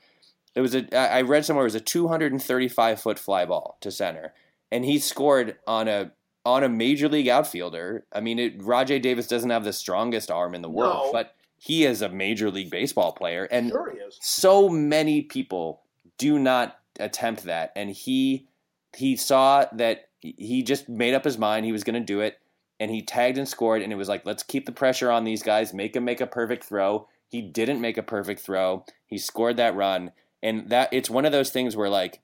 It 0.56 0.62
was 0.62 0.76
a 0.76 0.94
I 0.94 1.22
read 1.22 1.46
somewhere 1.46 1.64
it 1.64 1.68
was 1.68 1.76
a 1.76 1.80
235 1.80 3.02
foot 3.02 3.18
fly 3.18 3.46
ball 3.46 3.78
to 3.80 3.90
center 3.90 4.34
and 4.74 4.84
he 4.84 4.98
scored 4.98 5.56
on 5.68 5.88
a 5.88 6.12
on 6.46 6.64
a 6.64 6.70
major 6.70 7.08
league 7.08 7.30
outfielder. 7.30 8.06
I 8.12 8.20
mean, 8.20 8.40
it, 8.40 8.60
Rajai 8.60 9.02
Davis 9.02 9.28
doesn't 9.28 9.52
have 9.52 9.64
the 9.64 9.72
strongest 9.72 10.30
arm 10.30 10.54
in 10.54 10.62
the 10.62 10.70
world, 10.70 11.06
no. 11.06 11.12
but 11.14 11.36
he 11.58 11.86
is 11.86 12.02
a 12.02 12.10
major 12.10 12.52
league 12.52 12.72
baseball 12.72 13.14
player, 13.14 13.46
and 13.46 13.70
sure 13.70 13.94
so 14.20 14.68
many 14.68 15.22
people 15.22 15.84
do 16.18 16.38
not 16.40 16.80
attempt 17.00 17.44
that, 17.44 17.72
and 17.76 17.90
he 17.90 18.48
he 18.96 19.16
saw 19.16 19.66
that 19.74 20.10
he 20.20 20.64
just 20.64 20.88
made 20.88 21.14
up 21.14 21.26
his 21.26 21.38
mind 21.38 21.66
he 21.66 21.72
was 21.72 21.84
going 21.84 22.00
to 22.00 22.06
do 22.06 22.22
it, 22.22 22.40
and 22.80 22.92
he 22.92 23.02
tagged 23.02 23.38
and 23.38 23.48
scored, 23.48 23.82
and 23.82 23.92
it 23.92 23.98
was 23.98 24.10
like, 24.10 24.26
let's 24.26 24.44
keep 24.44 24.66
the 24.66 24.72
pressure 24.72 25.12
on 25.12 25.24
these 25.24 25.44
guys, 25.44 25.74
make 25.74 25.96
him 25.96 26.06
make 26.06 26.22
a 26.22 26.28
perfect 26.28 26.64
throw. 26.64 27.08
He 27.28 27.42
didn't 27.42 27.82
make 27.82 27.98
a 27.98 28.04
perfect 28.04 28.42
throw. 28.42 28.86
He 29.06 29.18
scored 29.18 29.58
that 29.58 29.76
run, 29.76 30.12
and 30.42 30.70
that 30.70 30.90
it's 30.92 31.10
one 31.10 31.26
of 31.26 31.32
those 31.32 31.50
things 31.50 31.76
where 31.76 31.90
like, 31.90 32.22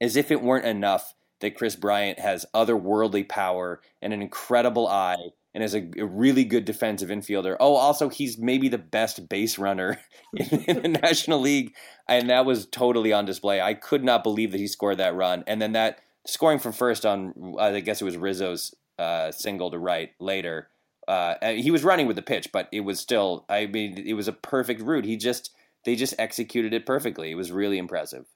as 0.00 0.16
if 0.16 0.30
it 0.30 0.42
weren't 0.42 0.66
enough 0.66 1.14
that 1.40 1.56
Kris 1.56 1.76
Bryant 1.76 2.18
has 2.18 2.46
otherworldly 2.54 3.28
power 3.28 3.80
and 4.00 4.12
an 4.12 4.22
incredible 4.22 4.86
eye 4.86 5.30
and 5.56 5.64
is 5.64 5.74
a, 5.74 5.88
a, 5.98 6.04
really 6.04 6.44
good 6.44 6.66
defensive 6.66 7.08
infielder. 7.08 7.56
Oh, 7.58 7.76
also 7.76 8.10
he's 8.10 8.36
maybe 8.36 8.68
the 8.68 8.76
best 8.76 9.26
base 9.26 9.58
runner 9.58 9.98
in, 10.36 10.60
in, 10.64 10.82
the 10.82 11.00
National 11.00 11.40
League, 11.40 11.74
and 12.06 12.28
that 12.28 12.44
was 12.44 12.66
totally 12.66 13.10
on 13.10 13.24
display. 13.24 13.62
I 13.62 13.72
could 13.72 14.04
not 14.04 14.22
believe 14.22 14.52
that 14.52 14.60
he 14.60 14.66
scored 14.66 14.98
that 14.98 15.14
run, 15.14 15.44
and 15.46 15.60
then 15.60 15.72
that 15.72 16.00
scoring 16.26 16.58
from 16.58 16.72
first 16.72 17.06
on 17.06 17.56
I 17.58 17.80
guess 17.80 18.02
it 18.02 18.04
was 18.04 18.18
Rizzo's 18.18 18.74
uh, 18.98 19.32
single 19.32 19.70
to 19.70 19.78
right 19.78 20.10
later. 20.20 20.68
Uh, 21.08 21.36
he 21.54 21.70
was 21.70 21.84
running 21.84 22.06
with 22.06 22.16
the 22.16 22.22
pitch, 22.22 22.52
but 22.52 22.68
it 22.70 22.80
was 22.80 23.00
still. 23.00 23.46
I 23.48 23.64
mean, 23.64 23.96
it 23.96 24.12
was 24.12 24.28
a 24.28 24.34
perfect 24.34 24.82
route. 24.82 25.06
He 25.06 25.16
just 25.16 25.52
they 25.86 25.96
just 25.96 26.14
executed 26.18 26.74
it 26.74 26.84
perfectly. 26.84 27.30
It 27.30 27.36
was 27.36 27.50
really 27.50 27.78
impressive. 27.78 28.26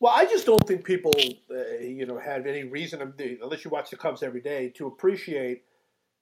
Well, 0.00 0.12
I 0.14 0.26
just 0.26 0.44
don't 0.44 0.64
think 0.68 0.84
people, 0.84 1.12
uh, 1.50 1.78
you 1.80 2.04
know, 2.04 2.18
have 2.18 2.46
any 2.46 2.64
reason, 2.64 3.00
unless 3.42 3.64
you 3.64 3.70
watch 3.70 3.88
the 3.88 3.96
Cubs 3.96 4.22
every 4.22 4.42
day, 4.42 4.68
to 4.76 4.86
appreciate 4.86 5.62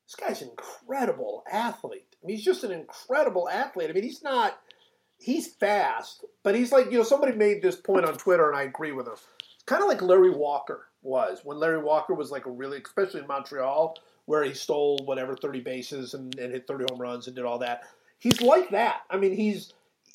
this 0.07 0.14
guy's 0.14 0.42
an 0.42 0.51
incredible 0.51 1.42
athlete. 1.51 2.16
I 2.23 2.27
mean, 2.27 2.37
he's 2.37 2.45
just 2.45 2.64
an 2.64 2.73
incredible 2.73 3.49
athlete. 3.49 3.90
I 3.90 3.92
mean, 3.92 4.05
he's 4.05 4.23
not, 4.23 4.59
he's 5.19 5.55
fast, 5.55 6.25
but 6.42 6.55
he's 6.55 6.73
like, 6.73 6.87
you 6.90 6.99
know, 6.99 7.05
somebody 7.05 7.33
made 7.33 7.61
this 7.61 7.77
point 7.77 8.05
on 8.05 8.16
Twitter, 8.16 8.49
and 8.49 8.57
I 8.57 8.62
agree 8.62 8.92
with 8.92 9.07
him. 9.07 9.14
It's 9.14 9.64
kind 9.66 9.83
of 9.83 9.88
like 9.88 10.03
Larry 10.03 10.31
Walker 10.31 10.87
was 11.03 11.40
when 11.45 11.59
Larry 11.59 11.83
Walker 11.83 12.14
was 12.14 12.31
like 12.31 12.47
a 12.47 12.51
really, 12.51 12.81
especially 12.85 13.21
in 13.21 13.27
Montreal, 13.27 13.97
where 14.27 14.45
he 14.45 14.55
stole 14.55 14.99
whatever 15.05 15.37
30 15.37 15.61
bases 15.61 16.14
and, 16.14 16.37
and 16.38 16.53
hit 16.53 16.66
30 16.66 16.87
home 16.90 17.01
runs 17.01 17.27
and 17.27 17.37
did 17.37 17.45
all 17.45 17.59
that. 17.59 17.83
He's 18.19 18.40
like 18.40 18.71
that. 18.71 19.03
I 19.11 19.16
mean, 19.16 19.35
he's 19.35 19.73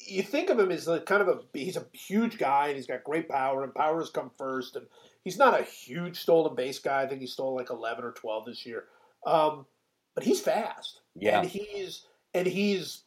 you 0.08 0.24
think 0.24 0.50
of 0.50 0.60
him 0.60 0.72
as 0.72 0.88
a 0.88 1.00
kind 1.00 1.22
of 1.22 1.28
a 1.28 1.40
he's 1.54 1.78
a 1.78 1.86
huge 1.94 2.38
guy 2.38 2.68
and 2.68 2.76
he's 2.76 2.88
got 2.88 3.04
great 3.04 3.30
power 3.30 3.64
and 3.64 3.74
power 3.74 4.00
has 4.00 4.10
come 4.10 4.32
first 4.38 4.76
and 4.76 4.86
he's 5.24 5.38
not 5.38 5.60
a 5.60 5.64
huge 5.64 6.20
stolen 6.20 6.56
base 6.56 6.80
guy. 6.80 7.04
I 7.04 7.08
think 7.08 7.22
he 7.22 7.28
stole 7.28 7.56
like 7.56 7.70
eleven 7.70 8.04
or 8.04 8.12
twelve 8.12 8.46
this 8.46 8.66
year, 8.66 8.86
um, 9.26 9.66
but 10.16 10.24
he's 10.24 10.42
fast. 10.42 11.02
Yeah, 11.16 11.42
and 11.42 11.50
he's 11.50 12.06
and 12.34 12.48
he's 12.48 13.04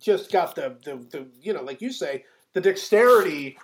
just 0.00 0.32
got 0.32 0.54
the, 0.54 0.76
the 0.84 0.96
the 1.10 1.26
you 1.40 1.52
know 1.52 1.62
like 1.62 1.80
you 1.80 1.92
say 1.92 2.24
the 2.52 2.60
dexterity. 2.60 3.58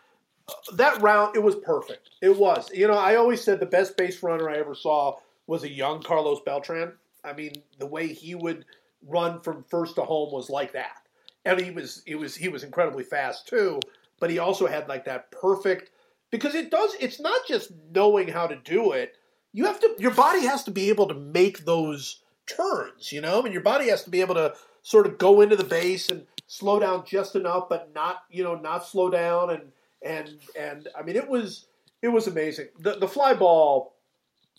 That 0.75 1.01
round 1.01 1.37
it 1.37 1.43
was 1.43 1.55
perfect. 1.57 2.11
It 2.21 2.37
was. 2.37 2.71
You 2.75 2.89
know, 2.89 2.99
I 2.99 3.15
always 3.15 3.43
said 3.43 3.61
the 3.61 3.67
best 3.67 3.97
base 3.97 4.23
runner 4.23 4.51
I 4.51 4.59
ever 4.59 4.75
saw 4.75 5.17
was 5.47 5.63
a 5.63 5.71
young 5.71 6.03
Carlos 6.03 6.41
Beltran. 6.45 6.93
I 7.25 7.33
mean, 7.33 7.53
the 7.79 7.87
way 7.87 8.09
he 8.09 8.35
would 8.35 8.65
run 9.07 9.41
from 9.41 9.65
first 9.71 9.95
to 9.95 10.03
home 10.03 10.33
was 10.33 10.51
like 10.51 10.73
that 10.73 11.03
and 11.45 11.61
he 11.61 11.71
was 11.71 12.03
he 12.07 12.15
was 12.15 12.35
he 12.35 12.49
was 12.49 12.65
incredibly 12.65 13.05
fast 13.05 13.49
too. 13.49 13.81
But 14.21 14.31
he 14.31 14.39
also 14.39 14.67
had 14.67 14.89
like 14.89 15.05
that 15.07 15.31
perfect 15.31 15.91
because 16.31 16.55
it 16.55 16.71
does. 16.71 16.95
It's 17.01 17.21
not 17.21 17.41
just 17.49 17.73
knowing 17.93 18.29
how 18.29 18.47
to 18.47 18.57
do 18.57 18.93
it. 18.93 19.17
You 19.53 19.67
have 19.67 19.81
to. 19.81 19.95
Your 19.99 20.15
body 20.15 20.47
has 20.47 20.65
to 20.65 20.71
be 20.71 20.89
able 20.89 21.09
to 21.09 21.15
make 21.15 21.65
those 21.65 22.22
turns. 22.47 23.13
You 23.13 23.21
know, 23.21 23.41
I 23.41 23.43
mean, 23.43 23.53
your 23.53 23.63
body 23.63 23.89
has 23.89 24.05
to 24.05 24.11
be 24.11 24.21
able 24.21 24.35
to 24.35 24.55
sort 24.83 25.07
of 25.07 25.19
go 25.19 25.41
into 25.41 25.57
the 25.57 25.65
base 25.65 26.11
and 26.11 26.27
slow 26.47 26.79
down 26.79 27.05
just 27.07 27.37
enough, 27.37 27.69
but 27.69 27.93
not 27.95 28.23
you 28.31 28.45
know 28.45 28.55
not 28.55 28.87
slow 28.87 29.11
down 29.11 29.51
and 29.51 29.73
and 30.03 30.39
and 30.59 30.89
I 30.99 31.03
mean 31.03 31.17
it 31.17 31.29
was 31.29 31.67
it 32.03 32.09
was 32.09 32.27
amazing. 32.27 32.69
The 32.79 32.97
the 32.97 33.09
fly 33.09 33.35
ball 33.35 33.95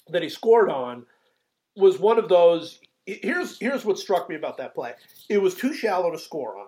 that 0.09 0.23
he 0.23 0.29
scored 0.29 0.69
on 0.69 1.05
was 1.75 1.99
one 1.99 2.19
of 2.19 2.29
those. 2.29 2.79
Here's 3.05 3.59
here's 3.59 3.83
what 3.83 3.99
struck 3.99 4.29
me 4.29 4.35
about 4.35 4.57
that 4.57 4.75
play. 4.75 4.93
It 5.29 5.41
was 5.41 5.55
too 5.55 5.73
shallow 5.73 6.11
to 6.11 6.17
score 6.17 6.57
on 6.57 6.67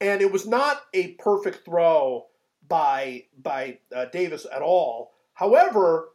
and 0.00 0.20
it 0.20 0.30
was 0.30 0.46
not 0.46 0.82
a 0.94 1.12
perfect 1.12 1.64
throw 1.64 2.26
by 2.68 3.24
by 3.42 3.78
uh, 3.94 4.06
Davis 4.06 4.46
at 4.54 4.62
all. 4.62 5.12
However, 5.34 6.10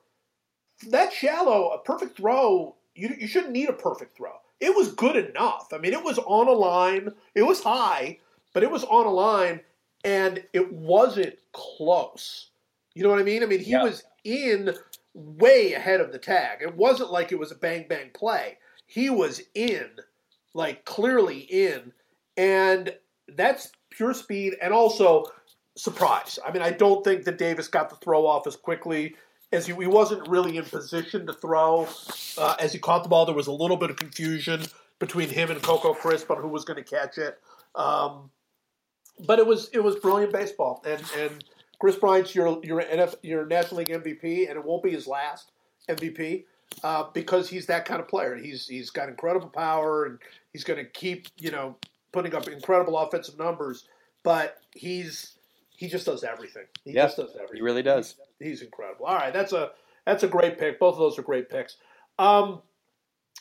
that 0.89 1.13
shallow, 1.13 1.69
a 1.69 1.79
perfect 1.79 2.17
throw, 2.17 2.75
you, 2.95 3.15
you 3.19 3.27
shouldn't 3.27 3.53
need 3.53 3.69
a 3.69 3.73
perfect 3.73 4.15
throw. 4.17 4.33
it 4.59 4.75
was 4.75 4.93
good 4.93 5.15
enough. 5.15 5.69
I 5.73 5.77
mean, 5.77 5.93
it 5.93 6.03
was 6.03 6.19
on 6.19 6.47
a 6.47 6.51
line. 6.51 7.11
It 7.35 7.43
was 7.43 7.63
high, 7.63 8.19
but 8.53 8.63
it 8.63 8.69
was 8.71 8.83
on 8.83 9.05
a 9.05 9.11
line, 9.11 9.61
and 10.03 10.43
it 10.53 10.71
wasn't 10.73 11.35
close. 11.51 12.49
You 12.93 13.03
know 13.03 13.09
what 13.09 13.19
I 13.19 13.23
mean? 13.23 13.41
I 13.43 13.45
mean, 13.47 13.59
he 13.59 13.71
Yeah. 13.71 13.83
was 13.83 14.03
in 14.23 14.75
way 15.13 15.73
ahead 15.73 15.99
of 16.01 16.11
the 16.11 16.19
tag. 16.19 16.59
It 16.61 16.75
wasn't 16.75 17.11
like 17.11 17.31
it 17.31 17.39
was 17.39 17.51
a 17.51 17.55
bang 17.55 17.85
bang 17.87 18.11
play. 18.13 18.57
He 18.85 19.09
was 19.09 19.41
in, 19.55 19.89
like 20.53 20.85
clearly 20.85 21.39
in, 21.39 21.93
and 22.37 22.95
that's 23.29 23.71
pure 23.89 24.13
speed 24.13 24.55
and 24.61 24.73
also 24.73 25.25
surprise. 25.75 26.37
I 26.45 26.51
mean, 26.51 26.61
I 26.61 26.71
don't 26.71 27.03
think 27.03 27.23
that 27.23 27.37
Davis 27.37 27.67
got 27.67 27.89
the 27.89 27.95
throw 27.95 28.25
off 28.27 28.45
as 28.47 28.55
quickly 28.57 29.15
as 29.51 29.65
he, 29.65 29.73
he 29.73 29.87
wasn't 29.87 30.27
really 30.27 30.57
in 30.57 30.63
position 30.63 31.27
to 31.27 31.33
throw. 31.33 31.87
Uh, 32.37 32.55
as 32.59 32.73
he 32.73 32.79
caught 32.79 33.03
the 33.03 33.09
ball, 33.09 33.25
there 33.25 33.35
was 33.35 33.47
a 33.47 33.51
little 33.51 33.77
bit 33.77 33.89
of 33.89 33.97
confusion 33.97 34.61
between 34.99 35.29
him 35.29 35.51
and 35.51 35.61
Coco 35.61 35.93
Crisp 35.93 36.29
on 36.31 36.41
who 36.41 36.47
was 36.47 36.63
going 36.63 36.81
to 36.81 36.89
catch 36.89 37.17
it. 37.17 37.39
Um, 37.75 38.29
but 39.25 39.39
it 39.39 39.45
was 39.45 39.69
it 39.73 39.83
was 39.83 39.95
brilliant 39.97 40.33
baseball, 40.33 40.83
and 40.85 41.01
and 41.17 41.43
Kris 41.79 41.95
Bryant's 41.95 42.33
your 42.33 42.59
your 42.63 42.81
NF, 42.81 43.15
your 43.23 43.45
National 43.45 43.79
League 43.79 43.89
MVP, 43.89 44.49
and 44.49 44.57
it 44.57 44.63
won't 44.63 44.83
be 44.83 44.91
his 44.91 45.07
last 45.07 45.51
MVP 45.89 46.45
uh, 46.83 47.05
because 47.13 47.49
he's 47.49 47.65
that 47.67 47.85
kind 47.85 47.99
of 47.99 48.07
player. 48.07 48.35
He's 48.35 48.67
he's 48.67 48.89
got 48.89 49.09
incredible 49.09 49.49
power, 49.49 50.05
and 50.05 50.19
he's 50.53 50.63
going 50.63 50.83
to 50.83 50.89
keep 50.89 51.27
you 51.37 51.51
know 51.51 51.75
putting 52.11 52.33
up 52.35 52.47
incredible 52.47 52.97
offensive 52.97 53.37
numbers. 53.37 53.85
But 54.23 54.57
he's 54.75 55.35
he 55.81 55.87
just 55.87 56.05
does 56.05 56.23
everything. 56.23 56.65
He 56.85 56.91
Yeah, 56.91 57.05
just 57.05 57.17
does 57.17 57.31
everything. 57.35 57.55
He 57.55 57.61
really 57.63 57.81
does. 57.81 58.15
He's, 58.37 58.47
he's 58.49 58.61
incredible. 58.61 59.07
All 59.07 59.15
right, 59.15 59.33
that's 59.33 59.51
a 59.51 59.71
that's 60.05 60.21
a 60.21 60.27
great 60.27 60.59
pick. 60.59 60.79
Both 60.79 60.93
of 60.93 60.99
those 60.99 61.17
are 61.17 61.23
great 61.23 61.49
picks. 61.49 61.77
Um, 62.19 62.61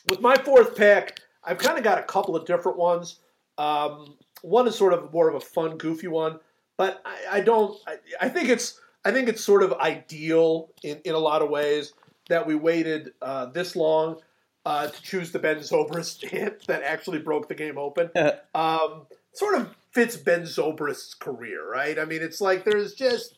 with 0.09 0.21
my 0.21 0.35
fourth 0.37 0.75
pick, 0.75 1.19
I've 1.43 1.59
kind 1.59 1.77
of 1.77 1.83
got 1.83 1.99
a 1.99 2.03
couple 2.03 2.35
of 2.35 2.47
different 2.47 2.79
ones. 2.79 3.19
Um, 3.59 4.17
one 4.41 4.67
is 4.67 4.75
sort 4.75 4.93
of 4.93 5.13
more 5.13 5.29
of 5.29 5.35
a 5.35 5.39
fun, 5.39 5.77
goofy 5.77 6.07
one, 6.07 6.39
but 6.77 6.99
I, 7.05 7.37
I 7.37 7.41
don't. 7.41 7.79
I, 7.85 7.97
I 8.19 8.29
think 8.29 8.49
it's 8.49 8.79
I 9.05 9.11
think 9.11 9.29
it's 9.29 9.43
sort 9.43 9.61
of 9.61 9.73
ideal 9.73 10.71
in, 10.81 10.99
in 11.05 11.13
a 11.13 11.19
lot 11.19 11.43
of 11.43 11.49
ways 11.51 11.93
that 12.29 12.47
we 12.47 12.55
waited 12.55 13.11
uh, 13.21 13.45
this 13.47 13.75
long 13.75 14.19
uh, 14.65 14.87
to 14.87 15.01
choose 15.03 15.31
the 15.31 15.37
Ben 15.37 15.57
Zobrist 15.57 16.23
hit 16.27 16.65
that 16.65 16.81
actually 16.81 17.19
broke 17.19 17.47
the 17.47 17.55
game 17.55 17.77
open. 17.77 18.09
um, 18.55 19.05
sort 19.31 19.59
of 19.59 19.75
fits 19.91 20.17
Ben 20.17 20.43
Zobrist's 20.43 21.13
career, 21.13 21.69
right? 21.69 21.99
I 21.99 22.05
mean, 22.05 22.21
it's 22.21 22.41
like 22.41 22.63
there's 22.63 22.93
just 22.93 23.37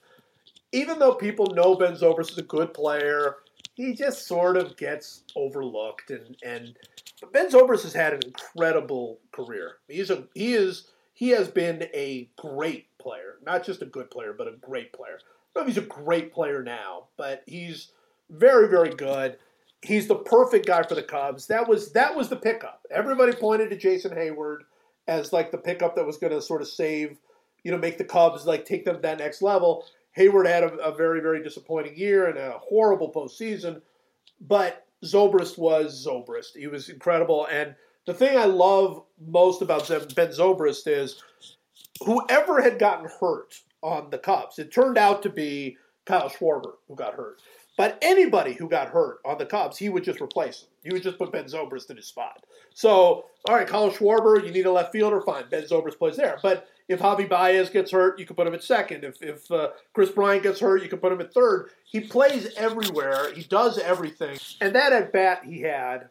even 0.71 0.99
though 0.99 1.13
people 1.13 1.47
know 1.47 1.75
Ben 1.75 1.93
Zobrist 1.93 2.31
is 2.31 2.37
a 2.37 2.43
good 2.43 2.73
player, 2.73 3.37
he 3.75 3.93
just 3.93 4.27
sort 4.27 4.57
of 4.57 4.77
gets 4.77 5.23
overlooked. 5.35 6.09
And 6.11 6.35
and 6.43 6.77
Ben 7.31 7.49
Zobrist 7.49 7.83
has 7.83 7.93
had 7.93 8.13
an 8.13 8.21
incredible 8.25 9.19
career. 9.31 9.77
He's 9.87 10.09
a 10.09 10.27
he 10.33 10.53
is 10.53 10.87
he 11.13 11.29
has 11.29 11.47
been 11.47 11.83
a 11.93 12.29
great 12.37 12.97
player, 12.97 13.35
not 13.45 13.63
just 13.63 13.81
a 13.81 13.87
good 13.87 14.09
player, 14.09 14.33
but 14.37 14.47
a 14.47 14.57
great 14.61 14.93
player. 14.93 15.19
I 15.55 15.59
know 15.59 15.65
he's 15.65 15.77
a 15.77 15.81
great 15.81 16.33
player 16.33 16.63
now, 16.63 17.05
but 17.17 17.43
he's 17.45 17.89
very 18.29 18.67
very 18.67 18.89
good. 18.89 19.37
He's 19.81 20.07
the 20.07 20.15
perfect 20.15 20.65
guy 20.65 20.83
for 20.83 20.95
the 20.95 21.03
Cubs. 21.03 21.47
That 21.47 21.67
was 21.67 21.91
that 21.93 22.15
was 22.15 22.29
the 22.29 22.35
pickup. 22.35 22.85
Everybody 22.89 23.33
pointed 23.33 23.69
to 23.69 23.77
Jason 23.77 24.11
Heyward 24.11 24.59
as 25.07 25.33
like 25.33 25.51
the 25.51 25.57
pickup 25.57 25.95
that 25.95 26.05
was 26.05 26.17
going 26.17 26.33
to 26.33 26.41
sort 26.41 26.61
of 26.61 26.67
save, 26.67 27.17
you 27.63 27.71
know, 27.71 27.77
make 27.77 27.97
the 27.97 28.03
Cubs 28.03 28.45
like 28.45 28.65
take 28.65 28.85
them 28.85 28.95
to 28.95 29.01
that 29.01 29.19
next 29.19 29.41
level. 29.41 29.85
Heyward 30.17 30.47
had 30.47 30.63
a, 30.63 30.73
a 30.77 30.95
very, 30.95 31.21
very 31.21 31.43
disappointing 31.43 31.97
year 31.97 32.27
and 32.27 32.37
a 32.37 32.59
horrible 32.59 33.11
postseason, 33.11 33.81
but 34.39 34.85
Zobrist 35.03 35.57
was 35.57 36.05
Zobrist. 36.05 36.55
He 36.55 36.67
was 36.67 36.89
incredible. 36.89 37.47
And 37.51 37.75
the 38.05 38.13
thing 38.13 38.37
I 38.37 38.45
love 38.45 39.03
most 39.19 39.61
about 39.61 39.87
Ben 39.87 40.29
Zobrist 40.29 40.87
is 40.87 41.21
whoever 42.05 42.61
had 42.61 42.79
gotten 42.79 43.09
hurt 43.19 43.55
on 43.81 44.09
the 44.09 44.17
Cubs, 44.17 44.59
it 44.59 44.71
turned 44.71 44.97
out 44.97 45.23
to 45.23 45.29
be 45.29 45.77
Kyle 46.05 46.29
Schwarber 46.29 46.73
who 46.87 46.95
got 46.95 47.15
hurt. 47.15 47.41
But 47.75 47.97
anybody 48.01 48.53
who 48.53 48.69
got 48.69 48.89
hurt 48.89 49.17
on 49.25 49.37
the 49.37 49.45
Cubs, 49.45 49.77
he 49.77 49.89
would 49.89 50.03
just 50.03 50.21
replace 50.21 50.61
him. 50.61 50.67
You 50.83 50.93
would 50.93 51.03
just 51.03 51.17
put 51.17 51.31
Ben 51.31 51.45
Zobrist 51.45 51.89
in 51.89 51.97
his 51.97 52.05
spot. 52.05 52.45
So, 52.73 53.25
all 53.47 53.55
right, 53.55 53.67
Kyle 53.67 53.89
Schwarber, 53.89 54.45
you 54.45 54.51
need 54.51 54.65
a 54.65 54.71
left 54.71 54.91
fielder, 54.91 55.21
fine. 55.21 55.45
Ben 55.49 55.63
Zobrist 55.63 55.97
plays 55.97 56.15
there. 56.15 56.37
But 56.43 56.67
if 56.87 56.99
Javi 56.99 57.27
Baez 57.27 57.69
gets 57.69 57.91
hurt, 57.91 58.19
you 58.19 58.25
can 58.25 58.35
put 58.35 58.45
him 58.45 58.53
at 58.53 58.63
second. 58.63 59.03
If 59.03 59.21
if 59.21 59.49
uh, 59.51 59.69
Kris 59.93 60.11
Bryant 60.11 60.43
gets 60.43 60.59
hurt, 60.59 60.83
you 60.83 60.89
can 60.89 60.99
put 60.99 61.11
him 61.11 61.21
at 61.21 61.33
third. 61.33 61.69
He 61.85 62.01
plays 62.01 62.53
everywhere. 62.57 63.33
He 63.33 63.43
does 63.43 63.79
everything. 63.79 64.37
And 64.61 64.75
that 64.75 64.93
at 64.93 65.11
bat 65.11 65.43
he 65.45 65.61
had 65.61 66.09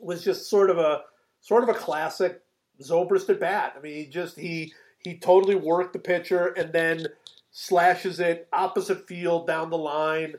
was 0.00 0.22
just 0.22 0.48
sort 0.48 0.70
of 0.70 0.78
a 0.78 1.02
sort 1.40 1.62
of 1.62 1.70
a 1.70 1.74
classic 1.74 2.42
Zobrist 2.82 3.28
at 3.30 3.40
bat. 3.40 3.74
I 3.76 3.80
mean, 3.80 3.94
he 3.94 4.06
just 4.06 4.38
he 4.38 4.72
he 4.98 5.18
totally 5.18 5.54
worked 5.54 5.92
the 5.92 5.98
pitcher 5.98 6.48
and 6.48 6.72
then 6.72 7.06
slashes 7.50 8.20
it 8.20 8.48
opposite 8.52 9.06
field 9.08 9.46
down 9.46 9.70
the 9.70 9.78
line. 9.78 10.34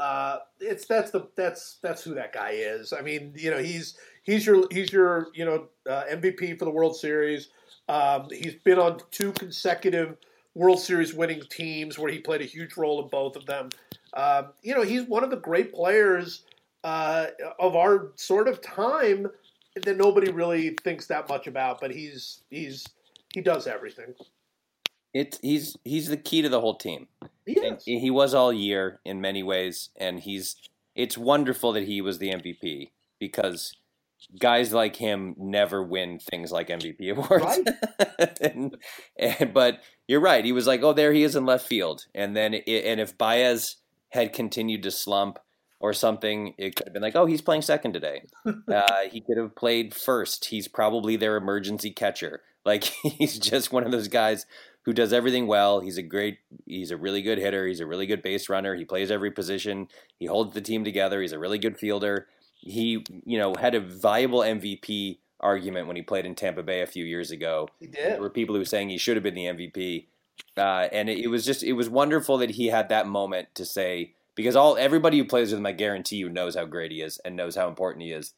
Uh, 0.00 0.38
it's 0.60 0.86
that's 0.86 1.10
the 1.10 1.28
that's 1.36 1.78
that's 1.82 2.02
who 2.02 2.14
that 2.14 2.32
guy 2.32 2.50
is. 2.50 2.92
I 2.92 3.00
mean, 3.00 3.32
you 3.36 3.50
know, 3.50 3.58
he's 3.58 3.96
he's 4.22 4.44
your 4.44 4.66
he's 4.70 4.92
your 4.92 5.28
you 5.34 5.44
know 5.44 5.68
uh, 5.88 6.04
MVP 6.10 6.58
for 6.58 6.64
the 6.64 6.70
World 6.70 6.96
Series. 6.96 7.48
Um, 7.88 8.28
he's 8.30 8.56
been 8.56 8.78
on 8.78 9.00
two 9.10 9.32
consecutive 9.32 10.16
World 10.54 10.80
Series 10.80 11.14
winning 11.14 11.42
teams 11.50 11.98
where 11.98 12.10
he 12.10 12.18
played 12.18 12.40
a 12.40 12.44
huge 12.44 12.76
role 12.76 13.02
in 13.02 13.08
both 13.08 13.36
of 13.36 13.46
them. 13.46 13.70
Um, 14.14 14.48
you 14.62 14.74
know, 14.74 14.82
he's 14.82 15.04
one 15.04 15.22
of 15.22 15.30
the 15.30 15.36
great 15.36 15.72
players 15.72 16.44
uh, 16.82 17.26
of 17.58 17.76
our 17.76 18.12
sort 18.16 18.48
of 18.48 18.60
time 18.62 19.28
that 19.82 19.96
nobody 19.96 20.30
really 20.30 20.76
thinks 20.82 21.06
that 21.06 21.28
much 21.28 21.46
about. 21.46 21.80
But 21.80 21.92
he's 21.92 22.42
he's 22.50 22.84
he 23.32 23.40
does 23.40 23.66
everything. 23.66 24.14
It's 25.14 25.38
he's 25.40 25.76
he's 25.84 26.08
the 26.08 26.16
key 26.16 26.42
to 26.42 26.48
the 26.48 26.60
whole 26.60 26.74
team. 26.74 27.06
He 27.46 27.52
is. 27.52 27.84
he 27.84 28.10
was 28.10 28.34
all 28.34 28.52
year 28.52 29.00
in 29.04 29.20
many 29.20 29.42
ways, 29.42 29.90
and 29.96 30.20
he's. 30.20 30.56
It's 30.96 31.16
wonderful 31.16 31.72
that 31.72 31.84
he 31.84 32.00
was 32.00 32.18
the 32.18 32.30
MVP 32.30 32.90
because 33.18 33.74
guys 34.38 34.72
like 34.72 34.96
him 34.96 35.34
never 35.36 35.82
win 35.82 36.18
things 36.18 36.52
like 36.52 36.68
MVP 36.68 37.10
awards. 37.16 37.60
and, 38.40 38.76
and- 39.16 39.52
but 39.54 39.80
you're 40.06 40.20
right. 40.20 40.44
He 40.44 40.52
was 40.52 40.66
like, 40.66 40.82
oh, 40.82 40.92
there 40.92 41.12
he 41.12 41.22
is 41.22 41.34
in 41.36 41.46
left 41.46 41.66
field, 41.66 42.06
and 42.14 42.36
then 42.36 42.54
it, 42.54 42.84
and 42.84 43.00
if 43.00 43.16
Baez 43.16 43.76
had 44.10 44.32
continued 44.32 44.82
to 44.84 44.90
slump 44.90 45.38
or 45.80 45.92
something, 45.92 46.54
it 46.58 46.76
could 46.76 46.86
have 46.86 46.94
been 46.94 47.02
like, 47.02 47.16
oh, 47.16 47.26
he's 47.26 47.42
playing 47.42 47.62
second 47.62 47.92
today. 47.92 48.22
uh, 48.46 49.02
he 49.10 49.20
could 49.20 49.36
have 49.36 49.54
played 49.56 49.94
first. 49.94 50.46
He's 50.46 50.68
probably 50.68 51.16
their 51.16 51.36
emergency 51.36 51.90
catcher. 51.90 52.42
Like 52.64 52.84
he's 52.84 53.38
just 53.38 53.72
one 53.72 53.84
of 53.84 53.92
those 53.92 54.08
guys 54.08 54.46
who 54.84 54.92
does 54.92 55.12
everything 55.12 55.46
well. 55.46 55.80
He's 55.80 55.98
a 55.98 56.02
great, 56.02 56.38
he's 56.66 56.90
a 56.90 56.96
really 56.96 57.22
good 57.22 57.38
hitter. 57.38 57.66
He's 57.66 57.80
a 57.80 57.86
really 57.86 58.06
good 58.06 58.22
base 58.22 58.48
runner. 58.48 58.74
He 58.74 58.84
plays 58.84 59.10
every 59.10 59.30
position. 59.30 59.88
He 60.18 60.26
holds 60.26 60.54
the 60.54 60.60
team 60.60 60.84
together. 60.84 61.20
He's 61.20 61.32
a 61.32 61.38
really 61.38 61.58
good 61.58 61.78
fielder. 61.78 62.26
He, 62.56 63.04
you 63.24 63.38
know, 63.38 63.54
had 63.54 63.74
a 63.74 63.80
viable 63.80 64.40
MVP 64.40 65.18
argument 65.40 65.86
when 65.86 65.96
he 65.96 66.02
played 66.02 66.26
in 66.26 66.34
Tampa 66.34 66.62
Bay 66.62 66.80
a 66.80 66.86
few 66.86 67.04
years 67.04 67.30
ago. 67.30 67.68
He 67.80 67.86
did. 67.86 68.12
There 68.12 68.20
were 68.20 68.30
people 68.30 68.54
who 68.54 68.60
were 68.60 68.66
saying 68.66 68.88
he 68.88 68.98
should 68.98 69.16
have 69.16 69.22
been 69.22 69.34
the 69.34 69.44
MVP, 69.44 70.06
uh, 70.56 70.88
and 70.92 71.08
it, 71.08 71.18
it 71.18 71.28
was 71.28 71.44
just, 71.44 71.62
it 71.62 71.74
was 71.74 71.88
wonderful 71.88 72.38
that 72.38 72.50
he 72.50 72.68
had 72.68 72.88
that 72.88 73.06
moment 73.06 73.48
to 73.54 73.64
say 73.64 74.14
because 74.34 74.56
all 74.56 74.76
everybody 74.76 75.18
who 75.18 75.24
plays 75.24 75.50
with 75.50 75.60
him, 75.60 75.66
I 75.66 75.72
guarantee 75.72 76.16
you, 76.16 76.28
knows 76.28 76.54
how 76.54 76.64
great 76.64 76.90
he 76.90 77.00
is 77.00 77.18
and 77.24 77.36
knows 77.36 77.56
how 77.56 77.68
important 77.68 78.04
he 78.04 78.12
is 78.12 78.32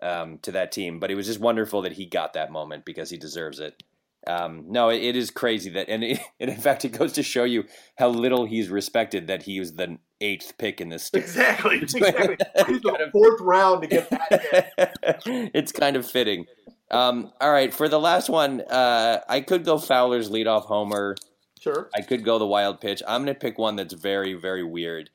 um, 0.00 0.38
to 0.38 0.52
that 0.52 0.72
team. 0.72 0.98
But 0.98 1.10
it 1.10 1.14
was 1.14 1.26
just 1.26 1.40
wonderful 1.40 1.82
that 1.82 1.92
he 1.92 2.06
got 2.06 2.32
that 2.32 2.50
moment 2.50 2.84
because 2.84 3.10
he 3.10 3.18
deserves 3.18 3.60
it. 3.60 3.82
Um, 4.26 4.66
no, 4.68 4.88
it, 4.88 5.02
it 5.02 5.16
is 5.16 5.30
crazy 5.30 5.70
that, 5.70 5.88
and, 5.88 6.04
it, 6.04 6.20
and 6.40 6.50
in 6.50 6.56
fact, 6.56 6.84
it 6.84 6.90
goes 6.90 7.12
to 7.14 7.22
show 7.22 7.44
you 7.44 7.64
how 7.96 8.08
little 8.08 8.44
he's 8.44 8.68
respected 8.68 9.26
that 9.26 9.42
he 9.42 9.58
was 9.58 9.74
the 9.74 9.98
eighth 10.20 10.54
pick 10.58 10.80
in 10.80 10.88
this. 10.88 11.04
Stupid 11.04 11.24
Exactly. 11.24 11.78
Exactly. 11.82 12.36
He's 12.66 12.80
the 12.80 13.08
fourth 13.12 13.40
round 13.40 13.82
to 13.82 13.88
get 13.88 14.10
that. 14.10 14.92
it's 15.54 15.72
kind 15.72 15.96
of 15.96 16.08
fitting. 16.08 16.46
Um, 16.90 17.32
all 17.40 17.50
right, 17.50 17.72
for 17.72 17.88
the 17.88 17.98
last 17.98 18.28
one, 18.28 18.60
uh, 18.60 19.20
I 19.28 19.40
could 19.40 19.64
go 19.64 19.78
Fowler's 19.78 20.30
leadoff 20.30 20.66
homer. 20.66 21.16
Sure. 21.60 21.88
I 21.94 22.02
could 22.02 22.24
go 22.24 22.38
the 22.38 22.46
wild 22.46 22.80
pitch. 22.80 23.02
I'm 23.06 23.24
going 23.24 23.34
to 23.34 23.40
pick 23.40 23.56
one 23.56 23.76
that's 23.76 23.94
very, 23.94 24.34
very 24.34 24.64
weird, 24.64 25.10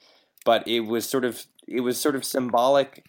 but 0.46 0.68
it 0.68 0.82
was 0.82 1.08
sort 1.08 1.26
of 1.26 1.46
it 1.68 1.82
was 1.82 2.00
sort 2.00 2.16
of 2.16 2.24
symbolic 2.24 3.06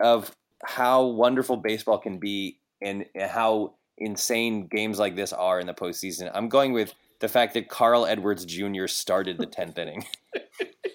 of 0.00 0.34
how 0.64 1.04
wonderful 1.04 1.56
baseball 1.56 1.98
can 1.98 2.18
be 2.18 2.58
and 2.80 3.04
how 3.20 3.74
insane 3.98 4.66
games 4.66 4.98
like 4.98 5.16
this 5.16 5.32
are 5.32 5.60
in 5.60 5.66
the 5.66 5.74
postseason. 5.74 6.30
I'm 6.34 6.48
going 6.48 6.72
with 6.72 6.94
the 7.20 7.28
fact 7.28 7.54
that 7.54 7.68
Carl 7.68 8.06
Edwards 8.06 8.44
Jr. 8.44 8.86
started 8.86 9.38
the 9.38 9.46
tenth 9.46 9.78
inning. 9.78 10.04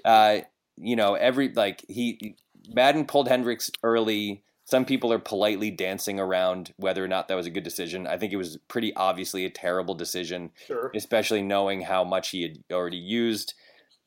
Uh, 0.06 0.39
you 0.78 0.95
know, 0.95 1.16
every 1.16 1.50
like 1.54 1.84
he 1.88 2.36
Maddon 2.74 3.06
pulled 3.06 3.28
Hendricks 3.28 3.70
early. 3.84 4.43
Some 4.64 4.86
people 4.86 5.12
are 5.12 5.20
politely 5.20 5.72
dancing 5.72 6.20
around 6.20 6.74
whether 6.78 7.04
or 7.04 7.08
not 7.08 7.28
that 7.28 7.36
was 7.36 7.45
a 7.45 7.52
good 7.52 7.64
decision. 7.66 8.08
I 8.08 8.18
think 8.18 8.32
it 8.32 8.38
was 8.38 8.58
pretty 8.70 8.93
obviously 8.95 9.43
a 9.45 9.50
terrible 9.50 9.93
decision 9.95 10.52
Sure. 10.68 10.89
especially 10.95 11.41
knowing 11.41 11.82
how 11.82 12.04
much 12.06 12.30
he 12.30 12.43
had 12.43 12.60
already 12.72 12.97
used. 12.97 13.54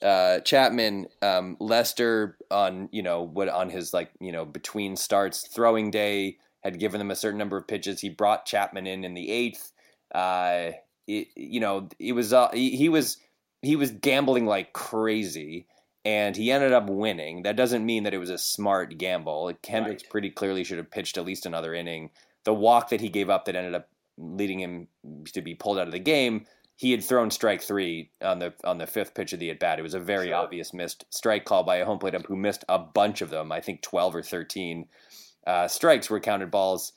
Uh, 0.00 0.40
Chapman, 0.40 1.06
um, 1.20 1.56
Lester 1.60 2.38
on 2.50 2.88
you 2.90 3.02
know 3.02 3.22
what 3.22 3.48
on 3.50 3.68
his 3.68 3.92
like 3.92 4.10
you 4.18 4.32
know 4.32 4.44
between 4.46 4.96
starts 4.96 5.46
throwing 5.46 5.90
day 5.90 6.38
had 6.62 6.78
given 6.78 6.98
them 6.98 7.10
a 7.10 7.16
certain 7.16 7.38
number 7.38 7.56
of 7.56 7.66
pitches. 7.66 8.00
He 8.00 8.08
brought 8.08 8.46
Chapman 8.46 8.86
in 8.86 9.04
in 9.04 9.14
the 9.14 9.30
eighth. 9.30 9.72
Uh, 10.14 10.72
it, 11.06 11.28
you 11.34 11.60
know, 11.60 11.88
it 11.98 12.12
was 12.12 12.32
uh, 12.32 12.50
he, 12.52 12.76
he 12.76 12.88
was 12.88 13.18
he 13.60 13.76
was 13.76 13.90
gambling 13.90 14.46
like 14.46 14.72
crazy 14.72 15.66
and 16.04 16.36
he 16.36 16.50
ended 16.50 16.72
up 16.72 16.88
winning. 16.88 17.42
That 17.42 17.56
doesn't 17.56 17.86
mean 17.86 18.04
that 18.04 18.14
it 18.14 18.18
was 18.18 18.30
a 18.30 18.38
smart 18.38 18.98
gamble. 18.98 19.52
Hendricks 19.66 20.02
right. 20.02 20.10
pretty 20.10 20.30
clearly 20.30 20.64
should 20.64 20.78
have 20.78 20.90
pitched 20.90 21.16
at 21.16 21.24
least 21.24 21.46
another 21.46 21.74
inning. 21.74 22.10
The 22.44 22.54
walk 22.54 22.88
that 22.88 23.00
he 23.00 23.08
gave 23.08 23.30
up 23.30 23.44
that 23.44 23.56
ended 23.56 23.74
up 23.74 23.88
leading 24.18 24.60
him 24.60 24.88
to 25.32 25.40
be 25.40 25.54
pulled 25.54 25.78
out 25.78 25.86
of 25.86 25.92
the 25.92 26.00
game, 26.00 26.46
he 26.76 26.90
had 26.90 27.04
thrown 27.04 27.30
strike 27.30 27.62
three 27.62 28.10
on 28.20 28.40
the 28.40 28.52
on 28.64 28.78
the 28.78 28.86
fifth 28.86 29.14
pitch 29.14 29.32
of 29.32 29.38
the 29.38 29.50
at 29.50 29.60
bat. 29.60 29.78
It 29.78 29.82
was 29.82 29.94
a 29.94 30.00
very 30.00 30.28
sure. 30.28 30.36
obvious 30.36 30.74
missed 30.74 31.04
strike 31.10 31.44
call 31.44 31.62
by 31.62 31.76
a 31.76 31.84
home 31.84 31.98
plate 31.98 32.14
ump 32.14 32.26
who 32.26 32.36
missed 32.36 32.64
a 32.68 32.78
bunch 32.78 33.22
of 33.22 33.30
them. 33.30 33.52
I 33.52 33.60
think 33.60 33.82
twelve 33.82 34.16
or 34.16 34.22
thirteen 34.22 34.86
uh, 35.46 35.68
strikes 35.68 36.10
were 36.10 36.20
counted 36.20 36.50
balls. 36.50 36.92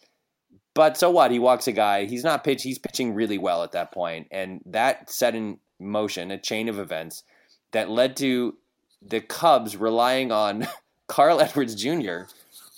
But 0.74 0.98
so 0.98 1.10
what? 1.10 1.32
He 1.32 1.40
walks 1.40 1.68
a 1.68 1.72
guy. 1.72 2.06
He's 2.06 2.24
not 2.24 2.44
pitch. 2.44 2.64
He's 2.64 2.80
pitching 2.80 3.14
really 3.14 3.38
well 3.38 3.64
at 3.64 3.72
that 3.72 3.92
point, 3.92 4.28
and 4.32 4.62
that 4.66 5.10
set 5.10 5.36
in 5.36 5.60
motion 5.80 6.32
a 6.32 6.38
chain 6.38 6.70
of 6.70 6.80
events 6.80 7.24
that 7.72 7.90
led 7.90 8.16
to 8.18 8.56
the 9.02 9.22
Cubs 9.22 9.76
relying 9.78 10.32
on 10.32 10.68
Carl 11.08 11.42
Edwards 11.42 11.76
Jr. 11.76 12.24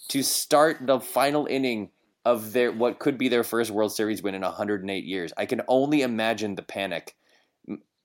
to 0.09 0.23
start 0.23 0.77
the 0.81 0.99
final 0.99 1.45
inning 1.45 1.89
of 2.25 2.53
their 2.53 2.71
what 2.71 2.99
could 2.99 3.17
be 3.17 3.29
their 3.29 3.43
first 3.43 3.71
World 3.71 3.93
Series 3.93 4.21
win 4.21 4.35
in 4.35 4.41
108 4.41 5.05
years. 5.05 5.33
I 5.37 5.45
can 5.45 5.61
only 5.67 6.01
imagine 6.01 6.55
the 6.55 6.63
panic 6.63 7.15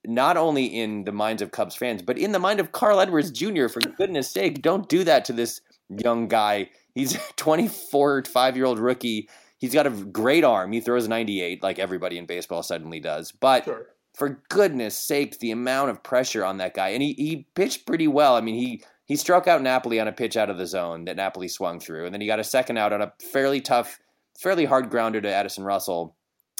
not 0.04 0.36
only 0.36 0.64
in 0.64 1.04
the 1.04 1.12
minds 1.12 1.42
of 1.42 1.52
Cubs 1.52 1.76
fans, 1.76 2.02
but 2.02 2.18
in 2.18 2.32
the 2.32 2.38
mind 2.38 2.60
of 2.60 2.72
Carl 2.72 3.00
Edwards 3.00 3.30
Jr. 3.30 3.68
For 3.68 3.80
goodness 3.80 4.30
sake, 4.30 4.62
don't 4.62 4.88
do 4.88 5.04
that 5.04 5.24
to 5.26 5.32
this 5.32 5.60
young 5.88 6.28
guy. 6.28 6.70
He's 6.94 7.14
a 7.14 7.18
24, 7.36 8.24
five 8.24 8.56
year 8.56 8.66
old 8.66 8.78
rookie. 8.78 9.28
He's 9.58 9.74
got 9.74 9.86
a 9.86 9.90
great 9.90 10.44
arm. 10.44 10.72
He 10.72 10.80
throws 10.80 11.06
98 11.06 11.62
like 11.62 11.78
everybody 11.78 12.18
in 12.18 12.26
baseball 12.26 12.62
suddenly 12.62 12.98
does. 13.00 13.32
But 13.32 13.64
sure 13.64 13.86
for 14.14 14.42
goodness 14.48 14.96
sake, 14.96 15.38
the 15.38 15.50
amount 15.50 15.90
of 15.90 16.02
pressure 16.02 16.44
on 16.44 16.58
that 16.58 16.74
guy. 16.74 16.90
And 16.90 17.02
he, 17.02 17.14
he 17.14 17.46
pitched 17.54 17.86
pretty 17.86 18.08
well. 18.08 18.36
I 18.36 18.40
mean, 18.40 18.54
he, 18.54 18.82
he 19.04 19.16
struck 19.16 19.46
out 19.46 19.62
Napoli 19.62 20.00
on 20.00 20.08
a 20.08 20.12
pitch 20.12 20.36
out 20.36 20.50
of 20.50 20.58
the 20.58 20.66
zone 20.66 21.06
that 21.06 21.16
Napoli 21.16 21.48
swung 21.48 21.80
through. 21.80 22.04
And 22.04 22.14
then 22.14 22.20
he 22.20 22.26
got 22.26 22.40
a 22.40 22.44
second 22.44 22.76
out 22.76 22.92
on 22.92 23.02
a 23.02 23.12
fairly 23.32 23.60
tough, 23.60 23.98
fairly 24.38 24.64
hard 24.64 24.90
grounder 24.90 25.20
to 25.20 25.32
Addison 25.32 25.64
Russell. 25.64 26.16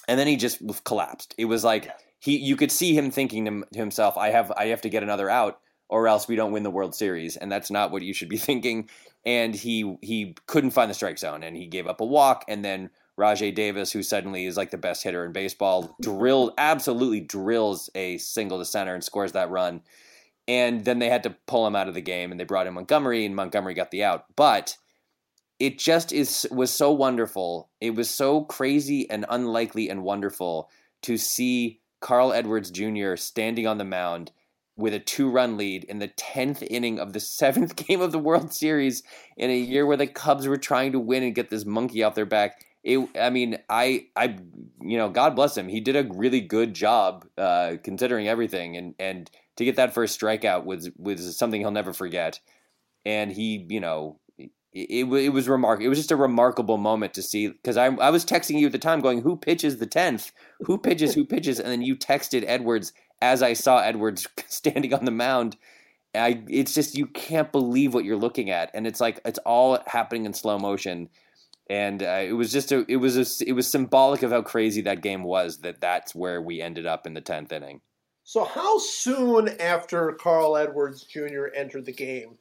And 0.09 0.19
then 0.19 0.27
he 0.27 0.37
just 0.37 0.63
collapsed. 0.85 1.35
It 1.39 1.45
was 1.45 1.63
like 1.63 1.91
he 2.19 2.37
you 2.37 2.57
could 2.57 2.73
see 2.73 2.97
him 2.97 3.11
thinking 3.11 3.45
to 3.45 3.79
himself, 3.79 4.19
I 4.19 4.31
have 4.31 4.51
I 4.53 4.67
have 4.67 4.81
to 4.81 4.89
get 4.89 5.05
another 5.05 5.31
out 5.31 5.61
or 5.89 6.09
else 6.09 6.27
we 6.27 6.35
don't 6.35 6.53
win 6.53 6.65
the 6.65 6.71
World 6.71 6.95
Series. 6.95 7.37
And 7.37 7.53
that's 7.53 7.71
not 7.71 7.93
what 7.93 8.03
you 8.03 8.13
should 8.13 8.29
be 8.29 8.37
thinking. 8.39 8.89
And 9.25 9.55
he 9.55 9.97
he 10.03 10.35
couldn't 10.47 10.71
find 10.71 10.91
the 10.91 10.95
strike 10.95 11.19
zone 11.19 11.43
and 11.43 11.57
he 11.57 11.67
gave 11.67 11.87
up 11.87 12.01
a 12.01 12.05
walk 12.05 12.45
and 12.49 12.65
then 12.65 12.91
Rajai 13.19 13.55
Davis, 13.55 13.93
who 13.93 14.03
suddenly 14.03 14.47
is 14.47 14.57
like 14.57 14.71
the 14.71 14.79
best 14.79 15.03
hitter 15.03 15.25
in 15.25 15.33
baseball, 15.33 15.97
drilled 16.01 16.55
absolutely 16.57 17.21
drills 17.21 17.91
a 17.95 18.19
single 18.19 18.59
to 18.59 18.65
center 18.65 18.95
and 18.95 19.05
scores 19.05 19.33
that 19.33 19.51
run. 19.51 19.83
And 20.49 20.85
then 20.85 20.99
they 20.99 21.09
had 21.09 21.23
to 21.25 21.37
pull 21.47 21.67
him 21.67 21.77
out 21.77 21.89
of 21.89 21.95
the 21.95 22.01
game, 22.01 22.31
and 22.31 22.41
they 22.41 22.45
brought 22.45 22.67
in 22.67 22.75
Montgomery, 22.75 23.25
and 23.25 23.37
Montgomery 23.37 23.75
got 23.75 23.91
the 23.91 24.03
out. 24.03 24.25
But 24.35 24.77
it 25.61 25.79
just 25.79 26.13
is 26.13 26.47
was 26.51 26.73
so 26.73 26.91
wonderful. 26.91 27.71
It 27.81 27.95
was 27.95 28.11
so 28.11 28.43
crazy 28.43 29.09
and 29.09 29.25
unlikely 29.29 29.89
and 29.89 30.03
wonderful 30.03 30.69
to 31.03 31.17
see 31.17 31.81
Carl 32.01 32.33
Edwards 32.33 32.71
Jr. 32.71 33.15
standing 33.17 33.67
on 33.67 33.79
the 33.79 33.85
mound 33.85 34.33
with 34.77 34.95
a 34.95 34.99
two 34.99 35.31
run 35.31 35.57
lead 35.57 35.85
in 35.85 35.99
the 35.99 36.09
10th 36.09 36.67
inning 36.69 36.99
of 36.99 37.13
the 37.13 37.21
seventh 37.21 37.77
game 37.77 38.01
of 38.01 38.13
the 38.13 38.19
World 38.19 38.53
Series 38.53 39.03
in 39.37 39.51
a 39.51 39.59
year 39.59 39.87
where 39.87 39.97
the 39.97 40.07
Cubs 40.07 40.47
were 40.47 40.57
trying 40.57 40.93
to 40.93 41.01
win 41.01 41.23
and 41.23 41.35
get 41.35 41.51
this 41.51 41.65
monkey 41.65 42.03
off 42.03 42.15
their 42.15 42.27
back 42.27 42.65
it 42.85 42.99
i 43.21 43.31
mean 43.31 43.59
i 43.69 44.07
i 44.17 44.37
you 44.81 44.99
know 44.99 45.09
god 45.09 45.37
bless 45.37 45.57
him 45.57 45.69
he 45.69 45.81
did 45.81 45.97
a 45.97 46.11
really 46.15 46.41
good 46.41 46.75
job 46.75 47.25
uh, 47.39 47.75
considering 47.83 48.29
everything 48.29 48.77
and 48.77 48.95
and 48.99 49.31
to 49.57 49.65
get 49.65 49.77
that 49.77 49.95
first 49.95 50.19
strikeout 50.19 50.65
was 50.65 50.91
was 50.97 51.37
something 51.37 51.61
he'll 51.61 51.71
never 51.71 51.93
forget 51.93 52.41
and 53.05 53.31
he 53.31 53.65
you 53.69 53.81
know 53.81 54.19
it, 54.75 55.05
it, 55.05 55.05
it 55.05 55.29
was 55.29 55.49
remarkable. 55.51 55.85
It 55.85 55.91
was 55.91 55.99
just 55.99 56.13
a 56.13 56.17
remarkable 56.17 56.79
moment 56.79 57.13
to 57.15 57.23
see 57.23 57.49
because 57.49 57.77
I, 57.77 57.87
I 57.87 58.09
was 58.09 58.25
texting 58.25 58.59
you 58.59 58.67
at 58.67 58.73
the 58.73 58.79
time 58.79 59.01
going, 59.01 59.21
who 59.21 59.37
pitches 59.37 59.77
the 59.77 59.87
10th? 59.87 60.33
Who 60.61 60.79
pitches? 60.79 61.13
Who 61.15 61.27
pitches? 61.27 61.61
And 61.61 61.71
then 61.71 61.83
you 61.83 61.95
texted 61.95 62.45
Edwards 62.47 62.95
as 63.23 63.43
I 63.43 63.55
saw 63.55 63.79
Edwards 63.79 64.27
standing 64.49 64.93
on 64.93 65.07
the 65.07 65.11
mound. 65.11 65.57
I, 66.15 66.43
it's 66.47 66.75
just, 66.75 66.95
you 66.95 67.07
can't 67.07 67.51
believe 67.51 67.95
what 67.95 68.05
you're 68.05 68.19
looking 68.19 68.51
at. 68.51 68.71
And 68.75 68.87
it's 68.87 69.01
like, 69.01 69.19
it's 69.25 69.39
all 69.47 69.79
happening 69.87 70.27
in 70.27 70.35
slow 70.35 70.59
motion 70.59 71.09
and 71.71 72.03
uh, 72.03 72.21
it 72.23 72.33
was 72.33 72.53
just 72.53 72.73
a 72.73 72.85
it 72.89 72.97
was 72.97 73.17
a, 73.17 73.49
it 73.49 73.53
was 73.53 73.67
symbolic 73.67 74.23
of 74.23 74.31
how 74.31 74.43
crazy 74.43 74.83
that 74.83 75.01
game 75.01 75.23
was 75.23 75.59
that 75.59 75.81
that's 75.81 76.15
where 76.15 76.43
we 76.43 76.61
ended 76.61 76.87
up 76.87 77.07
in 77.07 77.15
the 77.15 77.23
10th 77.23 77.53
inning 77.53 77.81
so 78.25 78.45
how 78.45 78.79
soon 78.79 79.49
after 79.61 80.13
carl 80.13 80.57
edwards 80.57 81.05
jr 81.05 81.47
entered 81.55 81.87
the 81.87 81.93
game 81.93 82.37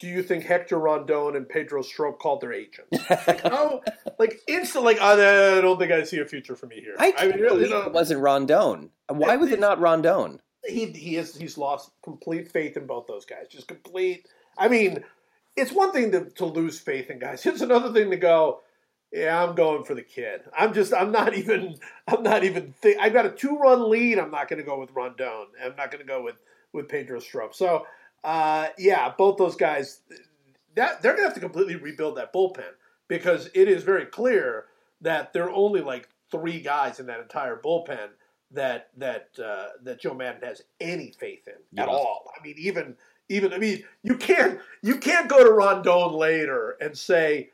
do 0.00 0.08
you 0.08 0.22
think 0.22 0.44
hector 0.44 0.78
rondon 0.78 1.36
and 1.36 1.48
pedro 1.48 1.82
strop 1.82 2.18
called 2.18 2.40
their 2.40 2.52
agents 2.52 2.98
like 3.10 3.42
how 3.42 3.80
like 4.18 4.40
instant 4.48 4.84
like 4.84 4.98
oh, 5.00 5.58
I 5.58 5.60
don't 5.60 5.78
think 5.78 5.92
i 5.92 6.02
see 6.02 6.18
a 6.18 6.26
future 6.26 6.56
for 6.56 6.66
me 6.66 6.80
here 6.80 6.96
i, 6.98 7.14
I 7.16 7.28
mean, 7.28 7.40
really, 7.40 7.64
you 7.64 7.70
know, 7.70 7.82
it 7.82 7.92
wasn't 7.92 8.20
rondon 8.20 8.90
why 9.08 9.36
was 9.36 9.52
it 9.52 9.60
not 9.60 9.78
rondon 9.78 10.40
he, 10.66 10.86
he 10.86 11.14
has 11.14 11.36
he's 11.36 11.56
lost 11.56 11.92
complete 12.02 12.50
faith 12.50 12.76
in 12.76 12.86
both 12.86 13.06
those 13.06 13.24
guys 13.24 13.46
just 13.48 13.68
complete 13.68 14.26
i 14.58 14.68
mean 14.68 15.04
it's 15.56 15.72
one 15.72 15.92
thing 15.92 16.12
to, 16.12 16.24
to 16.30 16.44
lose 16.44 16.78
faith 16.78 17.10
in 17.10 17.18
guys. 17.18 17.44
It's 17.46 17.60
another 17.60 17.92
thing 17.92 18.10
to 18.10 18.16
go, 18.16 18.60
yeah, 19.12 19.42
I'm 19.42 19.54
going 19.54 19.84
for 19.84 19.94
the 19.94 20.02
kid. 20.02 20.42
I'm 20.56 20.72
just, 20.72 20.94
I'm 20.94 21.12
not 21.12 21.34
even, 21.34 21.78
I'm 22.06 22.22
not 22.22 22.44
even. 22.44 22.72
Think, 22.80 22.98
I've 23.00 23.12
got 23.12 23.26
a 23.26 23.30
two 23.30 23.58
run 23.58 23.90
lead. 23.90 24.18
I'm 24.18 24.30
not 24.30 24.48
going 24.48 24.58
to 24.58 24.64
go 24.64 24.78
with 24.78 24.92
Rondon. 24.92 25.46
I'm 25.62 25.76
not 25.76 25.90
going 25.90 26.02
to 26.04 26.08
go 26.08 26.22
with 26.22 26.36
with 26.72 26.88
Pedro 26.88 27.18
Strop. 27.18 27.52
So, 27.54 27.86
uh, 28.24 28.68
yeah, 28.78 29.12
both 29.16 29.38
those 29.38 29.56
guys, 29.56 30.00
that 30.74 31.02
they're 31.02 31.12
going 31.12 31.24
to 31.24 31.28
have 31.28 31.34
to 31.34 31.40
completely 31.40 31.76
rebuild 31.76 32.16
that 32.16 32.32
bullpen 32.32 32.72
because 33.08 33.50
it 33.54 33.68
is 33.68 33.82
very 33.82 34.06
clear 34.06 34.66
that 35.00 35.32
there 35.32 35.44
are 35.44 35.50
only 35.50 35.80
like 35.80 36.08
three 36.30 36.60
guys 36.60 37.00
in 37.00 37.06
that 37.06 37.20
entire 37.20 37.56
bullpen 37.56 38.08
that 38.52 38.88
that 38.96 39.28
uh, 39.42 39.68
that 39.82 40.00
Joe 40.00 40.14
Maddon 40.14 40.42
has 40.42 40.62
any 40.80 41.12
faith 41.12 41.46
in 41.46 41.78
at 41.78 41.88
all. 41.88 42.30
I 42.38 42.42
mean, 42.42 42.56
even 42.58 42.96
even 43.28 43.52
I 43.52 43.58
mean, 43.58 43.84
you 44.02 44.16
can't 44.16 44.60
you 44.82 44.96
can't 44.96 45.28
go 45.28 45.42
to 45.44 45.50
Rondon 45.50 46.12
later 46.12 46.76
and 46.80 46.96
say, 46.96 47.50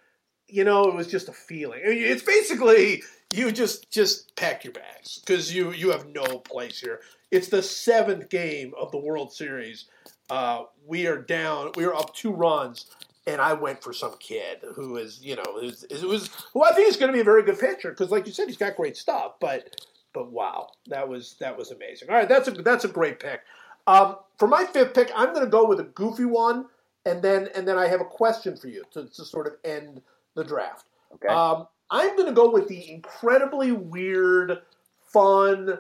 you 0.49 0.65
know, 0.65 0.85
it 0.85 0.95
was 0.95 1.07
just 1.07 1.29
a 1.29 1.33
feeling. 1.33 1.83
I 1.85 1.91
mean, 1.91 2.03
it's 2.03 2.23
basically 2.23 3.03
you 3.35 3.53
just 3.53 3.91
just 3.91 4.35
pack 4.37 4.65
your 4.65 4.73
bags 4.73 5.21
because 5.25 5.55
you 5.55 5.73
you 5.73 5.91
have 5.91 6.07
no 6.09 6.39
place 6.39 6.81
here. 6.81 7.01
It's 7.31 7.49
the 7.49 7.63
seventh 7.63 8.31
game 8.31 8.73
of 8.79 8.91
the 8.93 8.99
World 8.99 9.33
Series. 9.33 9.87
Uh, 10.29 10.65
we 10.85 11.07
are 11.07 11.19
down. 11.19 11.73
We 11.77 11.85
are 11.85 11.95
up 11.95 12.15
two 12.15 12.33
runs, 12.33 12.87
and 13.27 13.41
I 13.41 13.53
went 13.53 13.83
for 13.83 13.93
some 13.93 14.17
kid 14.19 14.59
who 14.75 14.97
is 14.97 15.21
you 15.23 15.37
know 15.37 15.59
is, 15.63 15.85
is 15.85 16.03
was 16.03 16.31
who 16.53 16.65
I 16.65 16.73
think 16.73 16.89
is 16.89 16.97
going 16.97 17.11
to 17.11 17.13
be 17.13 17.21
a 17.21 17.25
very 17.25 17.43
good 17.43 17.59
pitcher 17.59 17.91
because, 17.91 18.11
like 18.11 18.27
you 18.27 18.33
said, 18.33 18.49
he's 18.49 18.57
got 18.57 18.77
great 18.77 18.97
stuff. 18.97 19.35
But 19.41 19.81
but 20.13 20.33
wow, 20.33 20.71
that 20.89 21.09
was 21.09 21.37
that 21.41 21.57
was 21.57 21.71
amazing. 21.71 22.11
All 22.11 22.17
right, 22.17 22.29
that's 22.29 22.49
a 22.49 22.51
that's 22.51 22.85
a 22.85 22.89
great 22.89 23.21
pick. 23.21 23.41
Um, 23.87 24.17
for 24.39 24.49
my 24.49 24.65
fifth 24.65 24.95
pick, 24.95 25.13
I'm 25.15 25.33
going 25.33 25.45
to 25.45 25.51
go 25.51 25.67
with 25.67 25.79
a 25.79 25.85
goofy 25.85 26.25
one, 26.25 26.67
and 27.05 27.23
then 27.23 27.49
and 27.55 27.67
then 27.67 27.79
I 27.79 27.87
have 27.87 28.01
a 28.01 28.07
question 28.07 28.57
for 28.57 28.69
you 28.69 28.85
to, 28.93 29.05
to 29.05 29.25
sort 29.25 29.47
of 29.47 29.55
end 29.65 30.03
the 30.35 30.43
draft. 30.43 30.87
Okay. 31.15 31.29
Um, 31.29 31.69
I'm 31.91 32.17
going 32.17 32.27
to 32.27 32.35
go 32.35 32.51
with 32.51 32.67
the 32.67 32.91
incredibly 32.91 33.71
weird, 33.71 34.59
fun 35.07 35.79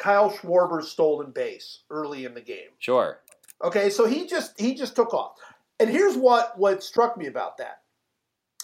Kyle 0.00 0.30
Schwarber 0.30 0.82
stolen 0.82 1.30
base 1.30 1.80
early 1.90 2.24
in 2.24 2.34
the 2.34 2.40
game. 2.40 2.70
Sure. 2.78 3.20
Okay, 3.62 3.90
so 3.90 4.06
he 4.06 4.26
just 4.26 4.58
he 4.58 4.74
just 4.74 4.96
took 4.96 5.12
off, 5.12 5.36
and 5.78 5.90
here's 5.90 6.16
what 6.16 6.58
what 6.58 6.82
struck 6.82 7.16
me 7.16 7.26
about 7.26 7.58
that. 7.58 7.82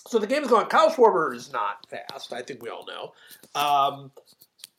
So 0.08 0.18
the 0.18 0.26
game 0.26 0.42
is 0.42 0.48
going. 0.48 0.66
Kyle 0.66 0.90
Schwarber 0.90 1.34
is 1.34 1.52
not 1.52 1.86
fast. 1.88 2.32
I 2.32 2.42
think 2.42 2.62
we 2.62 2.70
all 2.70 2.86
know. 2.86 3.12
Um, 3.60 4.12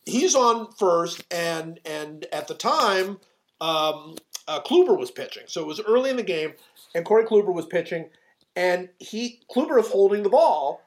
he's 0.05 0.35
on 0.35 0.71
first, 0.71 1.23
and 1.31 1.79
and 1.85 2.25
at 2.31 2.47
the 2.47 2.55
time 2.55 3.19
um, 3.61 4.15
uh, 4.47 4.61
Kluber 4.61 4.97
was 4.97 5.11
pitching. 5.11 5.43
So 5.47 5.61
it 5.61 5.67
was 5.67 5.81
early 5.81 6.09
in 6.09 6.17
the 6.17 6.23
game, 6.23 6.53
and 6.95 7.05
Corey 7.05 7.25
Kluber 7.25 7.53
was 7.53 7.65
pitching, 7.65 8.09
and 8.55 8.89
he 8.99 9.41
Kluber 9.53 9.79
is 9.79 9.89
holding 9.89 10.23
the 10.23 10.29
ball, 10.29 10.81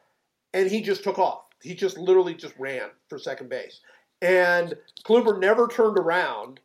and 0.54 0.70
he 0.70 0.80
just 0.80 1.04
took 1.04 1.18
off. 1.18 1.44
He 1.62 1.74
just 1.74 1.98
literally 1.98 2.34
just 2.34 2.54
ran 2.58 2.88
for 3.08 3.18
second 3.18 3.50
base, 3.50 3.80
and 4.22 4.74
Kluber 5.04 5.38
never 5.38 5.68
turned 5.68 5.98
around 5.98 6.60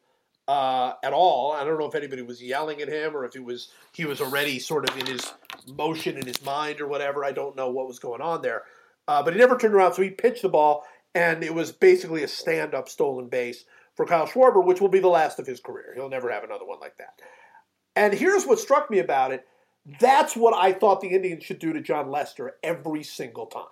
uh, 0.48 0.94
at 1.04 1.14
all. 1.14 1.52
I 1.54 1.64
don't 1.64 1.80
know 1.80 1.86
if 1.86 1.96
anybody 1.96 2.22
was 2.22 2.42
yelling 2.42 2.82
at 2.82 2.88
him 2.88 3.16
or 3.16 3.26
if 3.26 3.34
he 3.34 3.40
was 3.40 3.70
he 3.94 4.06
was 4.06 4.22
already 4.22 4.60
sort 4.60 4.90
of 4.90 4.98
in 4.98 5.06
his 5.08 5.34
motion 5.76 6.18
in 6.18 6.26
his 6.26 6.44
mind 6.44 6.82
or 6.82 6.88
whatever. 6.88 7.26
I 7.26 7.32
don't 7.32 7.56
know 7.56 7.70
what 7.70 7.88
was 7.88 8.00
going 8.00 8.22
on 8.22 8.42
there, 8.42 8.64
uh, 9.08 9.24
but 9.24 9.34
he 9.34 9.40
never 9.40 9.58
turned 9.58 9.74
around. 9.74 9.94
So 9.94 10.02
he 10.02 10.10
pitched 10.10 10.44
the 10.44 10.50
ball, 10.50 10.84
and 11.14 11.44
it 11.44 11.54
was 11.54 11.72
basically 11.72 12.24
a 12.24 12.28
stand-up 12.28 12.90
stolen 12.90 13.28
base 13.28 13.66
for 13.96 14.06
Kyle 14.06 14.28
Schwarber, 14.28 14.64
which 14.64 14.82
will 14.82 14.90
be 14.90 15.00
the 15.00 15.08
last 15.08 15.40
of 15.40 15.48
his 15.48 15.60
career. 15.60 15.94
He'll 15.96 16.10
never 16.10 16.30
have 16.30 16.44
another 16.44 16.66
one 16.66 16.80
like 16.80 16.98
that. 16.98 17.20
And 17.96 18.14
here's 18.14 18.46
what 18.46 18.60
struck 18.60 18.92
me 18.92 19.00
about 19.00 19.32
it. 19.32 19.48
That's 20.00 20.36
what 20.36 20.54
I 20.54 20.74
thought 20.74 21.02
the 21.02 21.10
Indians 21.10 21.44
should 21.44 21.60
do 21.60 21.72
to 21.72 21.82
Jon 21.82 22.10
Lester 22.10 22.56
every 22.64 23.04
single 23.04 23.46
time, 23.46 23.66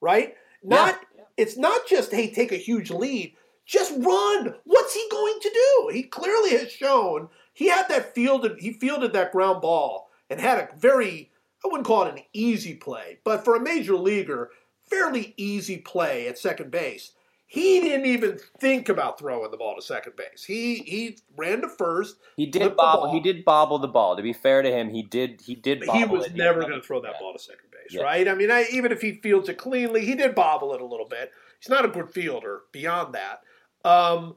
right? 0.00 0.34
Not 0.62 1.00
yeah. 1.16 1.24
it's 1.36 1.56
not 1.56 1.86
just 1.86 2.12
hey 2.12 2.30
take 2.30 2.52
a 2.52 2.56
huge 2.56 2.90
lead, 2.90 3.34
just 3.66 3.92
run. 3.98 4.54
What's 4.64 4.94
he 4.94 5.06
going 5.10 5.38
to 5.40 5.50
do? 5.50 5.90
He 5.92 6.02
clearly 6.02 6.50
has 6.50 6.70
shown 6.70 7.28
he 7.52 7.68
had 7.68 7.88
that 7.88 8.14
fielded 8.14 8.58
he 8.58 8.72
fielded 8.72 9.12
that 9.12 9.32
ground 9.32 9.62
ball 9.62 10.10
and 10.28 10.40
had 10.40 10.58
a 10.58 10.68
very 10.76 11.30
I 11.64 11.68
wouldn't 11.68 11.86
call 11.86 12.04
it 12.04 12.14
an 12.14 12.24
easy 12.34 12.74
play, 12.74 13.18
but 13.24 13.42
for 13.42 13.56
a 13.56 13.60
major 13.60 13.96
leaguer, 13.96 14.50
fairly 14.84 15.32
easy 15.38 15.78
play 15.78 16.28
at 16.28 16.36
second 16.36 16.70
base. 16.70 17.12
He 17.46 17.80
didn't 17.80 18.06
even 18.06 18.38
think 18.58 18.88
about 18.88 19.18
throwing 19.18 19.50
the 19.50 19.56
ball 19.56 19.76
to 19.76 19.82
second 19.82 20.16
base. 20.16 20.44
He 20.44 20.76
he 20.76 21.18
ran 21.36 21.60
to 21.60 21.68
first. 21.68 22.16
He 22.36 22.46
did 22.46 22.74
bobble. 22.76 23.12
He 23.12 23.20
did 23.20 23.44
bobble 23.44 23.78
the 23.78 23.88
ball. 23.88 24.16
To 24.16 24.22
be 24.22 24.32
fair 24.32 24.60
to 24.62 24.70
him, 24.70 24.90
he 24.90 25.02
did. 25.02 25.40
He 25.40 25.54
did. 25.54 25.80
Bobble 25.80 26.00
the 26.00 26.06
ball. 26.06 26.16
He 26.16 26.18
was 26.18 26.26
it. 26.26 26.34
never 26.34 26.60
going 26.62 26.72
to 26.72 26.82
throw 26.82 27.00
that 27.02 27.20
ball 27.20 27.32
to 27.32 27.38
second 27.38 27.70
base, 27.70 27.94
yeah. 27.94 28.02
right? 28.02 28.26
I 28.26 28.34
mean, 28.34 28.50
I, 28.50 28.66
even 28.72 28.90
if 28.90 29.00
he 29.00 29.12
fields 29.12 29.48
it 29.48 29.58
cleanly, 29.58 30.04
he 30.04 30.14
did 30.14 30.34
bobble 30.34 30.74
it 30.74 30.80
a 30.80 30.86
little 30.86 31.06
bit. 31.06 31.30
He's 31.60 31.68
not 31.68 31.84
a 31.84 31.88
good 31.88 32.10
fielder. 32.10 32.62
Beyond 32.72 33.14
that, 33.14 33.42
um, 33.84 34.34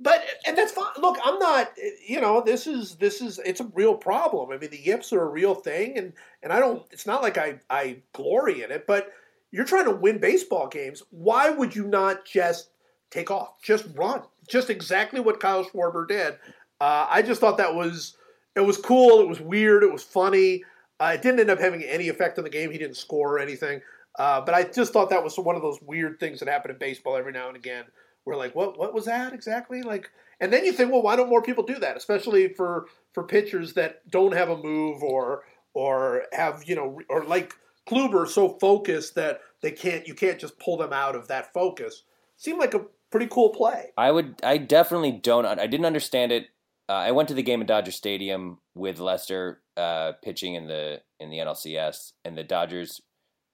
but 0.00 0.24
and 0.46 0.56
that's 0.56 0.72
fine. 0.72 0.92
Look, 0.98 1.18
I'm 1.22 1.38
not. 1.38 1.72
You 2.06 2.20
know, 2.20 2.40
this 2.40 2.66
is 2.66 2.96
this 2.96 3.20
is 3.20 3.38
it's 3.44 3.60
a 3.60 3.70
real 3.74 3.94
problem. 3.94 4.50
I 4.50 4.56
mean, 4.56 4.70
the 4.70 4.78
yips 4.78 5.12
are 5.12 5.22
a 5.22 5.28
real 5.28 5.54
thing, 5.54 5.98
and 5.98 6.12
and 6.42 6.52
I 6.52 6.58
don't. 6.58 6.82
It's 6.90 7.06
not 7.06 7.22
like 7.22 7.38
I 7.38 7.60
I 7.68 7.98
glory 8.12 8.62
in 8.62 8.70
it, 8.70 8.86
but 8.86 9.12
you're 9.52 9.64
trying 9.64 9.84
to 9.84 9.94
win 9.94 10.18
baseball 10.18 10.68
games. 10.68 11.02
Why 11.10 11.50
would 11.50 11.76
you 11.76 11.86
not 11.86 12.24
just 12.24 12.70
take 13.10 13.30
off, 13.30 13.60
just 13.62 13.86
run, 13.94 14.22
just 14.48 14.70
exactly 14.70 15.20
what 15.20 15.40
Kyle 15.40 15.64
Schwarber 15.64 16.08
did? 16.08 16.34
Uh, 16.80 17.06
I 17.10 17.20
just 17.20 17.40
thought 17.40 17.58
that 17.58 17.74
was 17.74 18.16
it 18.56 18.60
was 18.60 18.78
cool. 18.78 19.20
It 19.20 19.28
was 19.28 19.40
weird. 19.40 19.82
It 19.82 19.92
was 19.92 20.02
funny. 20.02 20.64
Uh, 20.98 21.12
it 21.14 21.22
didn't 21.22 21.40
end 21.40 21.50
up 21.50 21.60
having 21.60 21.82
any 21.82 22.08
effect 22.08 22.38
on 22.38 22.44
the 22.44 22.50
game. 22.50 22.70
He 22.70 22.78
didn't 22.78 22.96
score 22.96 23.36
or 23.36 23.38
anything. 23.38 23.80
Uh, 24.18 24.40
but 24.40 24.54
I 24.54 24.64
just 24.64 24.92
thought 24.92 25.10
that 25.10 25.22
was 25.22 25.38
one 25.38 25.56
of 25.56 25.62
those 25.62 25.80
weird 25.82 26.18
things 26.18 26.40
that 26.40 26.48
happen 26.48 26.70
in 26.70 26.78
baseball 26.78 27.16
every 27.16 27.32
now 27.32 27.48
and 27.48 27.56
again 27.56 27.84
we're 28.24 28.36
like, 28.36 28.54
what 28.54 28.78
what 28.78 28.94
was 28.94 29.06
that 29.06 29.32
exactly? 29.32 29.82
Like, 29.82 30.10
and 30.40 30.52
then 30.52 30.64
you 30.64 30.72
think, 30.72 30.92
well, 30.92 31.02
why 31.02 31.16
don't 31.16 31.28
more 31.28 31.42
people 31.42 31.64
do 31.64 31.78
that? 31.78 31.96
Especially 31.96 32.52
for 32.54 32.86
for 33.12 33.24
pitchers 33.24 33.74
that 33.74 34.08
don't 34.10 34.34
have 34.34 34.50
a 34.50 34.56
move 34.56 35.02
or 35.02 35.44
or 35.74 36.24
have 36.32 36.64
you 36.66 36.74
know 36.74 37.00
or 37.08 37.24
like 37.24 37.54
Kluber 37.88 38.28
so 38.28 38.48
focused 38.60 39.14
that 39.14 39.40
they 39.62 39.70
can't 39.72 40.06
you 40.06 40.14
can't 40.14 40.38
just 40.38 40.58
pull 40.58 40.76
them 40.76 40.92
out 40.92 41.16
of 41.16 41.28
that 41.28 41.52
focus. 41.52 42.02
Seemed 42.36 42.58
like 42.58 42.74
a 42.74 42.86
pretty 43.10 43.26
cool 43.26 43.50
play. 43.50 43.90
I 43.96 44.10
would 44.10 44.40
I 44.42 44.58
definitely 44.58 45.12
don't 45.12 45.46
I 45.46 45.66
didn't 45.66 45.86
understand 45.86 46.32
it. 46.32 46.48
Uh, 46.88 46.94
I 46.94 47.12
went 47.12 47.28
to 47.28 47.34
the 47.34 47.42
game 47.42 47.60
at 47.60 47.68
Dodger 47.68 47.92
Stadium 47.92 48.58
with 48.74 48.98
Lester 48.98 49.62
uh, 49.76 50.12
pitching 50.24 50.54
in 50.54 50.66
the 50.66 51.00
in 51.20 51.30
the 51.30 51.38
NLCS, 51.38 52.12
and 52.24 52.36
the 52.36 52.42
Dodgers 52.42 53.00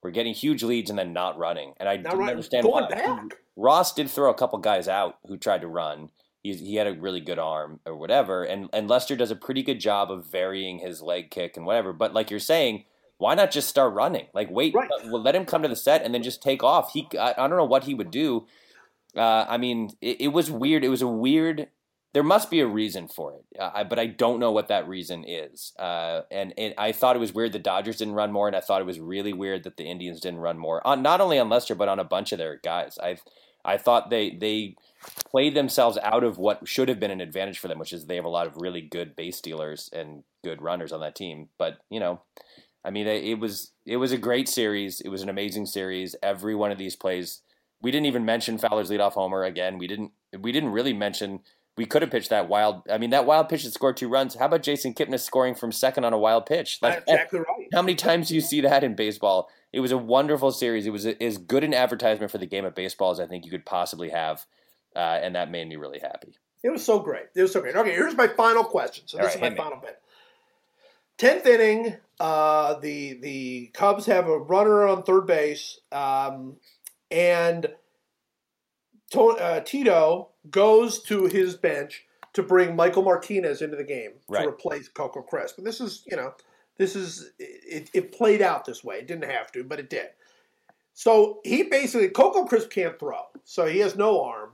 were 0.07 0.13
getting 0.13 0.35
huge 0.35 0.63
leads 0.63 0.89
and 0.89 0.99
then 0.99 1.13
not 1.13 1.37
running, 1.37 1.75
and 1.79 1.89
I 1.89 1.97
not 1.97 2.13
didn't 2.13 2.29
understand 2.31 2.63
going 2.63 2.85
why. 2.85 2.91
Back. 2.91 3.39
Ross 3.57 3.93
did 3.93 4.09
throw 4.09 4.31
a 4.31 4.35
couple 4.35 4.59
guys 4.61 4.87
out 4.87 5.19
who 5.27 5.37
tried 5.37 5.63
to 5.63 5.67
run. 5.67 6.11
He, 6.43 6.55
he 6.55 6.77
had 6.77 6.87
a 6.87 6.93
really 6.93 7.21
good 7.21 7.41
arm 7.41 7.81
or 7.85 7.97
whatever, 7.97 8.45
and 8.45 8.71
and 8.73 8.89
Lester 8.89 9.17
does 9.17 9.33
a 9.33 9.37
pretty 9.37 9.65
good 9.65 9.81
job 9.81 10.11
of 10.13 10.31
varying 10.31 10.79
his 10.79 11.03
leg 11.03 11.31
kick 11.31 11.57
and 11.57 11.67
whatever. 11.67 11.93
But 11.93 12.15
like 12.15 12.31
you're 12.31 12.39
saying, 12.39 12.85
why 13.19 13.35
not 13.35 13.51
just 13.51 13.69
start 13.69 13.95
running? 13.95 14.29
Like 14.33 14.49
wait, 14.51 14.75
right. 14.75 14.89
let, 15.05 15.23
let 15.23 15.35
him 15.35 15.45
come 15.45 15.63
to 15.63 15.69
the 15.69 15.77
set 15.77 16.05
and 16.05 16.15
then 16.15 16.23
just 16.23 16.41
take 16.41 16.63
off. 16.63 16.93
He 16.93 17.09
I, 17.19 17.33
I 17.37 17.49
don't 17.49 17.57
know 17.57 17.65
what 17.65 17.85
he 17.85 17.95
would 17.95 18.13
do. 18.13 18.47
Uh, 19.17 19.45
I 19.49 19.57
mean, 19.57 19.91
it, 20.01 20.21
it 20.21 20.29
was 20.29 20.51
weird. 20.51 20.85
It 20.85 20.89
was 20.89 21.03
a 21.03 21.09
weird 21.09 21.69
there 22.17 22.23
must 22.23 22.51
be 22.51 22.61
a 22.61 22.67
reason 22.67 23.09
for 23.09 23.35
it, 23.35 23.45
uh, 23.61 23.85
but 23.85 23.99
I 23.99 24.07
don't 24.07 24.41
know 24.41 24.51
what 24.51 24.69
that 24.69 24.89
reason 24.89 25.23
is. 25.29 25.75
Uh, 25.79 26.23
and, 26.31 26.55
I 26.79 26.93
thought 26.93 27.15
it 27.15 27.19
was 27.19 27.35
weird 27.35 27.53
the 27.53 27.59
Dodgers 27.59 27.99
didn't 27.99 28.15
run 28.15 28.33
more, 28.33 28.47
and 28.47 28.57
I 28.57 28.61
thought 28.61 28.81
it 28.81 28.87
was 28.87 28.99
really 28.99 29.35
weird 29.35 29.65
that 29.65 29.77
the 29.77 29.85
Indians 29.85 30.21
didn't 30.21 30.41
run 30.41 30.57
more. 30.57 30.85
On 30.87 31.03
not 31.03 31.21
only 31.21 31.39
on 31.39 31.51
Lester, 31.51 31.75
but 31.75 31.91
on 31.91 31.99
a 31.99 32.05
bunch 32.05 32.33
of 32.33 32.39
their 32.39 32.57
guys. 32.57 32.99
I 33.03 33.19
I 33.67 33.77
thought 33.77 34.09
they 34.09 34.31
they 34.31 34.77
played 35.31 35.55
themselves 35.55 35.99
out 36.03 36.25
of 36.25 36.39
what 36.39 36.67
should 36.67 36.89
have 36.89 36.99
been 36.99 37.11
an 37.11 37.21
advantage 37.21 37.59
for 37.59 37.69
them, 37.69 37.79
which 37.79 37.93
is 37.93 38.07
they 38.07 38.17
have 38.17 38.25
a 38.25 38.31
lot 38.31 38.47
of 38.47 38.57
really 38.57 38.81
good 38.81 39.15
base 39.15 39.37
stealers 39.37 39.91
and 39.93 40.23
good 40.43 40.63
runners 40.63 40.93
on 40.93 41.01
that 41.01 41.17
team. 41.17 41.51
But 41.59 41.81
you 41.91 42.01
know, 42.01 42.23
I 42.83 42.89
mean, 42.89 43.07
it 43.07 43.39
was 43.39 43.73
it 43.85 43.99
was 43.99 44.13
a 44.13 44.17
great 44.17 44.49
series. 44.49 45.03
It 45.03 45.11
was 45.11 45.21
an 45.21 45.29
amazing 45.29 45.67
series. 45.67 46.17
Every 46.23 46.55
one 46.55 46.73
of 46.73 46.79
these 46.79 46.97
plays. 46.97 47.43
We 47.83 47.91
didn't 47.91 48.07
even 48.07 48.25
mention 48.25 48.57
Fowler's 48.57 48.91
leadoff 48.91 49.13
homer 49.13 49.45
again. 49.45 49.77
We 49.77 49.87
didn't. 49.87 50.13
We 50.41 50.51
didn't 50.51 50.71
really 50.71 50.95
mention 50.95 51.41
we 51.77 51.85
could 51.85 52.03
have 52.03 52.11
pitched 52.11 52.31
that 52.31 52.49
wild. 52.49 52.83
I 52.91 52.99
mean, 52.99 53.11
that 53.11 53.27
wild 53.27 53.49
pitch 53.49 53.65
that 53.65 53.73
scored 53.73 53.97
two 53.97 54.09
runs. 54.09 54.35
How 54.35 54.47
about 54.47 54.63
Jason 54.63 54.95
Kipnis 54.95 55.21
scoring 55.21 55.55
from 55.55 55.73
second 55.73 56.05
on 56.05 56.13
a 56.13 56.19
wild 56.19 56.47
pitch? 56.47 56.79
Like, 56.81 57.05
That's 57.07 57.11
exactly 57.11 57.41
right. 57.41 57.69
How 57.73 57.83
many 57.83 57.95
times 57.95 58.29
do 58.29 58.35
you 58.35 58.41
see 58.41 58.61
that 58.63 58.83
in 58.83 58.95
baseball? 58.95 59.51
It 59.73 59.81
was 59.81 59.93
a 59.93 59.99
wonderful 59.99 60.53
series. 60.53 60.87
It 60.87 60.91
was 60.91 61.05
a, 61.05 61.23
as 61.23 61.37
good 61.37 61.65
an 61.65 61.75
advertisement 61.75 62.31
for 62.31 62.39
the 62.39 62.47
game 62.47 62.65
of 62.65 62.75
baseball 62.75 63.11
as 63.11 63.21
I 63.21 63.27
think 63.27 63.45
you 63.45 63.51
could 63.51 63.67
possibly 63.67 64.09
have, 64.09 64.47
uh, 64.95 65.21
and 65.23 65.35
that 65.35 65.51
made 65.51 65.69
me 65.69 65.77
really 65.77 65.99
happy. 65.99 66.35
It 66.63 66.71
was 66.71 66.83
so 66.83 66.99
great. 66.99 67.27
It 67.35 67.43
was 67.43 67.53
so 67.53 67.61
great. 67.61 67.77
Okay, 67.77 67.93
here's 67.93 68.17
my 68.17 68.29
final 68.29 68.65
question. 68.65 69.07
So 69.07 69.19
this 69.19 69.27
right, 69.27 69.35
is 69.35 69.41
my 69.41 69.55
final 69.55 69.77
me. 69.77 69.83
bit. 69.87 70.03
Tenth 71.19 71.47
inning, 71.47 71.97
uh, 72.21 72.79
the 72.81 73.19
the 73.21 73.71
Cubs 73.75 74.07
have 74.07 74.29
a 74.29 74.39
runner 74.39 74.87
on 74.87 75.03
third 75.03 75.27
base, 75.27 75.79
um, 75.93 76.57
and 77.11 77.67
uh, 79.15 79.61
Tito 79.61 80.31
goes 80.51 81.03
to 81.05 81.27
his 81.27 81.55
bench 81.55 82.05
to 82.33 82.43
bring 82.43 82.77
Michael 82.77 83.03
Martinez 83.03 83.63
into 83.63 83.77
the 83.77 83.85
game 83.85 84.13
right. 84.29 84.43
to 84.43 84.49
replace 84.49 84.89
Coco 84.89 85.23
Crisp. 85.23 85.59
And 85.59 85.67
this 85.67 85.81
is, 85.81 86.05
you 86.07 86.17
know, 86.17 86.35
this 86.77 86.95
is 86.95 87.31
it, 87.39 87.91
it, 87.95 88.13
played 88.13 88.43
out 88.43 88.65
this 88.65 88.85
way. 88.85 88.97
It 88.97 89.07
didn't 89.07 89.31
have 89.31 89.51
to, 89.53 89.65
but 89.65 89.81
it 89.81 89.89
did. 89.89 90.09
So 90.93 91.41
he 91.45 91.63
basically 91.63 92.09
Coco 92.09 92.45
Crisp 92.45 92.71
can't 92.71 92.99
throw, 92.99 93.23
so 93.45 93.67
he 93.67 93.79
has 93.81 93.97
no 93.97 94.23
arm. 94.23 94.51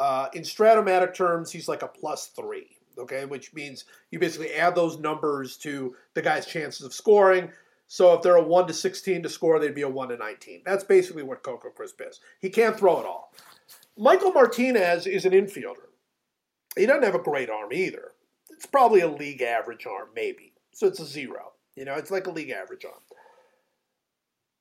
Uh, 0.00 0.28
in 0.32 0.42
Strat-O-Matic 0.42 1.14
terms, 1.14 1.50
he's 1.50 1.68
like 1.68 1.82
a 1.82 1.88
plus 1.88 2.28
three. 2.28 2.76
Okay, 2.98 3.26
which 3.26 3.54
means 3.54 3.84
you 4.10 4.18
basically 4.18 4.52
add 4.54 4.74
those 4.74 4.98
numbers 4.98 5.56
to 5.58 5.94
the 6.14 6.22
guy's 6.22 6.46
chances 6.46 6.84
of 6.84 6.92
scoring. 6.92 7.48
So 7.86 8.12
if 8.14 8.22
they're 8.22 8.36
a 8.36 8.42
one 8.42 8.66
to 8.66 8.74
sixteen 8.74 9.22
to 9.22 9.28
score, 9.28 9.60
they'd 9.60 9.74
be 9.74 9.82
a 9.82 9.88
one 9.88 10.08
to 10.08 10.16
nineteen. 10.16 10.62
That's 10.64 10.82
basically 10.82 11.22
what 11.22 11.42
Coco 11.44 11.70
Crisp 11.70 12.00
is. 12.00 12.20
He 12.40 12.50
can't 12.50 12.76
throw 12.76 12.98
at 12.98 13.06
all. 13.06 13.32
Michael 13.98 14.30
Martinez 14.30 15.08
is 15.08 15.24
an 15.24 15.32
infielder. 15.32 15.88
He 16.76 16.86
doesn't 16.86 17.02
have 17.02 17.16
a 17.16 17.22
great 17.22 17.50
arm 17.50 17.72
either. 17.72 18.12
It's 18.50 18.66
probably 18.66 19.00
a 19.00 19.08
league 19.08 19.42
average 19.42 19.86
arm, 19.86 20.10
maybe. 20.14 20.52
So 20.72 20.86
it's 20.86 21.00
a 21.00 21.04
zero. 21.04 21.52
You 21.74 21.84
know, 21.84 21.94
it's 21.94 22.12
like 22.12 22.28
a 22.28 22.30
league 22.30 22.50
average 22.50 22.84
arm. 22.84 23.00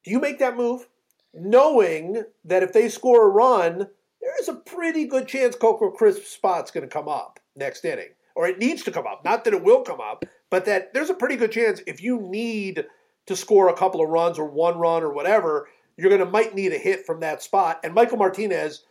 Do 0.04 0.10
you 0.10 0.20
make 0.20 0.40
that 0.40 0.58
move? 0.58 0.88
Knowing 1.36 2.24
that 2.46 2.64
if 2.64 2.74
they 2.74 2.90
score 2.90 3.28
a 3.28 3.30
run, 3.30 3.88
there 4.22 4.40
is 4.40 4.50
a 4.50 4.56
pretty 4.56 5.06
good 5.06 5.28
chance 5.28 5.56
Coco 5.56 5.92
Crisp's 5.92 6.30
spot's 6.30 6.72
going 6.72 6.88
to 6.88 6.94
come 6.94 7.08
up 7.08 7.40
next 7.56 7.86
inning. 7.86 8.10
Or 8.36 8.48
it 8.48 8.58
needs 8.58 8.84
to 8.84 8.92
come 8.92 9.06
up. 9.06 9.24
Not 9.24 9.44
that 9.44 9.54
it 9.54 9.64
will 9.64 9.84
come 9.84 10.02
up, 10.02 10.26
but 10.50 10.66
that 10.66 10.96
there's 10.96 11.12
a 11.12 11.16
pretty 11.16 11.36
good 11.36 11.52
chance 11.52 11.82
if 11.86 12.02
you 12.02 12.20
need 12.22 12.86
to 13.28 13.36
score 13.36 13.70
a 13.70 13.78
couple 13.78 14.02
of 14.02 14.10
runs 14.10 14.40
or 14.40 14.46
one 14.46 14.80
run 14.80 15.04
or 15.04 15.14
whatever, 15.14 15.68
you're 15.96 16.10
going 16.10 16.26
to 16.26 16.32
might 16.32 16.56
need 16.56 16.74
a 16.74 16.78
hit 16.78 17.06
from 17.06 17.20
that 17.20 17.44
spot. 17.44 17.80
And 17.84 17.94
Michael 17.94 18.18
Martinez 18.18 18.84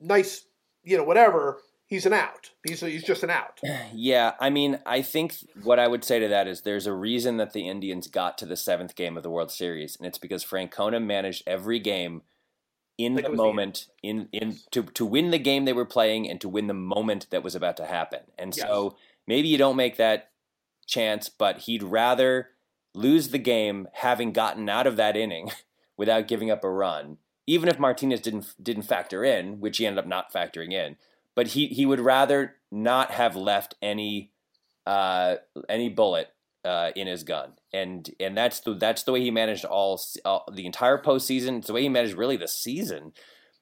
nice, 0.00 0.46
you 0.82 0.96
know, 0.96 1.04
whatever, 1.04 1.58
he's 1.86 2.06
an 2.06 2.12
out. 2.12 2.50
He's 2.66 2.80
he's 2.80 3.04
just 3.04 3.22
an 3.22 3.30
out. 3.30 3.60
Yeah, 3.92 4.32
I 4.40 4.50
mean, 4.50 4.78
I 4.84 5.02
think 5.02 5.36
what 5.62 5.78
I 5.78 5.88
would 5.88 6.04
say 6.04 6.18
to 6.18 6.28
that 6.28 6.46
is 6.46 6.62
there's 6.62 6.86
a 6.86 6.92
reason 6.92 7.38
that 7.38 7.52
the 7.52 7.68
Indians 7.68 8.08
got 8.08 8.36
to 8.38 8.46
the 8.46 8.56
seventh 8.56 8.94
game 8.94 9.16
of 9.16 9.22
the 9.22 9.30
World 9.30 9.50
Series, 9.50 9.96
and 9.96 10.06
it's 10.06 10.18
because 10.18 10.44
Francona 10.44 11.02
managed 11.02 11.44
every 11.46 11.78
game 11.78 12.22
in 12.98 13.14
the 13.14 13.28
moment 13.28 13.88
the 14.02 14.08
in 14.08 14.28
in 14.32 14.58
to 14.70 14.82
to 14.82 15.04
win 15.04 15.30
the 15.30 15.38
game 15.38 15.64
they 15.64 15.72
were 15.72 15.84
playing 15.84 16.28
and 16.28 16.40
to 16.40 16.48
win 16.48 16.66
the 16.66 16.74
moment 16.74 17.26
that 17.30 17.42
was 17.42 17.54
about 17.54 17.76
to 17.78 17.86
happen. 17.86 18.20
And 18.38 18.56
yes. 18.56 18.66
so 18.66 18.96
maybe 19.26 19.48
you 19.48 19.58
don't 19.58 19.76
make 19.76 19.96
that 19.96 20.30
chance, 20.86 21.28
but 21.28 21.58
he'd 21.60 21.82
rather 21.82 22.50
lose 22.94 23.28
the 23.28 23.38
game 23.38 23.88
having 23.94 24.32
gotten 24.32 24.68
out 24.68 24.86
of 24.86 24.96
that 24.96 25.16
inning 25.16 25.50
without 25.96 26.28
giving 26.28 26.50
up 26.50 26.64
a 26.64 26.70
run 26.70 27.18
even 27.46 27.68
if 27.68 27.78
Martinez 27.78 28.20
didn't 28.20 28.54
didn't 28.62 28.82
factor 28.82 29.24
in, 29.24 29.60
which 29.60 29.78
he 29.78 29.86
ended 29.86 29.98
up 29.98 30.08
not 30.08 30.32
factoring 30.32 30.72
in, 30.72 30.96
but 31.34 31.48
he 31.48 31.66
he 31.66 31.86
would 31.86 32.00
rather 32.00 32.56
not 32.70 33.12
have 33.12 33.36
left 33.36 33.74
any 33.80 34.32
uh, 34.86 35.36
any 35.68 35.88
bullet 35.88 36.28
uh, 36.64 36.90
in 36.96 37.06
his 37.06 37.22
gun, 37.22 37.52
and 37.72 38.10
and 38.18 38.36
that's 38.36 38.60
the 38.60 38.74
that's 38.74 39.04
the 39.04 39.12
way 39.12 39.20
he 39.20 39.30
managed 39.30 39.64
all, 39.64 40.00
all 40.24 40.44
the 40.52 40.66
entire 40.66 41.00
postseason. 41.00 41.58
It's 41.58 41.68
the 41.68 41.72
way 41.72 41.82
he 41.82 41.88
managed 41.88 42.16
really 42.16 42.36
the 42.36 42.48
season. 42.48 43.12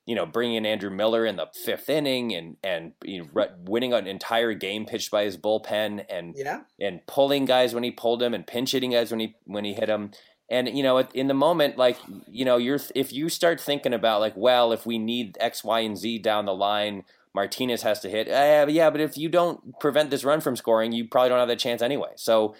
You 0.06 0.14
know, 0.14 0.26
bringing 0.26 0.56
in 0.56 0.66
Andrew 0.66 0.90
Miller 0.90 1.24
in 1.24 1.36
the 1.36 1.48
fifth 1.64 1.88
inning 1.88 2.34
and 2.34 2.56
and 2.62 2.92
you 3.02 3.24
know, 3.34 3.46
winning 3.64 3.92
an 3.92 4.06
entire 4.06 4.52
game 4.52 4.86
pitched 4.86 5.10
by 5.10 5.24
his 5.24 5.36
bullpen 5.36 6.04
and 6.10 6.34
yeah. 6.36 6.60
and 6.80 7.00
pulling 7.06 7.46
guys 7.46 7.74
when 7.74 7.84
he 7.84 7.90
pulled 7.90 8.20
them 8.20 8.34
and 8.34 8.46
pinch 8.46 8.72
hitting 8.72 8.92
guys 8.92 9.10
when 9.10 9.20
he 9.20 9.34
when 9.44 9.64
he 9.64 9.74
hit 9.74 9.86
them 9.86 10.10
and 10.48 10.68
you 10.68 10.82
know 10.82 10.98
in 10.98 11.26
the 11.26 11.34
moment 11.34 11.76
like 11.76 11.98
you 12.28 12.44
know 12.44 12.56
you're 12.56 12.80
if 12.94 13.12
you 13.12 13.28
start 13.28 13.60
thinking 13.60 13.94
about 13.94 14.20
like 14.20 14.36
well 14.36 14.72
if 14.72 14.84
we 14.86 14.98
need 14.98 15.36
x 15.40 15.64
y 15.64 15.80
and 15.80 15.98
z 15.98 16.18
down 16.18 16.44
the 16.44 16.54
line 16.54 17.04
martinez 17.34 17.82
has 17.82 18.00
to 18.00 18.08
hit 18.08 18.28
uh, 18.28 18.66
yeah 18.68 18.90
but 18.90 19.00
if 19.00 19.16
you 19.16 19.28
don't 19.28 19.78
prevent 19.80 20.10
this 20.10 20.24
run 20.24 20.40
from 20.40 20.56
scoring 20.56 20.92
you 20.92 21.06
probably 21.06 21.28
don't 21.28 21.38
have 21.38 21.48
that 21.48 21.58
chance 21.58 21.82
anyway 21.82 22.10
so 22.16 22.54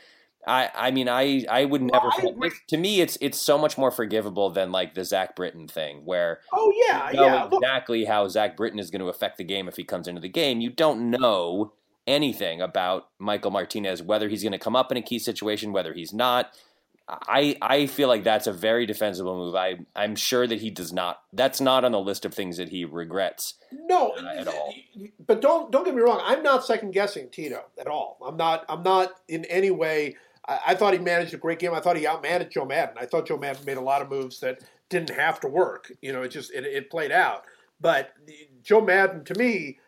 I, 0.47 0.71
I 0.75 0.91
mean, 0.91 1.09
I, 1.09 1.45
I 1.49 1.65
would 1.65 1.83
never. 1.83 2.11
Well, 2.23 2.35
I 2.43 2.51
to 2.69 2.77
me, 2.77 3.01
it's 3.01 3.17
it's 3.21 3.41
so 3.41 3.57
much 3.57 3.79
more 3.79 3.91
forgivable 3.91 4.51
than 4.51 4.73
like 4.73 4.95
the 4.95 5.05
Zach 5.05 5.37
Britton 5.37 5.69
thing, 5.69 6.03
where 6.05 6.41
Oh 6.53 6.73
yeah, 6.87 7.11
you 7.11 7.17
know 7.17 7.25
yeah. 7.25 7.45
Look, 7.45 7.63
exactly 7.63 8.05
how 8.05 8.29
Zach 8.29 8.57
Britton 8.57 8.79
is 8.79 8.91
going 8.91 9.01
to 9.01 9.09
affect 9.09 9.39
the 9.39 9.45
game 9.45 9.69
if 9.69 9.77
he 9.77 9.85
comes 9.85 10.07
into 10.07 10.21
the 10.21 10.29
game. 10.29 10.61
You 10.61 10.71
don't 10.71 11.11
know 11.11 11.73
anything 12.07 12.61
about 12.61 13.09
Michael 13.19 13.51
Martinez, 13.51 14.03
whether 14.03 14.29
he's 14.29 14.43
going 14.43 14.53
to 14.53 14.59
come 14.59 14.77
up 14.77 14.91
in 14.93 14.99
a 14.99 15.03
key 15.03 15.19
situation, 15.19 15.73
whether 15.73 15.95
he's 15.95 16.13
not. 16.13 16.51
I 17.09 17.57
I 17.61 17.87
feel 17.87 18.09
like 18.09 18.25
that's 18.25 18.47
a 18.47 18.53
very 18.53 18.87
defensible 18.87 19.37
move. 19.37 19.55
I 19.55 19.79
I'm 19.95 20.17
sure 20.17 20.47
that 20.47 20.61
he 20.61 20.71
does 20.71 20.93
not. 20.93 21.21
That's 21.33 21.61
not 21.61 21.85
on 21.85 21.93
the 21.93 22.01
list 22.01 22.25
of 22.25 22.33
things 22.33 22.57
that 22.57 22.71
he 22.71 22.85
regrets. 22.85 23.55
no, 23.73 24.13
uh, 24.13 24.35
at 24.37 24.49
all. 24.49 24.75
But 25.27 25.43
don't 25.43 25.71
don't 25.71 25.85
get 25.85 25.95
me 25.95 26.01
wrong. 26.01 26.21
I'm 26.23 26.43
not 26.43 26.65
second 26.65 26.93
guessing 26.93 27.29
Tito 27.31 27.65
at 27.79 27.87
all. 27.87 28.19
I'm 28.27 28.37
not. 28.37 28.65
I'm 28.69 28.83
not 28.83 29.13
in 29.29 29.45
any 29.47 29.71
way. 29.71 30.17
I, 30.49 30.61
I 30.69 30.75
thought 30.75 30.95
he 30.95 30.99
managed 30.99 31.35
a 31.35 31.39
great 31.39 31.59
game. 31.59 31.75
I 31.75 31.81
thought 31.81 31.97
he 31.97 32.05
outmanaged 32.05 32.53
Joe 32.53 32.65
Maddon. 32.65 32.97
I 32.99 33.05
thought 33.05 33.27
Joe 33.27 33.39
Maddon 33.39 33.65
made 33.67 33.77
a 33.77 33.83
lot 33.83 34.01
of 34.01 34.09
moves 34.09 34.41
that 34.41 34.61
didn't 34.89 35.11
have 35.11 35.41
to 35.41 35.49
work. 35.49 35.93
You 36.01 36.13
know, 36.13 36.23
it 36.23 36.29
just 36.29 36.53
it, 36.55 36.65
it 36.65 36.91
played 36.91 37.13
out. 37.13 37.45
But 37.81 38.13
Joe 38.63 38.81
Maddon, 38.81 39.25
to 39.25 39.35
me, 39.39 39.79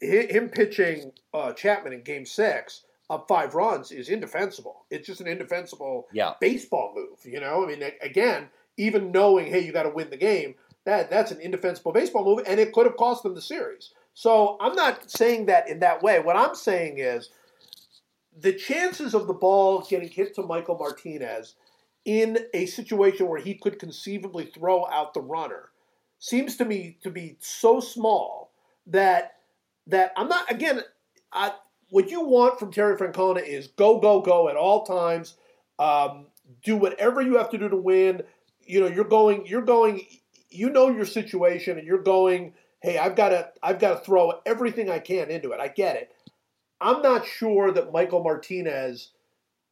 him 0.00 0.50
pitching 0.50 1.12
uh, 1.32 1.54
Chapman 1.54 1.94
in 1.94 2.02
Game 2.02 2.26
Six 2.26 2.82
up 3.10 3.26
five 3.28 3.54
runs 3.54 3.90
is 3.90 4.08
indefensible. 4.08 4.84
It's 4.90 5.06
just 5.06 5.20
an 5.20 5.26
indefensible 5.26 6.08
Yeah, 6.12 6.34
baseball 6.40 6.92
move. 6.94 7.18
You 7.24 7.40
know, 7.40 7.64
I 7.64 7.66
mean, 7.66 7.82
again, 8.02 8.48
even 8.76 9.12
knowing, 9.12 9.46
hey, 9.46 9.60
you 9.60 9.72
got 9.72 9.84
to 9.84 9.90
win 9.90 10.10
the 10.10 10.16
game, 10.16 10.54
that 10.84 11.10
that's 11.10 11.30
an 11.30 11.40
indefensible 11.40 11.92
baseball 11.92 12.24
move, 12.24 12.44
and 12.46 12.60
it 12.60 12.72
could 12.72 12.86
have 12.86 12.96
cost 12.96 13.22
them 13.22 13.34
the 13.34 13.42
series. 13.42 13.92
So 14.14 14.56
I'm 14.60 14.74
not 14.74 15.10
saying 15.10 15.46
that 15.46 15.68
in 15.68 15.80
that 15.80 16.02
way. 16.02 16.20
What 16.20 16.36
I'm 16.36 16.54
saying 16.54 16.98
is 16.98 17.30
the 18.36 18.52
chances 18.52 19.14
of 19.14 19.26
the 19.26 19.34
ball 19.34 19.86
getting 19.88 20.08
hit 20.08 20.34
to 20.36 20.42
Michael 20.42 20.78
Martinez 20.78 21.54
in 22.04 22.38
a 22.54 22.66
situation 22.66 23.28
where 23.28 23.40
he 23.40 23.54
could 23.54 23.78
conceivably 23.78 24.46
throw 24.46 24.86
out 24.86 25.14
the 25.14 25.20
runner 25.20 25.70
seems 26.18 26.56
to 26.56 26.64
me 26.64 26.96
to 27.02 27.10
be 27.10 27.36
so 27.40 27.80
small 27.80 28.52
that 28.86 29.34
that 29.86 30.12
I'm 30.16 30.28
not 30.28 30.50
again. 30.50 30.80
I, 31.32 31.52
what 31.90 32.10
you 32.10 32.20
want 32.22 32.58
from 32.58 32.72
Terry 32.72 32.96
Francona 32.96 33.42
is 33.42 33.68
go 33.68 33.98
go 33.98 34.20
go 34.20 34.48
at 34.48 34.56
all 34.56 34.84
times. 34.84 35.34
Um, 35.78 36.26
do 36.62 36.76
whatever 36.76 37.20
you 37.20 37.36
have 37.36 37.50
to 37.50 37.58
do 37.58 37.68
to 37.68 37.76
win. 37.76 38.22
You 38.64 38.80
know, 38.80 38.86
you're 38.86 39.04
going. 39.04 39.46
You're 39.46 39.62
going. 39.62 40.06
You 40.50 40.70
know 40.70 40.88
your 40.88 41.06
situation, 41.06 41.78
and 41.78 41.86
you're 41.86 42.02
going. 42.02 42.54
Hey, 42.80 42.98
I've 42.98 43.16
got 43.16 43.30
to. 43.30 43.50
I've 43.62 43.78
got 43.78 43.98
to 43.98 44.04
throw 44.04 44.32
everything 44.46 44.90
I 44.90 44.98
can 44.98 45.30
into 45.30 45.52
it. 45.52 45.60
I 45.60 45.68
get 45.68 45.96
it. 45.96 46.10
I'm 46.80 47.02
not 47.02 47.26
sure 47.26 47.72
that 47.72 47.92
Michael 47.92 48.22
Martinez 48.22 49.10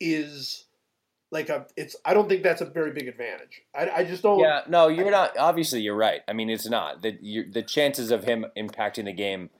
is 0.01 0.65
like 1.31 1.49
a. 1.49 1.67
It's. 1.77 1.97
I 2.05 2.15
don't 2.15 2.29
think 2.29 2.43
that's 2.43 2.63
a 2.63 2.67
very 2.67 2.93
big 2.93 3.09
advantage. 3.09 3.63
I, 3.75 3.91
I 3.91 4.05
just 4.05 4.23
don't. 4.23 4.41
yeah. 4.41 4.63
No, 4.69 4.89
you're 4.89 5.11
not. 5.11 5.37
Obviously, 5.39 5.81
you're 5.81 5.97
right. 5.97 6.23
I 6.29 6.33
mean, 6.33 6.51
it's 6.51 6.69
not 6.69 7.05
you 7.21 7.51
the 7.51 7.63
chances 7.63 8.11
of 8.11 8.25
him 8.25 8.47
impacting 8.57 9.05
the 9.05 9.13
game 9.13 9.51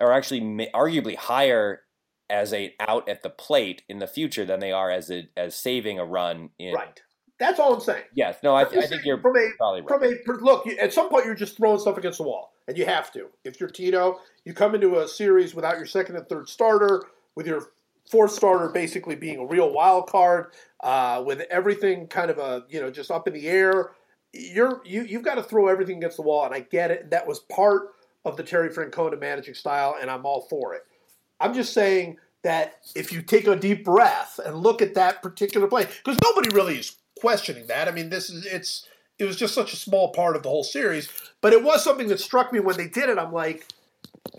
are 0.00 0.12
actually 0.12 0.40
arguably 0.74 1.16
higher 1.16 1.83
as 2.30 2.52
a 2.52 2.74
out 2.80 3.08
at 3.08 3.22
the 3.22 3.30
plate 3.30 3.82
in 3.88 3.98
the 3.98 4.06
future 4.06 4.44
than 4.44 4.60
they 4.60 4.72
are 4.72 4.90
as 4.90 5.10
a 5.10 5.28
as 5.36 5.54
saving 5.56 5.98
a 5.98 6.04
run 6.04 6.50
in. 6.58 6.74
Right. 6.74 7.00
That's 7.38 7.58
all 7.58 7.74
I'm 7.74 7.80
saying. 7.80 8.04
Yes. 8.14 8.38
No, 8.42 8.54
I, 8.54 8.62
I'm 8.62 8.78
I 8.78 8.86
think 8.86 9.04
you're 9.04 9.20
from 9.20 9.36
a 9.36 9.50
probably 9.58 9.80
right. 9.82 10.24
from 10.24 10.38
a 10.38 10.44
look. 10.44 10.66
you- 10.66 10.78
At 10.78 10.92
some 10.92 11.08
point, 11.08 11.26
you're 11.26 11.34
just 11.34 11.56
throwing 11.56 11.78
stuff 11.80 11.98
against 11.98 12.18
the 12.18 12.24
wall, 12.24 12.52
and 12.68 12.78
you 12.78 12.86
have 12.86 13.10
to. 13.12 13.26
If 13.44 13.58
you're 13.60 13.68
Tito, 13.68 14.20
you 14.44 14.54
come 14.54 14.74
into 14.74 15.00
a 15.00 15.08
series 15.08 15.54
without 15.54 15.76
your 15.76 15.86
second 15.86 16.16
and 16.16 16.28
third 16.28 16.48
starter, 16.48 17.02
with 17.34 17.46
your 17.46 17.70
fourth 18.10 18.30
starter 18.30 18.68
basically 18.68 19.16
being 19.16 19.38
a 19.40 19.46
real 19.46 19.72
wild 19.72 20.08
card, 20.08 20.52
uh, 20.82 21.22
with 21.26 21.40
everything 21.50 22.06
kind 22.06 22.30
of 22.30 22.38
a 22.38 22.64
you 22.68 22.80
know 22.80 22.90
just 22.90 23.10
up 23.10 23.26
in 23.26 23.34
the 23.34 23.48
air. 23.48 23.90
You're 24.32 24.80
you 24.84 25.02
you've 25.02 25.22
got 25.22 25.34
to 25.34 25.42
throw 25.42 25.66
everything 25.68 25.98
against 25.98 26.16
the 26.16 26.22
wall, 26.22 26.44
and 26.44 26.54
I 26.54 26.60
get 26.60 26.90
it. 26.92 27.10
That 27.10 27.26
was 27.26 27.40
part 27.40 27.88
of 28.24 28.36
the 28.36 28.42
Terry 28.42 28.70
Francona 28.70 29.20
managing 29.20 29.54
style, 29.54 29.96
and 30.00 30.10
I'm 30.10 30.24
all 30.24 30.46
for 30.48 30.74
it. 30.74 30.82
I'm 31.40 31.54
just 31.54 31.72
saying 31.72 32.18
that 32.42 32.80
if 32.94 33.12
you 33.12 33.22
take 33.22 33.46
a 33.46 33.56
deep 33.56 33.84
breath 33.84 34.38
and 34.44 34.56
look 34.56 34.82
at 34.82 34.94
that 34.94 35.22
particular 35.22 35.66
play, 35.66 35.86
because 36.04 36.18
nobody 36.22 36.54
really 36.54 36.78
is 36.78 36.96
questioning 37.18 37.66
that. 37.66 37.88
I 37.88 37.90
mean, 37.90 38.10
this 38.10 38.30
is 38.30 38.46
it's 38.46 38.86
it 39.18 39.24
was 39.24 39.36
just 39.36 39.54
such 39.54 39.72
a 39.72 39.76
small 39.76 40.12
part 40.12 40.36
of 40.36 40.42
the 40.42 40.48
whole 40.48 40.64
series, 40.64 41.08
but 41.40 41.52
it 41.52 41.62
was 41.62 41.82
something 41.82 42.08
that 42.08 42.20
struck 42.20 42.52
me 42.52 42.60
when 42.60 42.76
they 42.76 42.88
did 42.88 43.08
it. 43.08 43.18
I'm 43.18 43.32
like, 43.32 43.66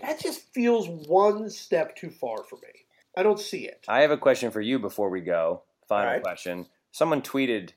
that 0.02 0.20
just 0.20 0.52
feels 0.52 0.88
one 0.88 1.48
step 1.50 1.96
too 1.96 2.10
far 2.10 2.42
for 2.44 2.56
me. 2.56 2.68
I 3.16 3.22
don't 3.22 3.40
see 3.40 3.66
it. 3.66 3.84
I 3.88 4.02
have 4.02 4.10
a 4.10 4.18
question 4.18 4.50
for 4.50 4.60
you 4.60 4.78
before 4.78 5.08
we 5.08 5.22
go. 5.22 5.62
Final 5.88 6.12
right. 6.12 6.22
question. 6.22 6.66
Someone 6.92 7.22
tweeted 7.22 7.70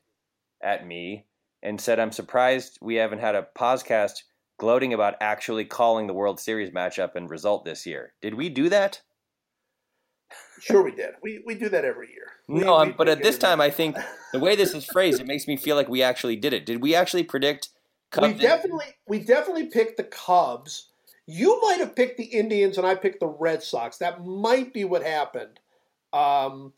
at 0.62 0.86
me 0.86 1.26
and 1.64 1.80
said, 1.80 2.00
I'm 2.00 2.12
surprised 2.12 2.78
we 2.82 2.96
haven't 2.96 3.20
had 3.20 3.36
a 3.36 3.48
podcast 3.58 4.24
gloating 4.60 4.94
about 4.94 5.16
actually 5.22 5.66
calling 5.66 6.08
the 6.08 6.14
World 6.14 6.40
Series 6.40 6.72
matchup 6.72 7.16
and 7.16 7.30
result 7.30 7.64
this 7.64 7.86
year. 7.86 8.14
Did 8.22 8.34
we 8.34 8.50
do 8.50 8.68
that? 8.70 9.02
Sure, 10.62 10.82
we 10.84 10.92
did. 10.92 11.12
We 11.22 11.42
we 11.46 11.56
do 11.56 11.70
that 11.70 11.86
every 11.86 12.08
year. 12.10 12.28
We- 12.48 12.62
No, 12.62 12.76
we 12.78 12.82
I'm, 12.82 12.92
but 12.98 13.08
at 13.10 13.24
this 13.24 13.36
it. 13.36 13.40
time, 13.40 13.62
I 13.62 13.70
think 13.70 13.96
the 14.34 14.40
way 14.40 14.56
this 14.56 14.74
is 14.74 14.86
phrased, 14.86 15.20
it 15.22 15.28
makes 15.28 15.48
me 15.48 15.58
feel 15.58 15.76
like 15.76 15.90
we 15.90 16.02
actually 16.04 16.36
did 16.36 16.54
it. 16.54 16.66
Did 16.66 16.82
we 16.82 16.96
actually 16.96 17.24
predict? 17.24 17.70
we 18.16 18.30
Cubs- 18.30 18.40
definitely 18.42 18.86
we 19.08 19.20
definitely 19.20 19.68
picked 19.68 19.98
the 19.98 20.04
Cubs. 20.04 20.88
You 21.28 21.60
might 21.62 21.80
have 21.80 21.96
picked 21.96 22.18
the 22.18 22.24
Indians, 22.26 22.78
and 22.80 22.88
I 22.88 22.96
picked 22.96 23.20
the 23.20 23.28
Red 23.28 23.62
Sox. 23.62 23.98
That 23.98 24.26
might 24.26 24.74
be 24.74 24.84
what 24.84 25.04
happened. 25.04 25.60
Um, 26.12 26.74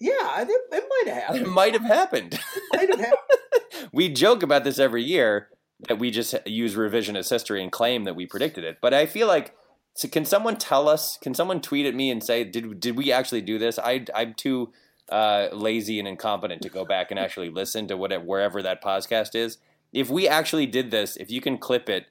yeah, 0.00 0.12
I 0.30 0.44
think 0.46 0.60
it 0.72 0.84
might 1.04 1.14
have 1.14 1.36
It 1.36 1.46
might 1.46 1.74
have 1.74 1.84
happened. 1.84 2.34
It 2.34 2.62
might 2.72 2.88
have 2.88 2.98
happened. 3.00 3.88
we 3.92 4.08
joke 4.08 4.42
about 4.42 4.64
this 4.64 4.78
every 4.78 5.02
year 5.04 5.48
that 5.88 5.98
we 5.98 6.10
just 6.10 6.34
use 6.46 6.76
revisionist 6.76 7.28
history 7.28 7.62
and 7.62 7.70
claim 7.70 8.04
that 8.04 8.16
we 8.16 8.24
predicted 8.26 8.64
it. 8.64 8.78
But 8.80 8.94
I 8.94 9.04
feel 9.06 9.26
like, 9.28 9.54
so 9.94 10.08
can 10.08 10.24
someone 10.24 10.56
tell 10.56 10.88
us? 10.88 11.18
Can 11.20 11.34
someone 11.34 11.60
tweet 11.60 11.86
at 11.86 11.94
me 11.94 12.10
and 12.10 12.22
say, 12.22 12.44
did 12.44 12.80
did 12.80 12.96
we 12.96 13.12
actually 13.12 13.42
do 13.42 13.58
this? 13.58 13.78
I 13.78 14.04
I'm 14.14 14.34
too 14.34 14.72
uh, 15.08 15.48
lazy 15.52 15.98
and 15.98 16.08
incompetent 16.08 16.62
to 16.62 16.68
go 16.68 16.84
back 16.84 17.10
and 17.10 17.18
actually 17.20 17.50
listen 17.50 17.86
to 17.88 17.96
whatever 17.96 18.24
wherever 18.24 18.62
that 18.62 18.82
podcast 18.82 19.34
is. 19.34 19.58
If 19.92 20.08
we 20.08 20.26
actually 20.28 20.66
did 20.66 20.90
this, 20.90 21.16
if 21.16 21.30
you 21.30 21.40
can 21.42 21.58
clip 21.58 21.90
it, 21.90 22.06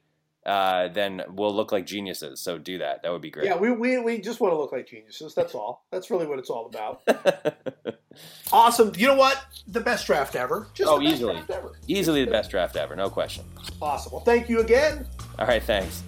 uh, 0.46 0.88
then 0.90 1.24
we'll 1.30 1.56
look 1.56 1.72
like 1.72 1.86
geniuses. 1.88 2.40
So 2.40 2.58
do 2.60 2.78
that. 2.78 3.02
That 3.02 3.12
would 3.12 3.22
be 3.24 3.32
great. 3.32 3.46
Yeah, 3.46 3.58
we, 3.58 3.72
we, 3.72 3.98
we 4.00 4.20
just 4.22 4.40
want 4.40 4.54
to 4.54 4.58
look 4.58 4.72
like 4.72 4.88
geniuses. 4.88 5.34
That's 5.34 5.56
all. 5.56 5.86
That's 5.92 6.12
really 6.12 6.28
what 6.28 6.38
it's 6.40 6.50
all 6.50 6.68
about. 6.68 7.02
Awesome. 8.52 8.92
You 8.98 9.08
know 9.08 9.16
what? 9.16 9.42
The 9.68 9.80
best 9.80 10.06
draft 10.06 10.36
ever. 10.36 10.68
Just 10.74 10.90
Oh, 10.90 11.02
easily. 11.02 11.34
draft 11.36 11.50
ever. 11.52 11.72
Easily 11.88 12.26
the 12.26 12.32
best 12.32 12.52
draft 12.52 12.76
ever, 12.76 12.96
no 12.96 13.10
question. 13.10 13.46
Awesome. 13.82 14.12
Well, 14.12 14.22
thank 14.22 14.50
you 14.50 14.60
again. 14.60 15.08
All 15.40 15.48
right, 15.48 15.64
thanks. 15.64 16.04